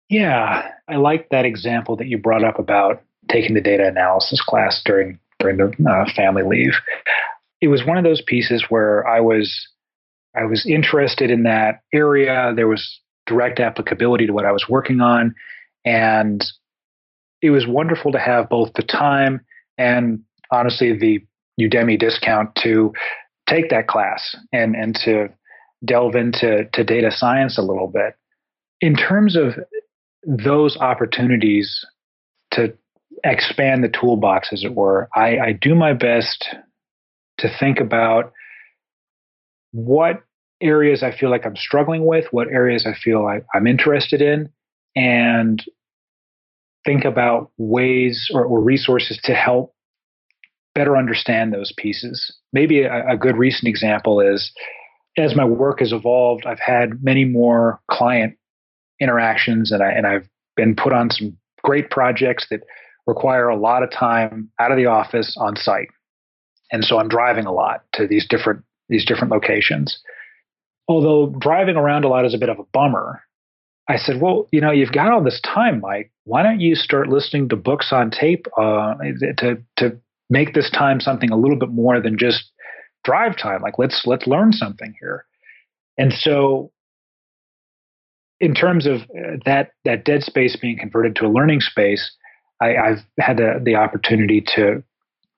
Yeah, 0.09 0.69
I 0.89 0.97
like 0.97 1.29
that 1.31 1.45
example 1.45 1.97
that 1.97 2.09
you 2.09 2.19
brought 2.19 2.43
up 2.43 2.59
about 2.59 3.03
taking 3.31 3.55
the 3.55 3.61
data 3.61 3.87
analysis 3.87 4.43
class 4.45 4.83
during 4.85 5.21
during 5.39 5.57
the 5.57 5.73
uh, 5.89 6.05
family 6.17 6.43
leave. 6.43 6.75
It 7.61 7.69
was 7.69 7.87
one 7.87 7.97
of 7.97 8.03
those 8.03 8.23
pieces 8.27 8.67
where 8.69 9.07
I 9.07 9.21
was 9.21 9.69
I 10.37 10.45
was 10.45 10.67
interested 10.67 11.31
in 11.31 11.45
that 11.45 11.81
area. 11.93 12.53
There 12.55 12.69
was 12.69 13.01
direct 13.27 13.61
applicability 13.61 14.27
to 14.27 14.33
what 14.33 14.45
I 14.45 14.53
was 14.53 14.67
working 14.69 15.01
on. 15.01 15.35
And 15.85 16.45
it 17.43 17.51
was 17.51 17.67
wonderful 17.67 18.13
to 18.13 18.19
have 18.19 18.49
both 18.49 18.73
the 18.75 18.83
time 18.83 19.45
and 19.79 20.21
honestly 20.51 20.97
the 20.97 21.25
Udemy 21.61 21.99
discount 21.99 22.55
to 22.63 22.93
take 23.49 23.71
that 23.71 23.89
class 23.89 24.37
and, 24.53 24.75
and 24.75 24.95
to 25.05 25.29
delve 25.85 26.15
into 26.15 26.65
to 26.73 26.85
data 26.85 27.11
science 27.11 27.59
a 27.59 27.63
little 27.63 27.89
bit. 27.89 28.15
In 28.81 28.95
terms 28.95 29.37
of 29.37 29.55
those 30.27 30.77
opportunities 30.77 31.85
to 32.53 32.75
expand 33.25 33.85
the 33.85 33.89
toolbox, 33.89 34.53
as 34.53 34.65
it 34.65 34.75
were, 34.75 35.09
I, 35.15 35.39
I 35.39 35.53
do 35.53 35.75
my 35.75 35.93
best 35.93 36.47
to 37.39 37.49
think 37.59 37.81
about 37.81 38.33
what 39.73 40.23
areas 40.61 41.03
I 41.03 41.17
feel 41.17 41.31
like 41.31 41.47
I'm 41.47 41.57
struggling 41.57 42.07
with, 42.07 42.27
what 42.31 42.49
areas 42.49 42.87
I 42.87 42.95
feel 42.95 43.27
I, 43.27 43.41
am 43.57 43.67
interested 43.67 44.23
in, 44.23 44.49
and 44.95 45.63
think 46.85 47.05
about 47.05 47.51
ways 47.59 48.31
or, 48.33 48.45
or, 48.45 48.61
resources 48.61 49.19
to 49.25 49.35
help 49.35 49.75
better 50.75 50.97
understand 50.97 51.53
those 51.53 51.73
pieces. 51.77 52.35
Maybe 52.53 52.83
a, 52.83 53.09
a 53.09 53.17
good 53.17 53.37
recent 53.37 53.69
example 53.69 54.21
is 54.21 54.53
as 55.19 55.35
my 55.35 55.45
work 55.45 55.81
has 55.81 55.93
evolved, 55.93 56.47
I've 56.47 56.61
had 56.61 57.03
many 57.03 57.25
more 57.25 57.81
client 57.91 58.37
interactions 59.01 59.73
and 59.73 59.83
I 59.83 59.91
and 59.91 60.07
I've 60.07 60.29
been 60.55 60.77
put 60.77 60.93
on 60.93 61.11
some 61.11 61.37
great 61.63 61.91
projects 61.91 62.47
that 62.51 62.61
require 63.07 63.49
a 63.49 63.57
lot 63.57 63.83
of 63.83 63.91
time 63.91 64.51
out 64.61 64.71
of 64.71 64.77
the 64.77 64.87
office 64.87 65.37
on 65.39 65.57
site. 65.57 65.89
And 66.73 66.85
so 66.85 66.99
I'm 66.99 67.09
driving 67.09 67.47
a 67.47 67.53
lot 67.53 67.83
to 67.95 68.07
these 68.07 68.27
different 68.29 68.63
these 68.89 69.05
different 69.05 69.33
locations 69.33 69.99
although 70.89 71.35
driving 71.39 71.77
around 71.77 72.05
a 72.05 72.09
lot 72.09 72.25
is 72.25 72.35
a 72.35 72.39
bit 72.39 72.49
of 72.49 72.59
a 72.59 72.65
bummer, 72.73 73.23
I 73.89 73.97
said, 73.97 74.21
well, 74.21 74.49
you 74.53 74.61
know, 74.61 74.73
you've 74.73 74.93
got 74.93 75.13
all 75.13 75.23
this 75.23 75.41
time, 75.43 75.81
Mike. 75.81 76.11
Why 76.25 76.43
don't 76.43 76.61
you 76.61 76.75
start 76.75 77.09
listening 77.09 77.49
to 77.51 77.57
books 77.57 77.89
on 77.93 78.11
tape 78.11 78.47
uh, 78.59 78.95
to 79.39 79.63
to 79.77 80.01
make 80.29 80.55
this 80.55 80.71
time 80.71 81.01
something 81.01 81.31
a 81.31 81.37
little 81.37 81.59
bit 81.59 81.69
more 81.69 82.01
than 82.01 82.19
just 82.19 82.51
drive 83.05 83.37
time? 83.37 83.63
Like 83.63 83.79
let's 83.79 84.03
let's 84.05 84.27
learn 84.27 84.53
something 84.53 84.95
here. 85.01 85.25
And 85.99 86.13
so, 86.13 86.73
in 88.41 88.55
terms 88.55 88.87
of 88.87 89.03
uh, 89.03 89.39
that 89.45 89.71
that 89.85 90.05
dead 90.05 90.23
space 90.23 90.57
being 90.61 90.79
converted 90.79 91.15
to 91.17 91.27
a 91.27 91.29
learning 91.29 91.61
space, 91.61 92.13
I, 92.61 92.71
have 92.71 92.99
had 93.19 93.37
the, 93.37 93.61
the 93.63 93.77
opportunity 93.77 94.45
to 94.57 94.83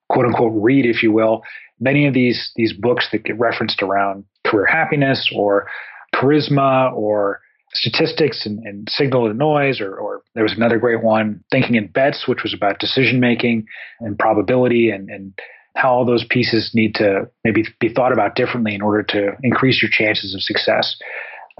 quote 0.09 0.25
unquote 0.25 0.53
read, 0.55 0.87
if 0.87 1.03
you 1.03 1.11
will, 1.11 1.43
many 1.79 2.07
of 2.07 2.15
these 2.15 2.51
these 2.55 2.73
books 2.73 3.09
that 3.11 3.23
get 3.23 3.39
referenced 3.39 3.83
around 3.83 4.25
career 4.49 4.65
happiness 4.65 5.29
or 5.35 5.67
charisma 6.15 6.91
or 6.93 7.41
statistics 7.73 8.45
and, 8.45 8.59
and 8.65 8.87
signal 8.89 9.27
to 9.27 9.33
noise 9.33 9.79
or, 9.79 9.95
or, 9.95 10.21
there 10.35 10.43
was 10.43 10.53
another 10.55 10.79
great 10.79 11.03
one 11.03 11.43
thinking 11.51 11.75
in 11.75 11.87
bets 11.87 12.27
which 12.27 12.43
was 12.43 12.53
about 12.53 12.79
decision 12.79 13.19
making 13.19 13.65
and 13.99 14.17
probability 14.17 14.89
and, 14.89 15.09
and 15.09 15.33
how 15.75 15.91
all 15.91 16.05
those 16.05 16.25
pieces 16.29 16.71
need 16.73 16.95
to 16.95 17.29
maybe 17.43 17.63
be 17.79 17.93
thought 17.93 18.11
about 18.11 18.35
differently 18.35 18.73
in 18.73 18.81
order 18.81 19.03
to 19.03 19.31
increase 19.43 19.81
your 19.81 19.91
chances 19.91 20.33
of 20.33 20.41
success. 20.41 20.97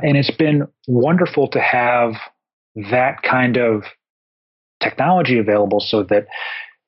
And 0.01 0.17
it's 0.17 0.31
been 0.31 0.67
wonderful 0.87 1.47
to 1.49 1.59
have 1.59 2.13
that 2.75 3.21
kind 3.21 3.57
of 3.57 3.83
technology 4.81 5.37
available 5.37 5.79
so 5.79 6.03
that 6.03 6.25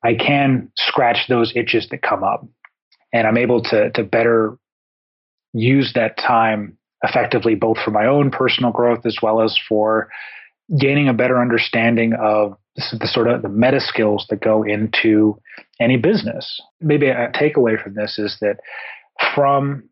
i 0.02 0.14
can 0.14 0.70
scratch 0.76 1.28
those 1.28 1.52
itches 1.54 1.88
that 1.90 2.00
come 2.02 2.24
up. 2.24 2.46
And 3.12 3.26
i'm 3.26 3.36
able 3.36 3.62
to 3.64 3.90
to 3.90 4.02
better 4.02 4.56
use 5.52 5.92
that 5.94 6.16
time 6.16 6.76
effectively, 7.02 7.54
both 7.54 7.78
for 7.84 7.90
my 7.90 8.06
own 8.06 8.30
personal 8.30 8.70
growth 8.70 9.04
as 9.04 9.18
well 9.22 9.42
as 9.42 9.58
for 9.68 10.08
gaining 10.78 11.08
a 11.08 11.14
better 11.14 11.40
understanding 11.40 12.14
of 12.14 12.56
the 12.76 13.06
sort 13.06 13.28
of 13.28 13.42
the 13.42 13.48
meta 13.48 13.80
skills 13.80 14.26
that 14.30 14.40
go 14.40 14.62
into 14.62 15.38
any 15.80 15.96
business. 15.96 16.60
Maybe 16.80 17.08
a 17.08 17.30
takeaway 17.34 17.82
from 17.82 17.94
this 17.94 18.18
is 18.18 18.38
that 18.40 18.56
from 19.34 19.88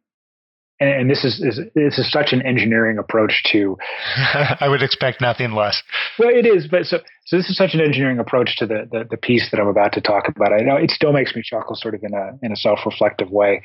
and 0.83 1.11
this 1.11 1.25
is, 1.25 1.43
is 1.43 1.61
this 1.75 1.99
is 1.99 2.11
such 2.11 2.33
an 2.33 2.41
engineering 2.41 2.97
approach 2.97 3.43
to 3.53 3.77
I 4.61 4.67
would 4.67 4.83
expect 4.83 5.21
nothing 5.21 5.53
less. 5.53 5.83
Well, 6.19 6.31
it 6.31 6.47
is, 6.47 6.69
but 6.69 6.87
so 6.87 7.01
so 7.27 7.37
this 7.37 7.51
is 7.51 7.57
such 7.57 7.75
an 7.75 7.83
engineering 7.83 8.19
approach 8.19 8.57
to 8.59 8.67
the, 8.67 8.89
the 8.91 9.05
the 9.11 9.19
piece 9.19 9.51
that 9.51 9.61
I'm 9.61 9.69
about 9.69 9.93
to 9.93 10.01
talk 10.01 10.29
about. 10.29 10.55
I 10.55 10.63
know 10.63 10.77
it 10.77 10.91
still 10.91 11.13
makes 11.13 11.37
me 11.37 11.43
chuckle, 11.45 11.77
sort 11.77 11.95
of 11.95 12.03
in 12.03 12.15
a 12.15 12.39
in 12.43 12.51
a 12.51 12.57
self 12.57 12.79
reflective 12.87 13.31
way. 13.31 13.63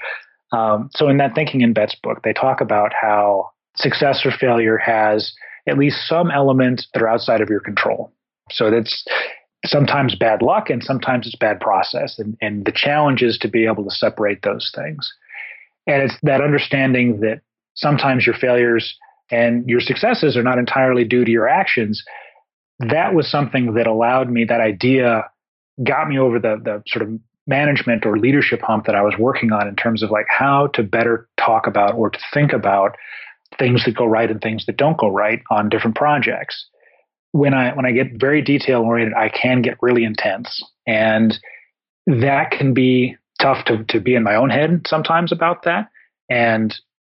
Um, 0.52 0.89
so 0.93 1.10
in 1.10 1.18
that 1.18 1.36
Thinking 1.36 1.62
in 1.62 1.74
Bets 1.74 1.96
book, 2.04 2.22
they 2.24 2.34
talk 2.34 2.62
about 2.62 2.91
how 3.00 3.52
success 3.76 4.22
or 4.26 4.32
failure 4.32 4.78
has 4.78 5.34
at 5.68 5.78
least 5.78 6.08
some 6.08 6.32
elements 6.32 6.88
that 6.93 7.02
are 7.02 7.08
outside 7.08 7.41
of 7.41 7.50
your 7.50 7.60
control. 7.60 8.12
So 8.52 8.70
that's 8.70 9.06
sometimes 9.66 10.16
bad 10.16 10.41
luck 10.41 10.70
and 10.70 10.84
sometimes 10.84 11.26
it's 11.26 11.36
bad 11.36 11.60
process. 11.60 12.20
And, 12.20 12.38
and 12.41 12.66
the 12.66 12.72
challenge 12.72 13.22
is 13.22 13.38
to 13.39 13.48
be 13.48 13.66
able 13.66 13.84
to 13.84 13.91
separate 13.91 14.43
those 14.43 14.72
things. 14.76 15.12
And 15.88 16.04
it's 16.04 16.18
that 16.24 16.41
understanding 16.41 17.20
that 17.22 17.41
sometimes 17.76 18.26
your 18.26 18.36
failures 18.36 18.96
and 19.32 19.68
your 19.68 19.80
successes 19.80 20.38
are 20.38 20.43
not 20.43 20.60
entirely 20.60 21.04
due 21.04 21.26
to 21.26 21.32
your 21.32 21.48
actions. 21.48 22.04
That 22.80 23.14
was 23.14 23.30
something 23.30 23.74
that 23.74 23.88
allowed 23.88 24.30
me, 24.30 24.46
that 24.46 24.62
idea 24.62 25.24
got 25.84 26.08
me 26.08 26.20
over 26.20 26.39
the, 26.39 26.60
the 26.64 26.84
sort 26.88 27.08
of 27.08 27.20
management 27.48 28.06
or 28.06 28.18
leadership 28.18 28.62
hump 28.62 28.86
that 28.86 28.96
I 28.96 29.02
was 29.02 29.16
working 29.20 29.52
on 29.52 29.68
in 29.68 29.76
terms 29.76 30.02
of 30.02 30.10
like 30.10 30.26
how 30.30 30.68
to 30.68 30.84
better 30.84 31.28
talk 31.38 31.68
about 31.68 31.93
or 31.96 32.10
to 32.10 32.20
think 32.34 32.54
about 32.54 32.96
things 33.60 33.86
that 33.86 33.96
go 33.96 34.06
right 34.06 34.30
and 34.30 34.41
things 34.41 34.66
that 34.66 34.78
don't 34.78 34.98
go 34.98 35.10
right 35.10 35.41
on 35.52 35.70
different 35.70 35.96
projects. 35.96 36.66
When 37.32 37.54
I 37.54 37.74
when 37.74 37.86
I 37.86 37.91
get 37.91 38.20
very 38.20 38.41
detail 38.41 38.82
oriented, 38.82 39.16
I 39.16 39.30
can 39.30 39.62
get 39.62 39.78
really 39.82 40.04
intense, 40.04 40.64
and 40.88 41.38
that 42.08 42.52
can 42.52 42.74
be 42.74 43.18
tough 43.41 43.66
to 43.66 43.84
to 43.89 44.00
be 44.00 44.16
in 44.16 44.24
my 44.24 44.36
own 44.36 44.50
head 44.50 44.86
sometimes 44.88 45.32
about 45.32 45.64
that, 45.64 45.89
and 46.30 46.74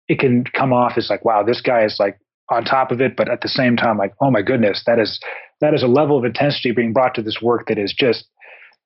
it 0.08 0.20
can 0.20 0.46
come 0.46 0.72
off 0.72 0.94
as 0.98 1.10
like, 1.10 1.26
wow, 1.26 1.44
this 1.44 1.62
guy 1.62 1.84
is 1.84 1.98
like 2.00 2.18
on 2.50 2.64
top 2.64 2.92
of 2.92 3.02
it, 3.02 3.16
but 3.18 3.30
at 3.30 3.42
the 3.42 3.50
same 3.50 3.76
time, 3.76 3.98
like, 3.98 4.14
oh 4.22 4.32
my 4.32 4.42
goodness, 4.42 4.84
that 4.86 5.00
is 5.00 5.20
that 5.62 5.74
is 5.74 5.84
a 5.84 5.88
level 5.88 6.18
of 6.18 6.26
intensity 6.26 6.72
being 6.72 6.94
brought 6.94 7.16
to 7.16 7.22
this 7.22 7.42
work 7.42 7.68
that 7.68 7.78
is 7.78 7.94
just 7.94 8.26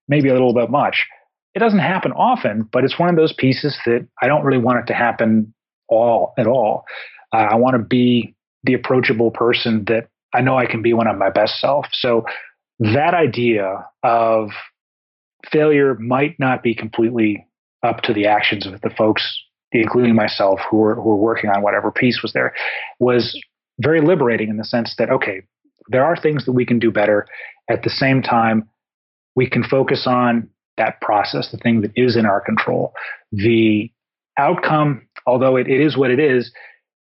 maybe 0.07 0.29
a 0.29 0.33
little 0.33 0.53
bit 0.53 0.69
much. 0.69 1.05
It 1.55 1.59
doesn't 1.59 1.79
happen 1.79 2.11
often, 2.11 2.67
but 2.71 2.83
it's 2.83 2.99
one 2.99 3.09
of 3.09 3.15
those 3.15 3.33
pieces 3.33 3.77
that 3.85 4.07
I 4.21 4.27
don't 4.27 4.43
really 4.43 4.61
want 4.61 4.79
it 4.79 4.87
to 4.87 4.93
happen 4.93 5.53
all 5.87 6.33
at 6.37 6.47
all. 6.47 6.85
Uh, 7.33 7.37
I 7.37 7.55
want 7.55 7.75
to 7.75 7.83
be 7.83 8.35
the 8.63 8.73
approachable 8.73 9.31
person 9.31 9.85
that 9.87 10.09
I 10.33 10.41
know 10.41 10.57
I 10.57 10.65
can 10.65 10.81
be 10.81 10.93
when 10.93 11.07
I'm 11.07 11.17
my 11.17 11.29
best 11.29 11.59
self. 11.59 11.87
So 11.91 12.25
that 12.79 13.13
idea 13.13 13.85
of 14.03 14.49
failure 15.51 15.95
might 15.95 16.39
not 16.39 16.61
be 16.63 16.75
completely 16.75 17.47
up 17.83 18.01
to 18.01 18.13
the 18.13 18.27
actions 18.27 18.67
of 18.67 18.79
the 18.81 18.89
folks, 18.89 19.41
including 19.71 20.15
myself, 20.15 20.59
who 20.69 20.77
were 20.77 20.95
who 20.95 21.03
were 21.03 21.15
working 21.15 21.49
on 21.49 21.61
whatever 21.61 21.91
piece 21.91 22.21
was 22.21 22.33
there, 22.33 22.53
was 22.99 23.39
very 23.79 24.01
liberating 24.01 24.49
in 24.49 24.57
the 24.57 24.63
sense 24.63 24.95
that 24.97 25.09
okay, 25.09 25.41
there 25.87 26.03
are 26.03 26.15
things 26.15 26.45
that 26.45 26.51
we 26.51 26.65
can 26.65 26.79
do 26.79 26.91
better. 26.91 27.25
At 27.69 27.83
the 27.83 27.89
same 27.89 28.21
time, 28.21 28.67
we 29.35 29.49
can 29.49 29.63
focus 29.63 30.05
on 30.07 30.49
that 30.79 30.99
process, 31.01 31.51
the 31.51 31.57
thing 31.57 31.81
that 31.81 31.91
is 31.95 32.15
in 32.15 32.25
our 32.25 32.41
control. 32.41 32.93
The 33.31 33.91
outcome, 34.37 35.07
although 35.27 35.55
it, 35.55 35.67
it 35.67 35.79
is 35.79 35.95
what 35.95 36.09
it 36.09 36.19
is, 36.19 36.51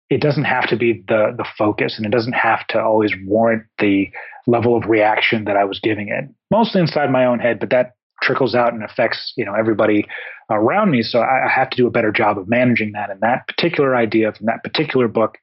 it 0.10 0.22
doesn't 0.22 0.44
have 0.44 0.68
to 0.70 0.76
be 0.76 1.04
the 1.08 1.34
the 1.36 1.46
focus 1.58 1.96
and 1.98 2.06
it 2.06 2.12
doesn't 2.12 2.34
have 2.34 2.68
to 2.68 2.80
always 2.80 3.12
warrant 3.26 3.64
the 3.80 4.12
level 4.46 4.78
of 4.78 4.86
reaction 4.86 5.46
that 5.46 5.58
I 5.58 5.64
was 5.64 5.80
giving 5.80 6.10
it. 6.10 6.26
Mostly 6.52 6.82
inside 6.82 7.10
my 7.10 7.26
own 7.26 7.40
head, 7.40 7.60
but 7.60 7.72
that 7.72 7.96
trickles 8.22 8.54
out 8.54 8.74
and 8.74 8.84
affects 8.84 9.34
you 9.36 9.44
know 9.44 9.56
everybody 9.56 10.06
around 10.52 10.92
me. 10.92 11.02
So 11.02 11.20
I, 11.20 11.48
I 11.48 11.50
have 11.50 11.70
to 11.72 11.78
do 11.78 11.88
a 11.88 11.92
better 11.92 12.12
job 12.12 12.38
of 12.38 12.48
managing 12.48 12.92
that. 12.92 13.10
And 13.10 13.22
that 13.22 13.48
particular 13.48 13.96
idea 13.96 14.32
from 14.34 14.46
that 14.46 14.64
particular 14.64 15.08
book 15.08 15.38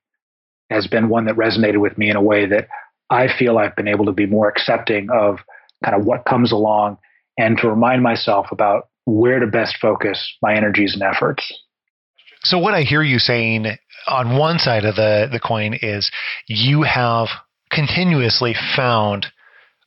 has 0.69 0.87
been 0.87 1.09
one 1.09 1.25
that 1.25 1.35
resonated 1.35 1.79
with 1.81 1.99
me 1.99 2.11
in 2.11 2.17
a 2.17 2.23
way 2.23 2.47
that 2.47 2.69
I 3.09 3.27
feel 3.37 3.59
I've 3.59 3.75
been 3.75 3.89
able 3.89 4.05
to 4.05 4.13
be 4.13 4.27
more 4.27 4.49
accepting 4.49 5.09
of 5.11 5.39
kind 5.85 5.97
of 5.97 6.05
what 6.05 6.25
comes 6.27 6.53
along 6.53 6.99
and 7.39 7.59
to 7.59 7.69
remind 7.69 8.03
myself 8.03 8.47
about 8.51 8.89
where 9.07 9.41
to 9.41 9.47
best 9.47 9.77
focus 9.81 10.37
my 10.43 10.55
energies 10.55 10.95
and 10.95 11.03
efforts. 11.03 11.53
So 12.43 12.59
what 12.59 12.75
I 12.75 12.83
hear 12.83 13.03
you 13.03 13.19
saying 13.19 13.67
on 14.07 14.37
one 14.39 14.59
side 14.59 14.85
of 14.85 14.97
the, 14.97 15.29
the 15.31 15.41
coin 15.41 15.79
is 15.81 16.11
you 16.47 16.83
have 16.83 17.29
continuously 17.71 18.55
found 18.77 19.27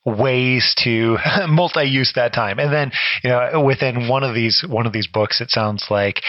ways 0.05 0.75
to 0.83 1.17
multi-use 1.47 2.11
that 2.15 2.33
time 2.33 2.59
and 2.59 2.73
then 2.73 2.91
you 3.23 3.29
know 3.29 3.63
within 3.65 4.09
one 4.09 4.21
of 4.21 4.35
these 4.35 4.63
one 4.67 4.85
of 4.85 4.91
these 4.91 5.07
books 5.07 5.39
it 5.39 5.49
sounds 5.49 5.85
like 5.89 6.21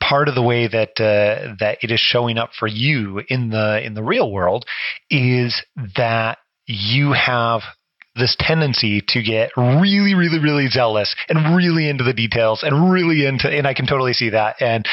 part 0.00 0.28
of 0.28 0.36
the 0.36 0.42
way 0.42 0.68
that 0.68 0.90
uh, 1.00 1.54
that 1.58 1.78
it 1.82 1.90
is 1.90 1.98
showing 1.98 2.38
up 2.38 2.50
for 2.56 2.68
you 2.68 3.20
in 3.28 3.50
the 3.50 3.84
in 3.84 3.94
the 3.94 4.02
real 4.04 4.30
world 4.30 4.64
is 5.10 5.62
that 5.96 6.38
you 6.66 7.12
have 7.12 7.62
this 8.18 8.36
tendency 8.38 9.02
to 9.08 9.22
get 9.22 9.50
really, 9.56 10.14
really, 10.14 10.38
really 10.38 10.68
zealous 10.68 11.14
and 11.28 11.56
really 11.56 11.88
into 11.88 12.04
the 12.04 12.12
details 12.12 12.62
and 12.62 12.92
really 12.92 13.26
into, 13.26 13.48
and 13.48 13.66
I 13.66 13.74
can 13.74 13.86
totally 13.86 14.12
see 14.12 14.30
that. 14.30 14.60
And 14.60 14.86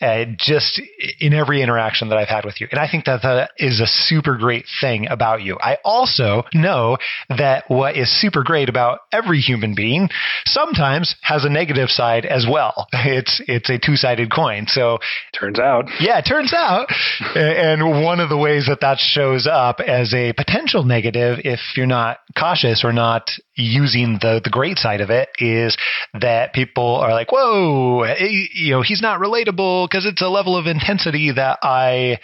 uh, 0.00 0.24
just 0.38 0.82
in 1.20 1.32
every 1.32 1.62
interaction 1.62 2.08
that 2.08 2.18
I've 2.18 2.28
had 2.28 2.44
with 2.44 2.60
you. 2.60 2.66
And 2.70 2.80
I 2.80 2.90
think 2.90 3.04
that 3.04 3.22
that 3.22 3.52
is 3.58 3.80
a 3.80 3.86
super 3.86 4.36
great 4.36 4.64
thing 4.80 5.06
about 5.08 5.42
you. 5.42 5.56
I 5.60 5.78
also 5.84 6.42
know 6.52 6.98
that 7.30 7.64
what 7.68 7.96
is 7.96 8.10
super 8.20 8.42
great 8.42 8.68
about 8.68 9.00
every 9.12 9.38
human 9.38 9.74
being 9.74 10.08
sometimes 10.46 11.14
has 11.22 11.44
a 11.44 11.48
negative 11.48 11.88
side 11.88 12.26
as 12.26 12.46
well. 12.50 12.88
It's, 13.14 13.40
it's 13.46 13.70
a 13.70 13.78
two 13.78 13.96
sided 13.96 14.32
coin. 14.32 14.66
So 14.66 14.94
it 14.94 15.38
turns 15.38 15.60
out, 15.60 15.84
yeah, 16.00 16.18
it 16.18 16.24
turns 16.26 16.52
out. 16.52 16.88
and 17.36 18.02
one 18.02 18.18
of 18.18 18.28
the 18.28 18.36
ways 18.36 18.66
that 18.66 18.80
that 18.80 18.98
shows 18.98 19.46
up 19.46 19.78
as 19.78 20.12
a 20.14 20.32
potential 20.32 20.82
negative, 20.82 21.38
if 21.44 21.60
you're 21.76 21.86
not 21.86 22.18
cautious 22.36 22.63
or 22.84 22.92
not 22.92 23.30
using 23.54 24.18
the 24.20 24.40
the 24.42 24.50
great 24.50 24.78
side 24.78 25.00
of 25.00 25.10
it 25.10 25.28
is 25.38 25.76
that 26.20 26.52
people 26.52 26.96
are 26.96 27.12
like, 27.12 27.30
whoa, 27.30 28.04
you 28.54 28.70
know, 28.72 28.82
he's 28.82 29.02
not 29.02 29.20
relatable 29.20 29.88
because 29.88 30.06
it's 30.06 30.22
a 30.22 30.28
level 30.28 30.56
of 30.56 30.66
intensity 30.66 31.32
that 31.32 31.58
I 31.62 32.18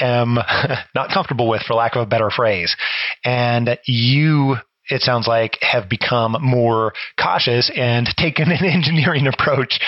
am 0.00 0.38
not 0.94 1.10
comfortable 1.12 1.48
with, 1.48 1.62
for 1.62 1.74
lack 1.74 1.96
of 1.96 2.02
a 2.02 2.06
better 2.06 2.30
phrase. 2.30 2.76
And 3.24 3.78
you 3.86 4.56
it 4.88 5.02
sounds 5.02 5.26
like 5.26 5.58
have 5.62 5.88
become 5.88 6.36
more 6.40 6.92
cautious 7.20 7.70
and 7.74 8.06
taken 8.16 8.50
an 8.50 8.64
engineering 8.64 9.26
approach 9.26 9.80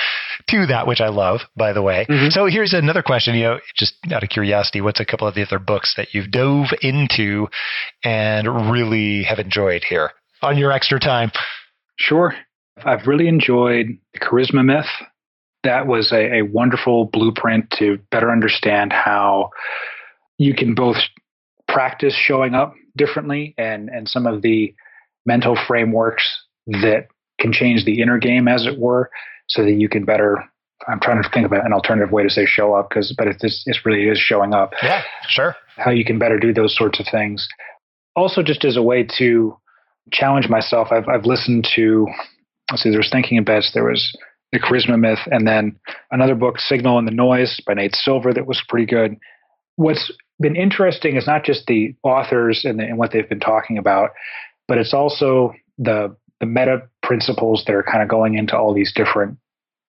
to 0.49 0.67
that, 0.67 0.87
which 0.87 1.01
I 1.01 1.09
love, 1.09 1.41
by 1.57 1.73
the 1.73 1.83
way. 1.83 2.07
Mm-hmm. 2.09 2.31
So 2.31 2.47
here's 2.47 2.73
another 2.73 3.03
question, 3.03 3.35
you 3.35 3.45
know, 3.45 3.61
just 3.77 3.95
out 4.13 4.23
of 4.23 4.29
curiosity, 4.29 4.81
what's 4.81 5.01
a 5.01 5.05
couple 5.05 5.27
of 5.27 5.35
the 5.35 5.43
other 5.43 5.59
books 5.59 5.95
that 5.97 6.15
you've 6.15 6.31
dove 6.31 6.69
into 6.83 7.49
and 8.05 8.71
really 8.71 9.25
have 9.25 9.39
enjoyed 9.39 9.85
here 9.89 10.13
on 10.43 10.59
your 10.59 10.73
extra 10.73 10.99
time? 10.99 11.31
Sure. 11.97 12.35
I've 12.85 13.07
really 13.07 13.29
enjoyed 13.29 13.99
the 14.15 14.21
charisma 14.21 14.65
myth. 14.65 14.87
That 15.65 15.87
was 15.87 16.13
a, 16.13 16.39
a 16.39 16.43
wonderful 16.43 17.07
blueprint 17.07 17.75
to 17.79 17.99
better 18.11 18.31
understand 18.31 18.93
how 18.93 19.51
you 20.39 20.55
can 20.55 20.75
both 20.75 20.97
practice 21.67 22.15
showing 22.15 22.55
up 22.55 22.75
differently 22.97 23.55
and, 23.59 23.89
and 23.89 24.09
some 24.09 24.27
of 24.27 24.43
the 24.43 24.75
mental 25.27 25.59
frameworks 25.67 26.25
that 26.67 27.09
can 27.41 27.53
change 27.53 27.85
the 27.85 28.01
inner 28.01 28.19
game, 28.19 28.49
as 28.49 28.67
it 28.67 28.79
were, 28.79 29.11
so 29.49 29.63
that 29.65 29.73
you 29.73 29.89
can 29.89 30.05
better. 30.05 30.45
I'm 30.87 31.01
trying 31.01 31.23
to 31.23 31.29
think 31.31 31.45
of 31.45 31.53
an 31.53 31.73
alternative 31.73 32.13
way 32.13 32.23
to 32.23 32.31
say 32.31 32.47
show 32.47 32.75
up, 32.75 32.89
because 32.89 33.15
but 33.17 33.27
it's 33.27 33.65
it 33.67 33.77
really 33.85 34.09
is 34.09 34.19
showing 34.19 34.55
up. 34.55 34.73
Yeah, 34.83 35.03
sure. 35.29 35.57
How 35.77 35.91
you 35.91 36.05
can 36.05 36.19
better 36.19 36.39
do 36.39 36.53
those 36.53 36.77
sorts 36.77 37.01
of 37.01 37.07
things. 37.11 37.49
Also, 38.15 38.43
just 38.43 38.65
as 38.65 38.77
a 38.77 38.83
way 38.83 39.07
to 39.19 39.57
challenge 40.13 40.49
myself, 40.49 40.89
I've 40.91 41.09
I've 41.09 41.27
listened 41.27 41.69
to. 41.77 42.07
Let's 42.71 42.83
see, 42.83 42.91
there 42.91 42.99
was 42.99 43.11
Thinking 43.11 43.39
in 43.39 43.45
Bets, 43.45 43.73
there 43.73 43.85
was 43.85 44.15
the 44.53 44.59
Charisma 44.59 44.99
Myth, 44.99 45.21
and 45.31 45.47
then 45.47 45.79
another 46.11 46.35
book, 46.35 46.59
Signal 46.59 46.99
and 46.99 47.09
the 47.09 47.13
Noise, 47.13 47.61
by 47.67 47.75
Nate 47.75 47.95
Silver, 47.95 48.33
that 48.33 48.47
was 48.47 48.63
pretty 48.69 48.87
good. 48.87 49.17
What's 49.77 50.13
been 50.41 50.57
interesting 50.57 51.17
is 51.17 51.27
not 51.27 51.45
just 51.45 51.67
the 51.67 51.95
authors 52.03 52.65
and, 52.65 52.79
the, 52.79 52.85
and 52.85 52.99
what 52.99 53.13
they've 53.13 53.29
been 53.29 53.41
talking 53.41 53.79
about, 53.79 54.11
but 54.67 54.79
it's 54.79 54.95
also 54.95 55.55
the 55.79 56.15
the 56.41 56.47
meta 56.47 56.83
principles 57.09 57.65
that 57.67 57.75
are 57.75 57.83
kind 57.83 58.03
of 58.03 58.09
going 58.09 58.35
into 58.35 58.55
all 58.55 58.75
these 58.75 58.93
different 58.95 59.39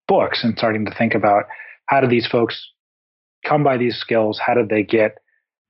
books 0.08 0.42
and 0.42 0.58
starting 0.58 0.86
to 0.86 0.96
think 0.98 1.14
about 1.14 1.44
how 1.88 2.00
do 2.00 2.08
these 2.08 2.26
folks 2.26 2.72
come 3.46 3.62
by 3.62 3.76
these 3.76 3.98
skills? 3.98 4.40
How 4.44 4.54
do 4.54 4.66
they 4.66 4.84
get 4.84 5.18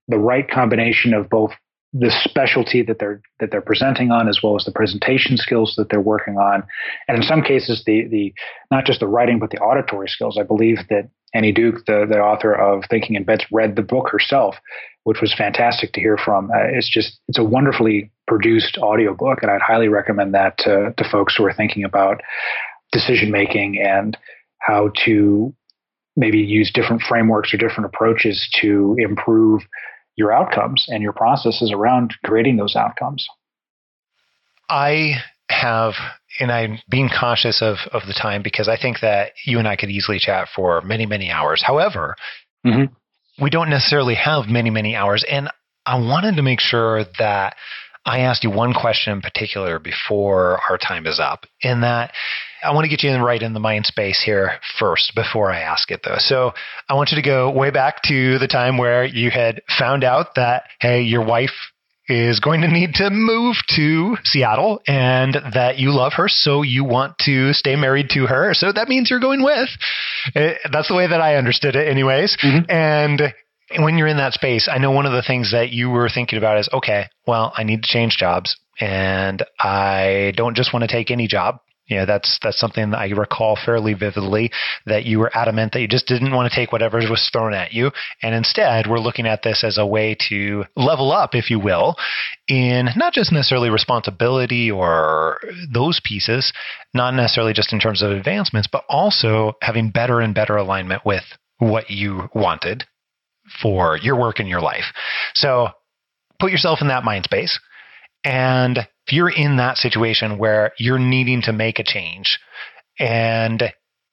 the 0.08 0.20
right 0.20 0.48
combination 0.48 1.12
of 1.12 1.28
both 1.28 1.50
the 1.92 2.12
specialty 2.24 2.84
that 2.84 3.00
they're 3.00 3.20
that 3.40 3.50
they're 3.50 3.62
presenting 3.62 4.12
on 4.12 4.30
as 4.30 4.42
well 4.44 4.56
as 4.56 4.64
the 4.64 4.72
presentation 4.72 5.38
skills 5.38 5.74
that 5.76 5.90
they're 5.90 6.00
working 6.00 6.38
on 6.38 6.62
and 7.08 7.18
in 7.18 7.24
some 7.24 7.42
cases 7.42 7.82
the 7.88 8.08
the 8.10 8.32
not 8.70 8.86
just 8.86 9.00
the 9.00 9.08
writing 9.08 9.40
but 9.40 9.50
the 9.50 9.58
auditory 9.58 10.08
skills 10.08 10.38
i 10.40 10.44
believe 10.44 10.78
that 10.92 11.10
annie 11.34 11.52
duke 11.52 11.86
the 11.86 12.06
the 12.10 12.20
author 12.20 12.54
of 12.54 12.84
thinking 12.90 13.16
in 13.16 13.24
bets 13.24 13.46
read 13.52 13.76
the 13.76 13.82
book 13.82 14.10
herself 14.10 14.56
which 15.04 15.22
was 15.22 15.34
fantastic 15.34 15.94
to 15.94 16.02
hear 16.02 16.18
from 16.18 16.50
uh, 16.52 16.64
it's 16.72 16.90
just 16.90 17.20
it's 17.28 17.40
a 17.40 17.44
wonderfully 17.44 18.12
produced 18.28 18.78
audiobook 18.78 19.40
and 19.42 19.52
i'd 19.52 19.62
highly 19.62 19.88
recommend 19.88 20.34
that 20.34 20.58
to, 20.58 20.94
to 20.98 21.10
folks 21.10 21.36
who 21.36 21.46
are 21.46 21.54
thinking 21.54 21.84
about 21.84 22.22
decision 22.92 23.32
making 23.32 23.80
and 23.80 24.18
how 24.60 24.92
to 25.06 25.54
maybe 26.16 26.40
use 26.40 26.72
different 26.74 27.02
frameworks 27.02 27.54
or 27.54 27.58
different 27.58 27.86
approaches 27.86 28.50
to 28.62 28.96
improve 29.00 29.62
your 30.16 30.34
outcomes 30.34 30.86
and 30.90 31.02
your 31.02 31.14
processes 31.14 31.72
around 31.74 32.14
creating 32.26 32.58
those 32.58 32.76
outcomes. 32.76 33.26
I 34.70 35.16
have, 35.50 35.94
and 36.40 36.52
I'm 36.52 36.80
being 36.90 37.10
cautious 37.10 37.62
of, 37.62 37.78
of 37.92 38.04
the 38.08 38.14
time 38.14 38.44
because 38.44 38.68
I 38.68 38.78
think 38.78 38.98
that 39.02 39.32
you 39.46 39.60
and 39.60 39.68
I 39.68 39.76
could 39.76 39.90
easily 39.90 40.20
chat 40.20 40.48
for 40.56 40.82
many, 40.82 41.06
many 41.06 41.32
hours. 41.32 41.64
However, 41.66 42.16
mm-hmm. 42.66 42.94
we 43.44 43.50
don't 43.50 43.70
necessarily 43.70 44.16
have 44.16 44.48
many, 44.48 44.70
many 44.70 44.96
hours. 44.96 45.26
And 45.30 45.50
I 45.86 46.00
wanted 46.00 46.36
to 46.36 46.44
make 46.44 46.60
sure 46.60 47.06
that 47.18 47.56
I 48.06 48.20
asked 48.20 48.44
you 48.44 48.52
one 48.52 48.74
question 48.74 49.14
in 49.14 49.22
particular 49.22 49.80
before 49.80 50.60
our 50.70 50.78
time 50.78 51.06
is 51.06 51.20
up, 51.20 51.46
in 51.62 51.82
that 51.82 52.12
I 52.64 52.74
want 52.74 52.86
to 52.86 52.90
get 52.90 53.04
you 53.04 53.10
in 53.10 53.22
right 53.22 53.42
in 53.42 53.54
the 53.54 53.60
mind 53.60 53.86
space 53.86 54.22
here 54.24 54.60
first 54.78 55.14
before 55.16 55.52
I 55.52 55.62
ask 55.62 55.92
it 55.92 56.02
though. 56.04 56.18
So 56.18 56.52
I 56.90 56.94
want 56.94 57.12
you 57.12 57.16
to 57.16 57.22
go 57.22 57.52
way 57.52 57.72
back 57.72 58.02
to 58.04 58.38
the 58.40 58.48
time 58.48 58.78
where 58.78 59.06
you 59.06 59.32
had 59.32 59.62
found 59.78 60.04
out 60.04 60.36
that, 60.36 60.64
hey, 60.80 61.02
your 61.02 61.26
wife 61.26 61.52
is 62.10 62.40
going 62.40 62.62
to 62.62 62.68
need 62.68 62.96
to 62.96 63.10
move 63.10 63.56
to 63.76 64.18
Seattle 64.24 64.82
and 64.88 65.36
that 65.54 65.78
you 65.78 65.92
love 65.92 66.14
her, 66.18 66.28
so 66.28 66.64
you 66.64 66.84
want 66.84 67.18
to 67.20 67.54
stay 67.54 67.76
married 67.76 68.10
to 68.12 68.26
her. 68.26 68.54
So 68.54 68.72
that 68.72 68.90
means 68.90 69.10
you're 69.10 69.20
going 69.20 69.44
with. 69.44 69.70
Eh, 70.36 70.56
that's 70.72 70.88
the 70.88 70.96
way 70.96 71.08
that 71.08 71.22
I 71.22 71.36
understood 71.36 71.76
it, 71.76 71.88
anyways. 71.88 72.38
Mm-hmm. 72.44 72.70
And 72.70 73.22
when 73.78 73.98
you're 73.98 74.08
in 74.08 74.18
that 74.18 74.34
space, 74.34 74.68
I 74.72 74.80
know 74.80 74.92
one 74.92 75.06
of 75.06 75.12
the 75.12 75.24
things 75.26 75.52
that 75.52 75.70
you 75.70 75.90
were 75.90 76.10
thinking 76.10 76.38
about 76.38 76.58
is 76.58 76.70
okay, 76.74 77.06
well, 77.28 77.54
I 77.56 77.64
need 77.64 77.84
to 77.84 77.88
change 77.88 78.18
jobs 78.18 78.58
and 78.80 79.44
I 79.60 80.34
don't 80.36 80.56
just 80.56 80.74
want 80.74 80.84
to 80.84 80.92
take 80.92 81.12
any 81.12 81.28
job. 81.28 81.60
You 81.90 81.98
know, 81.98 82.06
that's 82.06 82.40
that's 82.42 82.60
something 82.60 82.92
that 82.92 83.00
I 83.00 83.10
recall 83.10 83.58
fairly 83.64 83.94
vividly 83.94 84.52
that 84.86 85.06
you 85.06 85.20
were 85.20 85.36
adamant 85.36 85.74
that 85.74 85.82
you 85.82 85.88
just 85.88 86.08
didn't 86.08 86.34
want 86.34 86.52
to 86.52 86.56
take 86.56 86.72
whatever 86.72 87.00
was 87.10 87.30
thrown 87.34 87.54
at 87.54 87.74
you. 87.74 87.92
And 88.22 88.36
instead, 88.36 88.88
we're 88.88 89.00
looking 89.00 89.26
at 89.26 89.42
this 89.42 89.64
as 89.64 89.78
a 89.78 89.86
way 89.86 90.16
to 90.30 90.66
level 90.76 91.12
up, 91.12 91.34
if 91.34 91.50
you 91.50 91.60
will, 91.60 91.96
in 92.48 92.90
not 92.96 93.14
just 93.14 93.32
necessarily 93.32 93.70
responsibility 93.70 94.70
or 94.70 95.40
those 95.74 96.00
pieces, 96.04 96.54
not 96.94 97.14
necessarily 97.14 97.54
just 97.54 97.74
in 97.74 97.80
terms 97.80 98.02
of 98.02 98.12
advancements, 98.12 98.70
but 98.72 98.84
also 98.88 99.54
having 99.62 99.90
better 99.90 100.22
and 100.22 100.36
better 100.36 100.58
alignment 100.58 101.06
with 101.06 101.24
what 101.58 101.90
you 101.90 102.30
wanted 102.34 102.86
for 103.62 103.98
your 103.98 104.18
work 104.18 104.40
and 104.40 104.48
your 104.48 104.62
life. 104.62 104.86
So 105.34 105.70
put 106.40 106.52
yourself 106.52 106.80
in 106.82 106.88
that 106.90 107.04
mind 107.04 107.26
space. 107.26 107.60
And 108.24 108.78
if 108.78 109.14
you're 109.14 109.30
in 109.30 109.58
that 109.58 109.78
situation 109.78 110.38
where 110.38 110.72
you're 110.78 111.00
needing 111.00 111.42
to 111.44 111.54
make 111.54 111.80
a 111.80 111.84
change 111.84 112.40
and 113.00 113.62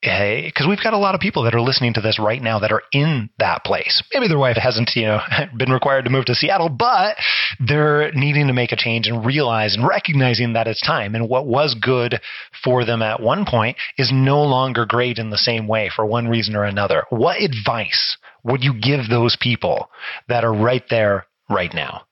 eh, 0.02 0.42
because 0.46 0.66
we've 0.68 0.82
got 0.82 0.92
a 0.92 0.98
lot 0.98 1.14
of 1.14 1.20
people 1.20 1.42
that 1.42 1.54
are 1.54 1.60
listening 1.60 1.92
to 1.94 2.00
this 2.00 2.18
right 2.18 2.40
now 2.40 2.60
that 2.60 2.72
are 2.72 2.82
in 2.92 3.28
that 3.38 3.64
place. 3.64 4.02
Maybe 4.14 4.28
their 4.28 4.38
wife 4.38 4.56
hasn't, 4.56 4.90
you 4.94 5.06
know, 5.06 5.20
been 5.58 5.72
required 5.72 6.04
to 6.04 6.10
move 6.10 6.24
to 6.26 6.34
Seattle, 6.34 6.68
but 6.68 7.16
they're 7.66 8.12
needing 8.12 8.46
to 8.46 8.52
make 8.52 8.72
a 8.72 8.76
change 8.76 9.08
and 9.08 9.26
realize 9.26 9.74
and 9.74 9.86
recognizing 9.86 10.52
that 10.52 10.68
it's 10.68 10.86
time. 10.86 11.14
And 11.14 11.28
what 11.28 11.46
was 11.46 11.74
good 11.74 12.20
for 12.62 12.84
them 12.84 13.02
at 13.02 13.20
one 13.20 13.44
point 13.44 13.76
is 13.98 14.10
no 14.12 14.42
longer 14.42 14.86
great 14.86 15.18
in 15.18 15.30
the 15.30 15.38
same 15.38 15.66
way 15.66 15.90
for 15.94 16.06
one 16.06 16.28
reason 16.28 16.54
or 16.54 16.64
another. 16.64 17.04
What 17.10 17.42
advice 17.42 18.16
would 18.44 18.62
you 18.62 18.80
give 18.80 19.08
those 19.10 19.36
people 19.40 19.90
that 20.28 20.44
are 20.44 20.54
right 20.54 20.84
there 20.88 21.26
right 21.50 21.74
now? 21.74 22.05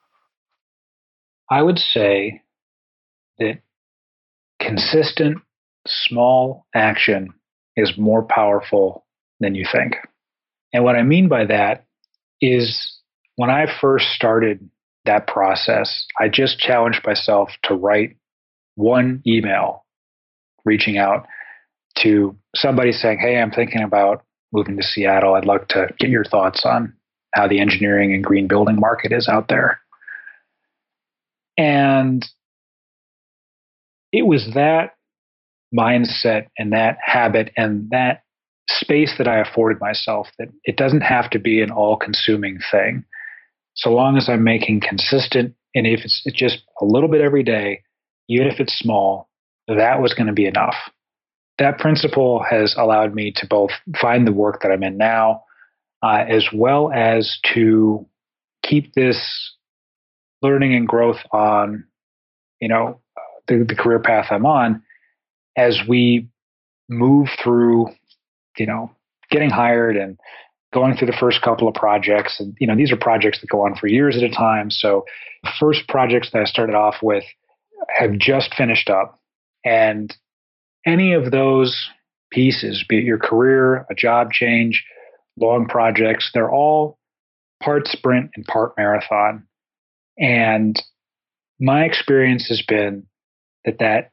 I 1.54 1.62
would 1.62 1.78
say 1.78 2.42
that 3.38 3.60
consistent 4.60 5.38
small 5.86 6.66
action 6.74 7.28
is 7.76 7.96
more 7.96 8.24
powerful 8.24 9.06
than 9.38 9.54
you 9.54 9.64
think. 9.70 9.94
And 10.72 10.82
what 10.82 10.96
I 10.96 11.04
mean 11.04 11.28
by 11.28 11.44
that 11.44 11.84
is 12.40 12.98
when 13.36 13.50
I 13.50 13.66
first 13.80 14.06
started 14.06 14.68
that 15.04 15.28
process, 15.28 16.08
I 16.20 16.28
just 16.28 16.58
challenged 16.58 17.06
myself 17.06 17.50
to 17.64 17.74
write 17.74 18.16
one 18.74 19.22
email 19.24 19.84
reaching 20.64 20.98
out 20.98 21.24
to 22.02 22.36
somebody 22.56 22.90
saying, 22.90 23.18
Hey, 23.20 23.38
I'm 23.38 23.52
thinking 23.52 23.84
about 23.84 24.24
moving 24.52 24.76
to 24.76 24.82
Seattle. 24.82 25.34
I'd 25.34 25.44
like 25.44 25.68
to 25.68 25.86
get 26.00 26.10
your 26.10 26.24
thoughts 26.24 26.64
on 26.66 26.94
how 27.32 27.46
the 27.46 27.60
engineering 27.60 28.12
and 28.12 28.24
green 28.24 28.48
building 28.48 28.80
market 28.80 29.12
is 29.12 29.28
out 29.28 29.46
there. 29.46 29.78
And 31.56 32.24
it 34.12 34.26
was 34.26 34.50
that 34.54 34.94
mindset 35.76 36.46
and 36.58 36.72
that 36.72 36.98
habit 37.04 37.52
and 37.56 37.90
that 37.90 38.22
space 38.68 39.14
that 39.18 39.28
I 39.28 39.40
afforded 39.40 39.80
myself 39.80 40.28
that 40.38 40.48
it 40.64 40.76
doesn't 40.76 41.02
have 41.02 41.30
to 41.30 41.38
be 41.38 41.60
an 41.60 41.70
all 41.70 41.96
consuming 41.96 42.58
thing. 42.70 43.04
So 43.74 43.90
long 43.90 44.16
as 44.16 44.28
I'm 44.28 44.44
making 44.44 44.80
consistent, 44.80 45.54
and 45.74 45.86
if 45.86 46.00
it's 46.04 46.22
just 46.32 46.62
a 46.80 46.84
little 46.84 47.08
bit 47.08 47.20
every 47.20 47.42
day, 47.42 47.82
even 48.28 48.46
if 48.46 48.60
it's 48.60 48.78
small, 48.78 49.28
that 49.66 50.00
was 50.00 50.14
going 50.14 50.28
to 50.28 50.32
be 50.32 50.46
enough 50.46 50.76
that 51.58 51.78
principle 51.78 52.42
has 52.42 52.74
allowed 52.76 53.14
me 53.14 53.32
to 53.36 53.46
both 53.46 53.70
find 54.00 54.26
the 54.26 54.32
work 54.32 54.60
that 54.62 54.72
I'm 54.72 54.82
in 54.82 54.96
now, 54.96 55.44
uh, 56.02 56.24
as 56.28 56.48
well 56.52 56.90
as 56.92 57.38
to 57.54 58.06
keep 58.62 58.94
this 58.94 59.53
learning 60.44 60.74
and 60.74 60.86
growth 60.86 61.16
on, 61.32 61.84
you 62.60 62.68
know, 62.68 63.00
the, 63.48 63.64
the 63.66 63.74
career 63.74 63.98
path 63.98 64.26
I'm 64.30 64.46
on 64.46 64.82
as 65.56 65.80
we 65.88 66.28
move 66.88 67.28
through, 67.42 67.88
you 68.58 68.66
know, 68.66 68.90
getting 69.30 69.50
hired 69.50 69.96
and 69.96 70.18
going 70.72 70.96
through 70.96 71.06
the 71.06 71.16
first 71.18 71.40
couple 71.42 71.66
of 71.66 71.74
projects. 71.74 72.38
And, 72.38 72.54
you 72.60 72.66
know, 72.66 72.76
these 72.76 72.92
are 72.92 72.96
projects 72.96 73.40
that 73.40 73.48
go 73.48 73.64
on 73.64 73.74
for 73.74 73.86
years 73.86 74.16
at 74.16 74.22
a 74.22 74.28
time. 74.28 74.70
So 74.70 75.04
the 75.42 75.50
first 75.58 75.88
projects 75.88 76.30
that 76.32 76.42
I 76.42 76.44
started 76.44 76.74
off 76.74 76.96
with 77.02 77.24
have 77.88 78.18
just 78.18 78.54
finished 78.54 78.90
up. 78.90 79.18
And 79.64 80.14
any 80.84 81.14
of 81.14 81.30
those 81.30 81.88
pieces, 82.30 82.84
be 82.86 82.98
it 82.98 83.04
your 83.04 83.18
career, 83.18 83.86
a 83.90 83.94
job 83.94 84.30
change, 84.30 84.84
long 85.38 85.66
projects, 85.66 86.30
they're 86.34 86.50
all 86.50 86.98
part 87.62 87.86
sprint 87.86 88.30
and 88.36 88.44
part 88.44 88.74
marathon. 88.76 89.46
And 90.18 90.80
my 91.60 91.84
experience 91.84 92.48
has 92.48 92.62
been 92.66 93.06
that 93.64 93.78
that 93.78 94.10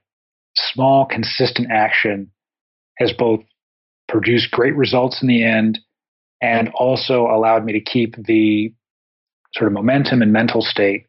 small, 0.56 1.06
consistent 1.06 1.70
action 1.72 2.32
has 2.98 3.14
both 3.14 3.42
produced 4.08 4.52
great 4.52 4.76
results 4.76 5.22
in 5.22 5.28
the 5.28 5.44
end 5.44 5.80
and 6.42 6.70
also 6.74 7.28
allowed 7.28 7.64
me 7.64 7.74
to 7.74 7.82
keep 7.82 8.16
the 8.16 8.74
sort 9.54 9.68
of 9.68 9.74
momentum 9.74 10.22
and 10.22 10.34
mental 10.34 10.62
state 10.62 11.06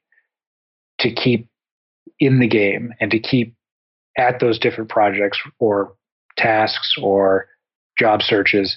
to 1.00 1.12
keep 1.12 1.48
in 2.20 2.40
the 2.40 2.48
game 2.48 2.92
and 3.00 3.10
to 3.10 3.18
keep 3.18 3.54
at 4.16 4.40
those 4.40 4.58
different 4.58 4.90
projects 4.90 5.38
or 5.58 5.94
tasks 6.36 6.94
or 7.00 7.48
job 7.98 8.20
searches, 8.22 8.76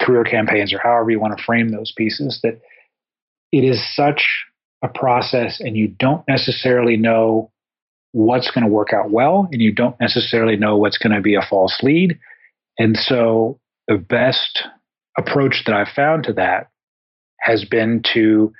career 0.00 0.24
campaigns, 0.24 0.72
or 0.72 0.78
however 0.78 1.10
you 1.10 1.20
want 1.20 1.36
to 1.36 1.44
frame 1.44 1.68
those 1.68 1.92
pieces, 1.96 2.40
that 2.42 2.60
it 3.52 3.64
is 3.64 3.82
such 3.94 4.44
a 4.82 4.88
process 4.88 5.60
and 5.60 5.76
you 5.76 5.88
don't 5.88 6.26
necessarily 6.28 6.96
know 6.96 7.50
what's 8.12 8.50
going 8.50 8.64
to 8.64 8.70
work 8.70 8.92
out 8.92 9.10
well 9.10 9.48
and 9.52 9.60
you 9.60 9.72
don't 9.72 9.98
necessarily 10.00 10.56
know 10.56 10.76
what's 10.76 10.98
going 10.98 11.14
to 11.14 11.20
be 11.20 11.34
a 11.34 11.46
false 11.48 11.78
lead. 11.82 12.18
And 12.78 12.96
so 12.96 13.58
the 13.88 13.98
best 13.98 14.64
approach 15.18 15.62
that 15.66 15.74
I've 15.74 15.94
found 15.94 16.24
to 16.24 16.32
that 16.34 16.68
has 17.40 17.64
been 17.64 18.02
to, 18.14 18.52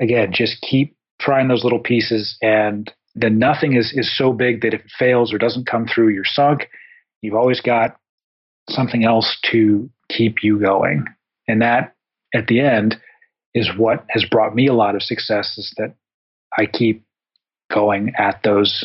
again, 0.00 0.32
just 0.32 0.60
keep 0.62 0.96
trying 1.20 1.48
those 1.48 1.64
little 1.64 1.80
pieces 1.80 2.36
and 2.42 2.90
then 3.14 3.38
nothing 3.38 3.76
is 3.76 3.92
is 3.94 4.16
so 4.16 4.32
big 4.32 4.60
that 4.62 4.74
if 4.74 4.80
it 4.80 4.90
fails 4.98 5.32
or 5.32 5.38
doesn't 5.38 5.66
come 5.66 5.86
through, 5.86 6.08
you're 6.08 6.24
sunk. 6.24 6.68
You've 7.22 7.34
always 7.34 7.60
got 7.60 7.96
something 8.68 9.04
else 9.04 9.36
to 9.50 9.90
keep 10.08 10.42
you 10.42 10.58
going, 10.60 11.04
and 11.48 11.60
that 11.60 11.94
at 12.34 12.46
the 12.46 12.60
end 12.60 13.00
is 13.54 13.70
what 13.76 14.04
has 14.10 14.24
brought 14.30 14.54
me 14.54 14.66
a 14.66 14.74
lot 14.74 14.94
of 14.94 15.02
success. 15.02 15.56
Is 15.58 15.74
that 15.78 15.94
I 16.56 16.66
keep 16.66 17.04
going 17.72 18.12
at 18.18 18.40
those 18.42 18.84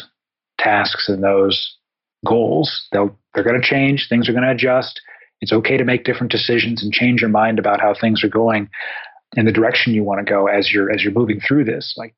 tasks 0.60 1.10
and 1.10 1.24
those 1.24 1.76
goals. 2.26 2.88
They'll 2.92 3.18
they're 3.34 3.44
going 3.44 3.62
to 3.62 3.68
change. 3.68 4.08
Things 4.10 4.30
are 4.30 4.34
going 4.34 4.44
to 4.44 4.52
adjust. 4.52 5.02
It's 5.42 5.52
okay 5.52 5.78
to 5.78 5.84
make 5.84 6.06
different 6.06 6.32
decisions 6.32 6.82
and 6.82 6.94
change 6.94 7.22
your 7.22 7.30
mind 7.30 7.60
about 7.60 7.82
how 7.82 7.94
things 7.94 8.24
are 8.24 8.30
going 8.30 8.70
in 9.36 9.46
the 9.46 9.52
direction 9.52 9.94
you 9.94 10.04
want 10.04 10.26
to 10.26 10.32
go 10.32 10.48
as 10.48 10.72
you're 10.72 10.92
as 10.92 11.04
you're 11.04 11.14
moving 11.14 11.40
through 11.40 11.66
this. 11.66 11.94
Like 11.98 12.16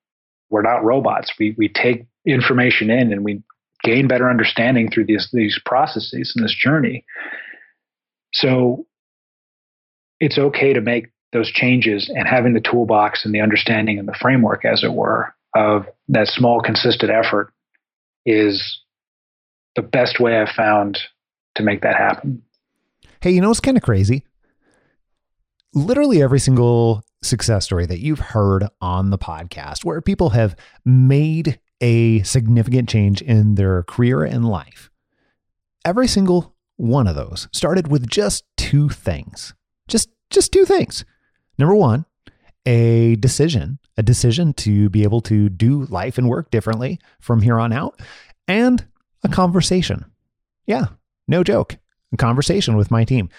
we're 0.49 0.61
not 0.61 0.83
robots. 0.83 1.33
We 1.39 1.55
we 1.57 1.69
take 1.69 2.05
information 2.25 2.89
in 2.89 3.11
and 3.11 3.23
we 3.23 3.41
gain 3.83 4.07
better 4.07 4.29
understanding 4.29 4.89
through 4.91 5.05
these 5.05 5.29
these 5.33 5.59
processes 5.65 6.33
and 6.35 6.43
this 6.43 6.55
journey. 6.55 7.05
So 8.33 8.85
it's 10.19 10.37
okay 10.37 10.73
to 10.73 10.81
make 10.81 11.07
those 11.33 11.51
changes 11.51 12.09
and 12.13 12.27
having 12.27 12.53
the 12.53 12.61
toolbox 12.61 13.25
and 13.25 13.33
the 13.33 13.41
understanding 13.41 13.99
and 13.99 14.07
the 14.07 14.15
framework, 14.19 14.65
as 14.65 14.83
it 14.83 14.93
were, 14.93 15.33
of 15.55 15.85
that 16.09 16.27
small, 16.27 16.61
consistent 16.61 17.11
effort 17.11 17.51
is 18.25 18.81
the 19.75 19.81
best 19.81 20.19
way 20.19 20.37
I've 20.37 20.55
found 20.55 20.99
to 21.55 21.63
make 21.63 21.81
that 21.81 21.95
happen. 21.95 22.41
Hey, 23.21 23.31
you 23.31 23.41
know 23.41 23.49
what's 23.49 23.59
kind 23.59 23.77
of 23.77 23.83
crazy? 23.83 24.23
Literally 25.73 26.21
every 26.21 26.39
single 26.39 27.03
success 27.23 27.65
story 27.65 27.85
that 27.85 27.99
you've 27.99 28.19
heard 28.19 28.65
on 28.79 29.09
the 29.09 29.17
podcast 29.17 29.83
where 29.83 30.01
people 30.01 30.29
have 30.29 30.55
made 30.85 31.59
a 31.81 32.21
significant 32.23 32.89
change 32.89 33.21
in 33.21 33.55
their 33.55 33.83
career 33.83 34.23
and 34.23 34.47
life. 34.47 34.89
Every 35.85 36.07
single 36.07 36.55
one 36.77 37.07
of 37.07 37.15
those 37.15 37.47
started 37.51 37.89
with 37.89 38.09
just 38.09 38.43
two 38.55 38.89
things. 38.89 39.53
Just 39.87 40.09
just 40.29 40.51
two 40.51 40.65
things. 40.65 41.05
Number 41.57 41.75
1, 41.75 42.05
a 42.65 43.15
decision, 43.15 43.79
a 43.97 44.03
decision 44.03 44.53
to 44.53 44.89
be 44.89 45.03
able 45.03 45.21
to 45.21 45.49
do 45.49 45.85
life 45.85 46.17
and 46.17 46.29
work 46.29 46.51
differently 46.51 46.99
from 47.19 47.41
here 47.41 47.59
on 47.59 47.73
out, 47.73 47.99
and 48.47 48.85
a 49.23 49.29
conversation. 49.29 50.05
Yeah, 50.65 50.87
no 51.27 51.43
joke, 51.43 51.77
a 52.13 52.17
conversation 52.17 52.75
with 52.75 52.91
my 52.91 53.03
team. 53.03 53.29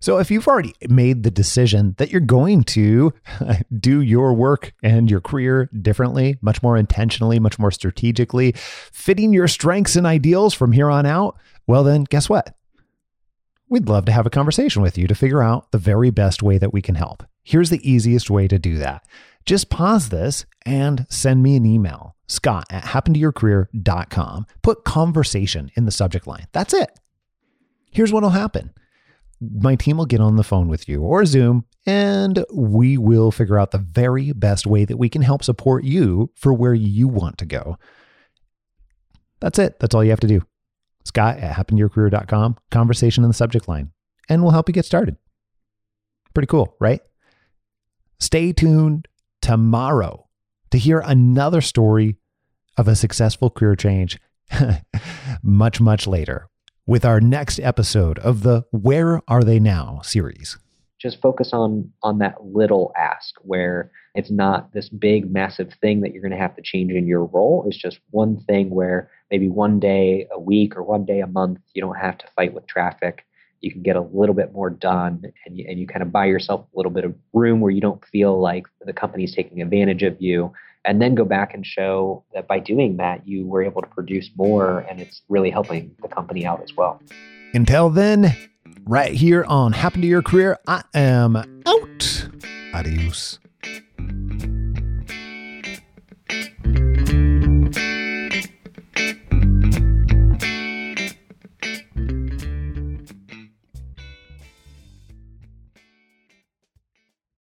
So 0.00 0.18
if 0.18 0.32
you've 0.32 0.48
already 0.48 0.74
made 0.88 1.22
the 1.22 1.30
decision 1.30 1.94
that 1.98 2.10
you're 2.10 2.20
going 2.20 2.64
to 2.64 3.14
do 3.78 4.00
your 4.00 4.34
work 4.34 4.72
and 4.82 5.08
your 5.08 5.20
career 5.20 5.70
differently, 5.80 6.38
much 6.40 6.60
more 6.60 6.76
intentionally, 6.76 7.38
much 7.38 7.56
more 7.56 7.70
strategically, 7.70 8.52
fitting 8.56 9.32
your 9.32 9.46
strengths 9.46 9.94
and 9.94 10.04
ideals 10.04 10.54
from 10.54 10.72
here 10.72 10.90
on 10.90 11.06
out, 11.06 11.36
well, 11.68 11.84
then 11.84 12.02
guess 12.02 12.28
what? 12.28 12.56
We'd 13.72 13.88
love 13.88 14.04
to 14.04 14.12
have 14.12 14.26
a 14.26 14.30
conversation 14.30 14.82
with 14.82 14.98
you 14.98 15.06
to 15.06 15.14
figure 15.14 15.42
out 15.42 15.72
the 15.72 15.78
very 15.78 16.10
best 16.10 16.42
way 16.42 16.58
that 16.58 16.74
we 16.74 16.82
can 16.82 16.94
help. 16.94 17.22
Here's 17.42 17.70
the 17.70 17.80
easiest 17.90 18.28
way 18.28 18.46
to 18.46 18.58
do 18.58 18.76
that. 18.76 19.06
Just 19.46 19.70
pause 19.70 20.10
this 20.10 20.44
and 20.66 21.06
send 21.08 21.42
me 21.42 21.56
an 21.56 21.64
email, 21.64 22.14
scott 22.26 22.66
at 22.68 22.84
happentoyourcareer.com. 22.84 24.44
Put 24.60 24.84
conversation 24.84 25.70
in 25.74 25.86
the 25.86 25.90
subject 25.90 26.26
line. 26.26 26.48
That's 26.52 26.74
it. 26.74 26.90
Here's 27.90 28.12
what'll 28.12 28.28
happen 28.28 28.74
my 29.40 29.74
team 29.74 29.96
will 29.96 30.04
get 30.04 30.20
on 30.20 30.36
the 30.36 30.44
phone 30.44 30.68
with 30.68 30.86
you 30.86 31.00
or 31.00 31.24
Zoom, 31.24 31.64
and 31.86 32.44
we 32.52 32.98
will 32.98 33.30
figure 33.30 33.58
out 33.58 33.70
the 33.70 33.78
very 33.78 34.32
best 34.32 34.66
way 34.66 34.84
that 34.84 34.98
we 34.98 35.08
can 35.08 35.22
help 35.22 35.42
support 35.42 35.82
you 35.82 36.30
for 36.34 36.52
where 36.52 36.74
you 36.74 37.08
want 37.08 37.38
to 37.38 37.46
go. 37.46 37.78
That's 39.40 39.58
it. 39.58 39.80
That's 39.80 39.94
all 39.94 40.04
you 40.04 40.10
have 40.10 40.20
to 40.20 40.26
do. 40.26 40.42
Scott 41.04 41.38
at 41.38 41.56
happentoyourcareer.com, 41.56 42.56
conversation 42.70 43.24
in 43.24 43.30
the 43.30 43.34
subject 43.34 43.68
line, 43.68 43.90
and 44.28 44.42
we'll 44.42 44.52
help 44.52 44.68
you 44.68 44.72
get 44.72 44.84
started. 44.84 45.16
Pretty 46.34 46.46
cool, 46.46 46.76
right? 46.80 47.00
Stay 48.18 48.52
tuned 48.52 49.08
tomorrow 49.40 50.28
to 50.70 50.78
hear 50.78 51.00
another 51.00 51.60
story 51.60 52.16
of 52.76 52.88
a 52.88 52.96
successful 52.96 53.50
career 53.50 53.76
change 53.76 54.18
much, 55.42 55.80
much 55.80 56.06
later 56.06 56.48
with 56.86 57.04
our 57.04 57.20
next 57.20 57.60
episode 57.60 58.18
of 58.20 58.42
the 58.42 58.64
Where 58.70 59.20
Are 59.28 59.42
They 59.42 59.58
Now 59.58 60.00
series. 60.02 60.58
Just 61.02 61.20
focus 61.20 61.50
on 61.52 61.90
on 62.02 62.18
that 62.18 62.44
little 62.44 62.92
ask 62.96 63.34
where 63.42 63.90
it's 64.14 64.30
not 64.30 64.72
this 64.72 64.88
big 64.88 65.30
massive 65.30 65.72
thing 65.80 66.00
that 66.00 66.12
you're 66.12 66.22
going 66.22 66.32
to 66.32 66.38
have 66.38 66.54
to 66.56 66.62
change 66.62 66.92
in 66.92 67.06
your 67.06 67.24
role. 67.24 67.64
It's 67.66 67.76
just 67.76 67.98
one 68.10 68.40
thing 68.44 68.70
where 68.70 69.10
maybe 69.30 69.48
one 69.48 69.80
day 69.80 70.28
a 70.32 70.38
week 70.38 70.76
or 70.76 70.82
one 70.84 71.04
day 71.04 71.20
a 71.20 71.26
month 71.26 71.58
you 71.74 71.82
don't 71.82 71.96
have 71.96 72.18
to 72.18 72.26
fight 72.36 72.54
with 72.54 72.66
traffic. 72.66 73.26
You 73.60 73.72
can 73.72 73.82
get 73.82 73.96
a 73.96 74.00
little 74.00 74.34
bit 74.34 74.52
more 74.52 74.70
done 74.70 75.22
and 75.44 75.56
you, 75.56 75.66
and 75.68 75.78
you 75.78 75.86
kind 75.86 76.02
of 76.02 76.12
buy 76.12 76.26
yourself 76.26 76.66
a 76.72 76.76
little 76.76 76.92
bit 76.92 77.04
of 77.04 77.14
room 77.32 77.60
where 77.60 77.70
you 77.70 77.80
don't 77.80 78.04
feel 78.06 78.40
like 78.40 78.66
the 78.84 78.92
company's 78.92 79.34
taking 79.34 79.60
advantage 79.60 80.02
of 80.02 80.20
you 80.20 80.52
and 80.84 81.00
then 81.00 81.14
go 81.14 81.24
back 81.24 81.54
and 81.54 81.64
show 81.64 82.24
that 82.34 82.48
by 82.48 82.58
doing 82.58 82.96
that, 82.96 83.26
you 83.26 83.46
were 83.46 83.62
able 83.62 83.80
to 83.82 83.88
produce 83.88 84.30
more 84.36 84.80
and 84.90 85.00
it's 85.00 85.22
really 85.28 85.50
helping 85.50 85.94
the 86.02 86.08
company 86.08 86.44
out 86.44 86.62
as 86.62 86.76
well. 86.76 87.00
Until 87.54 87.88
then, 87.90 88.36
right 88.84 89.12
here 89.12 89.44
on 89.44 89.72
Happen 89.72 90.00
to 90.02 90.06
Your 90.06 90.22
Career, 90.22 90.58
I 90.66 90.82
am 90.94 91.36
out. 91.36 92.28
Adios. 92.74 93.38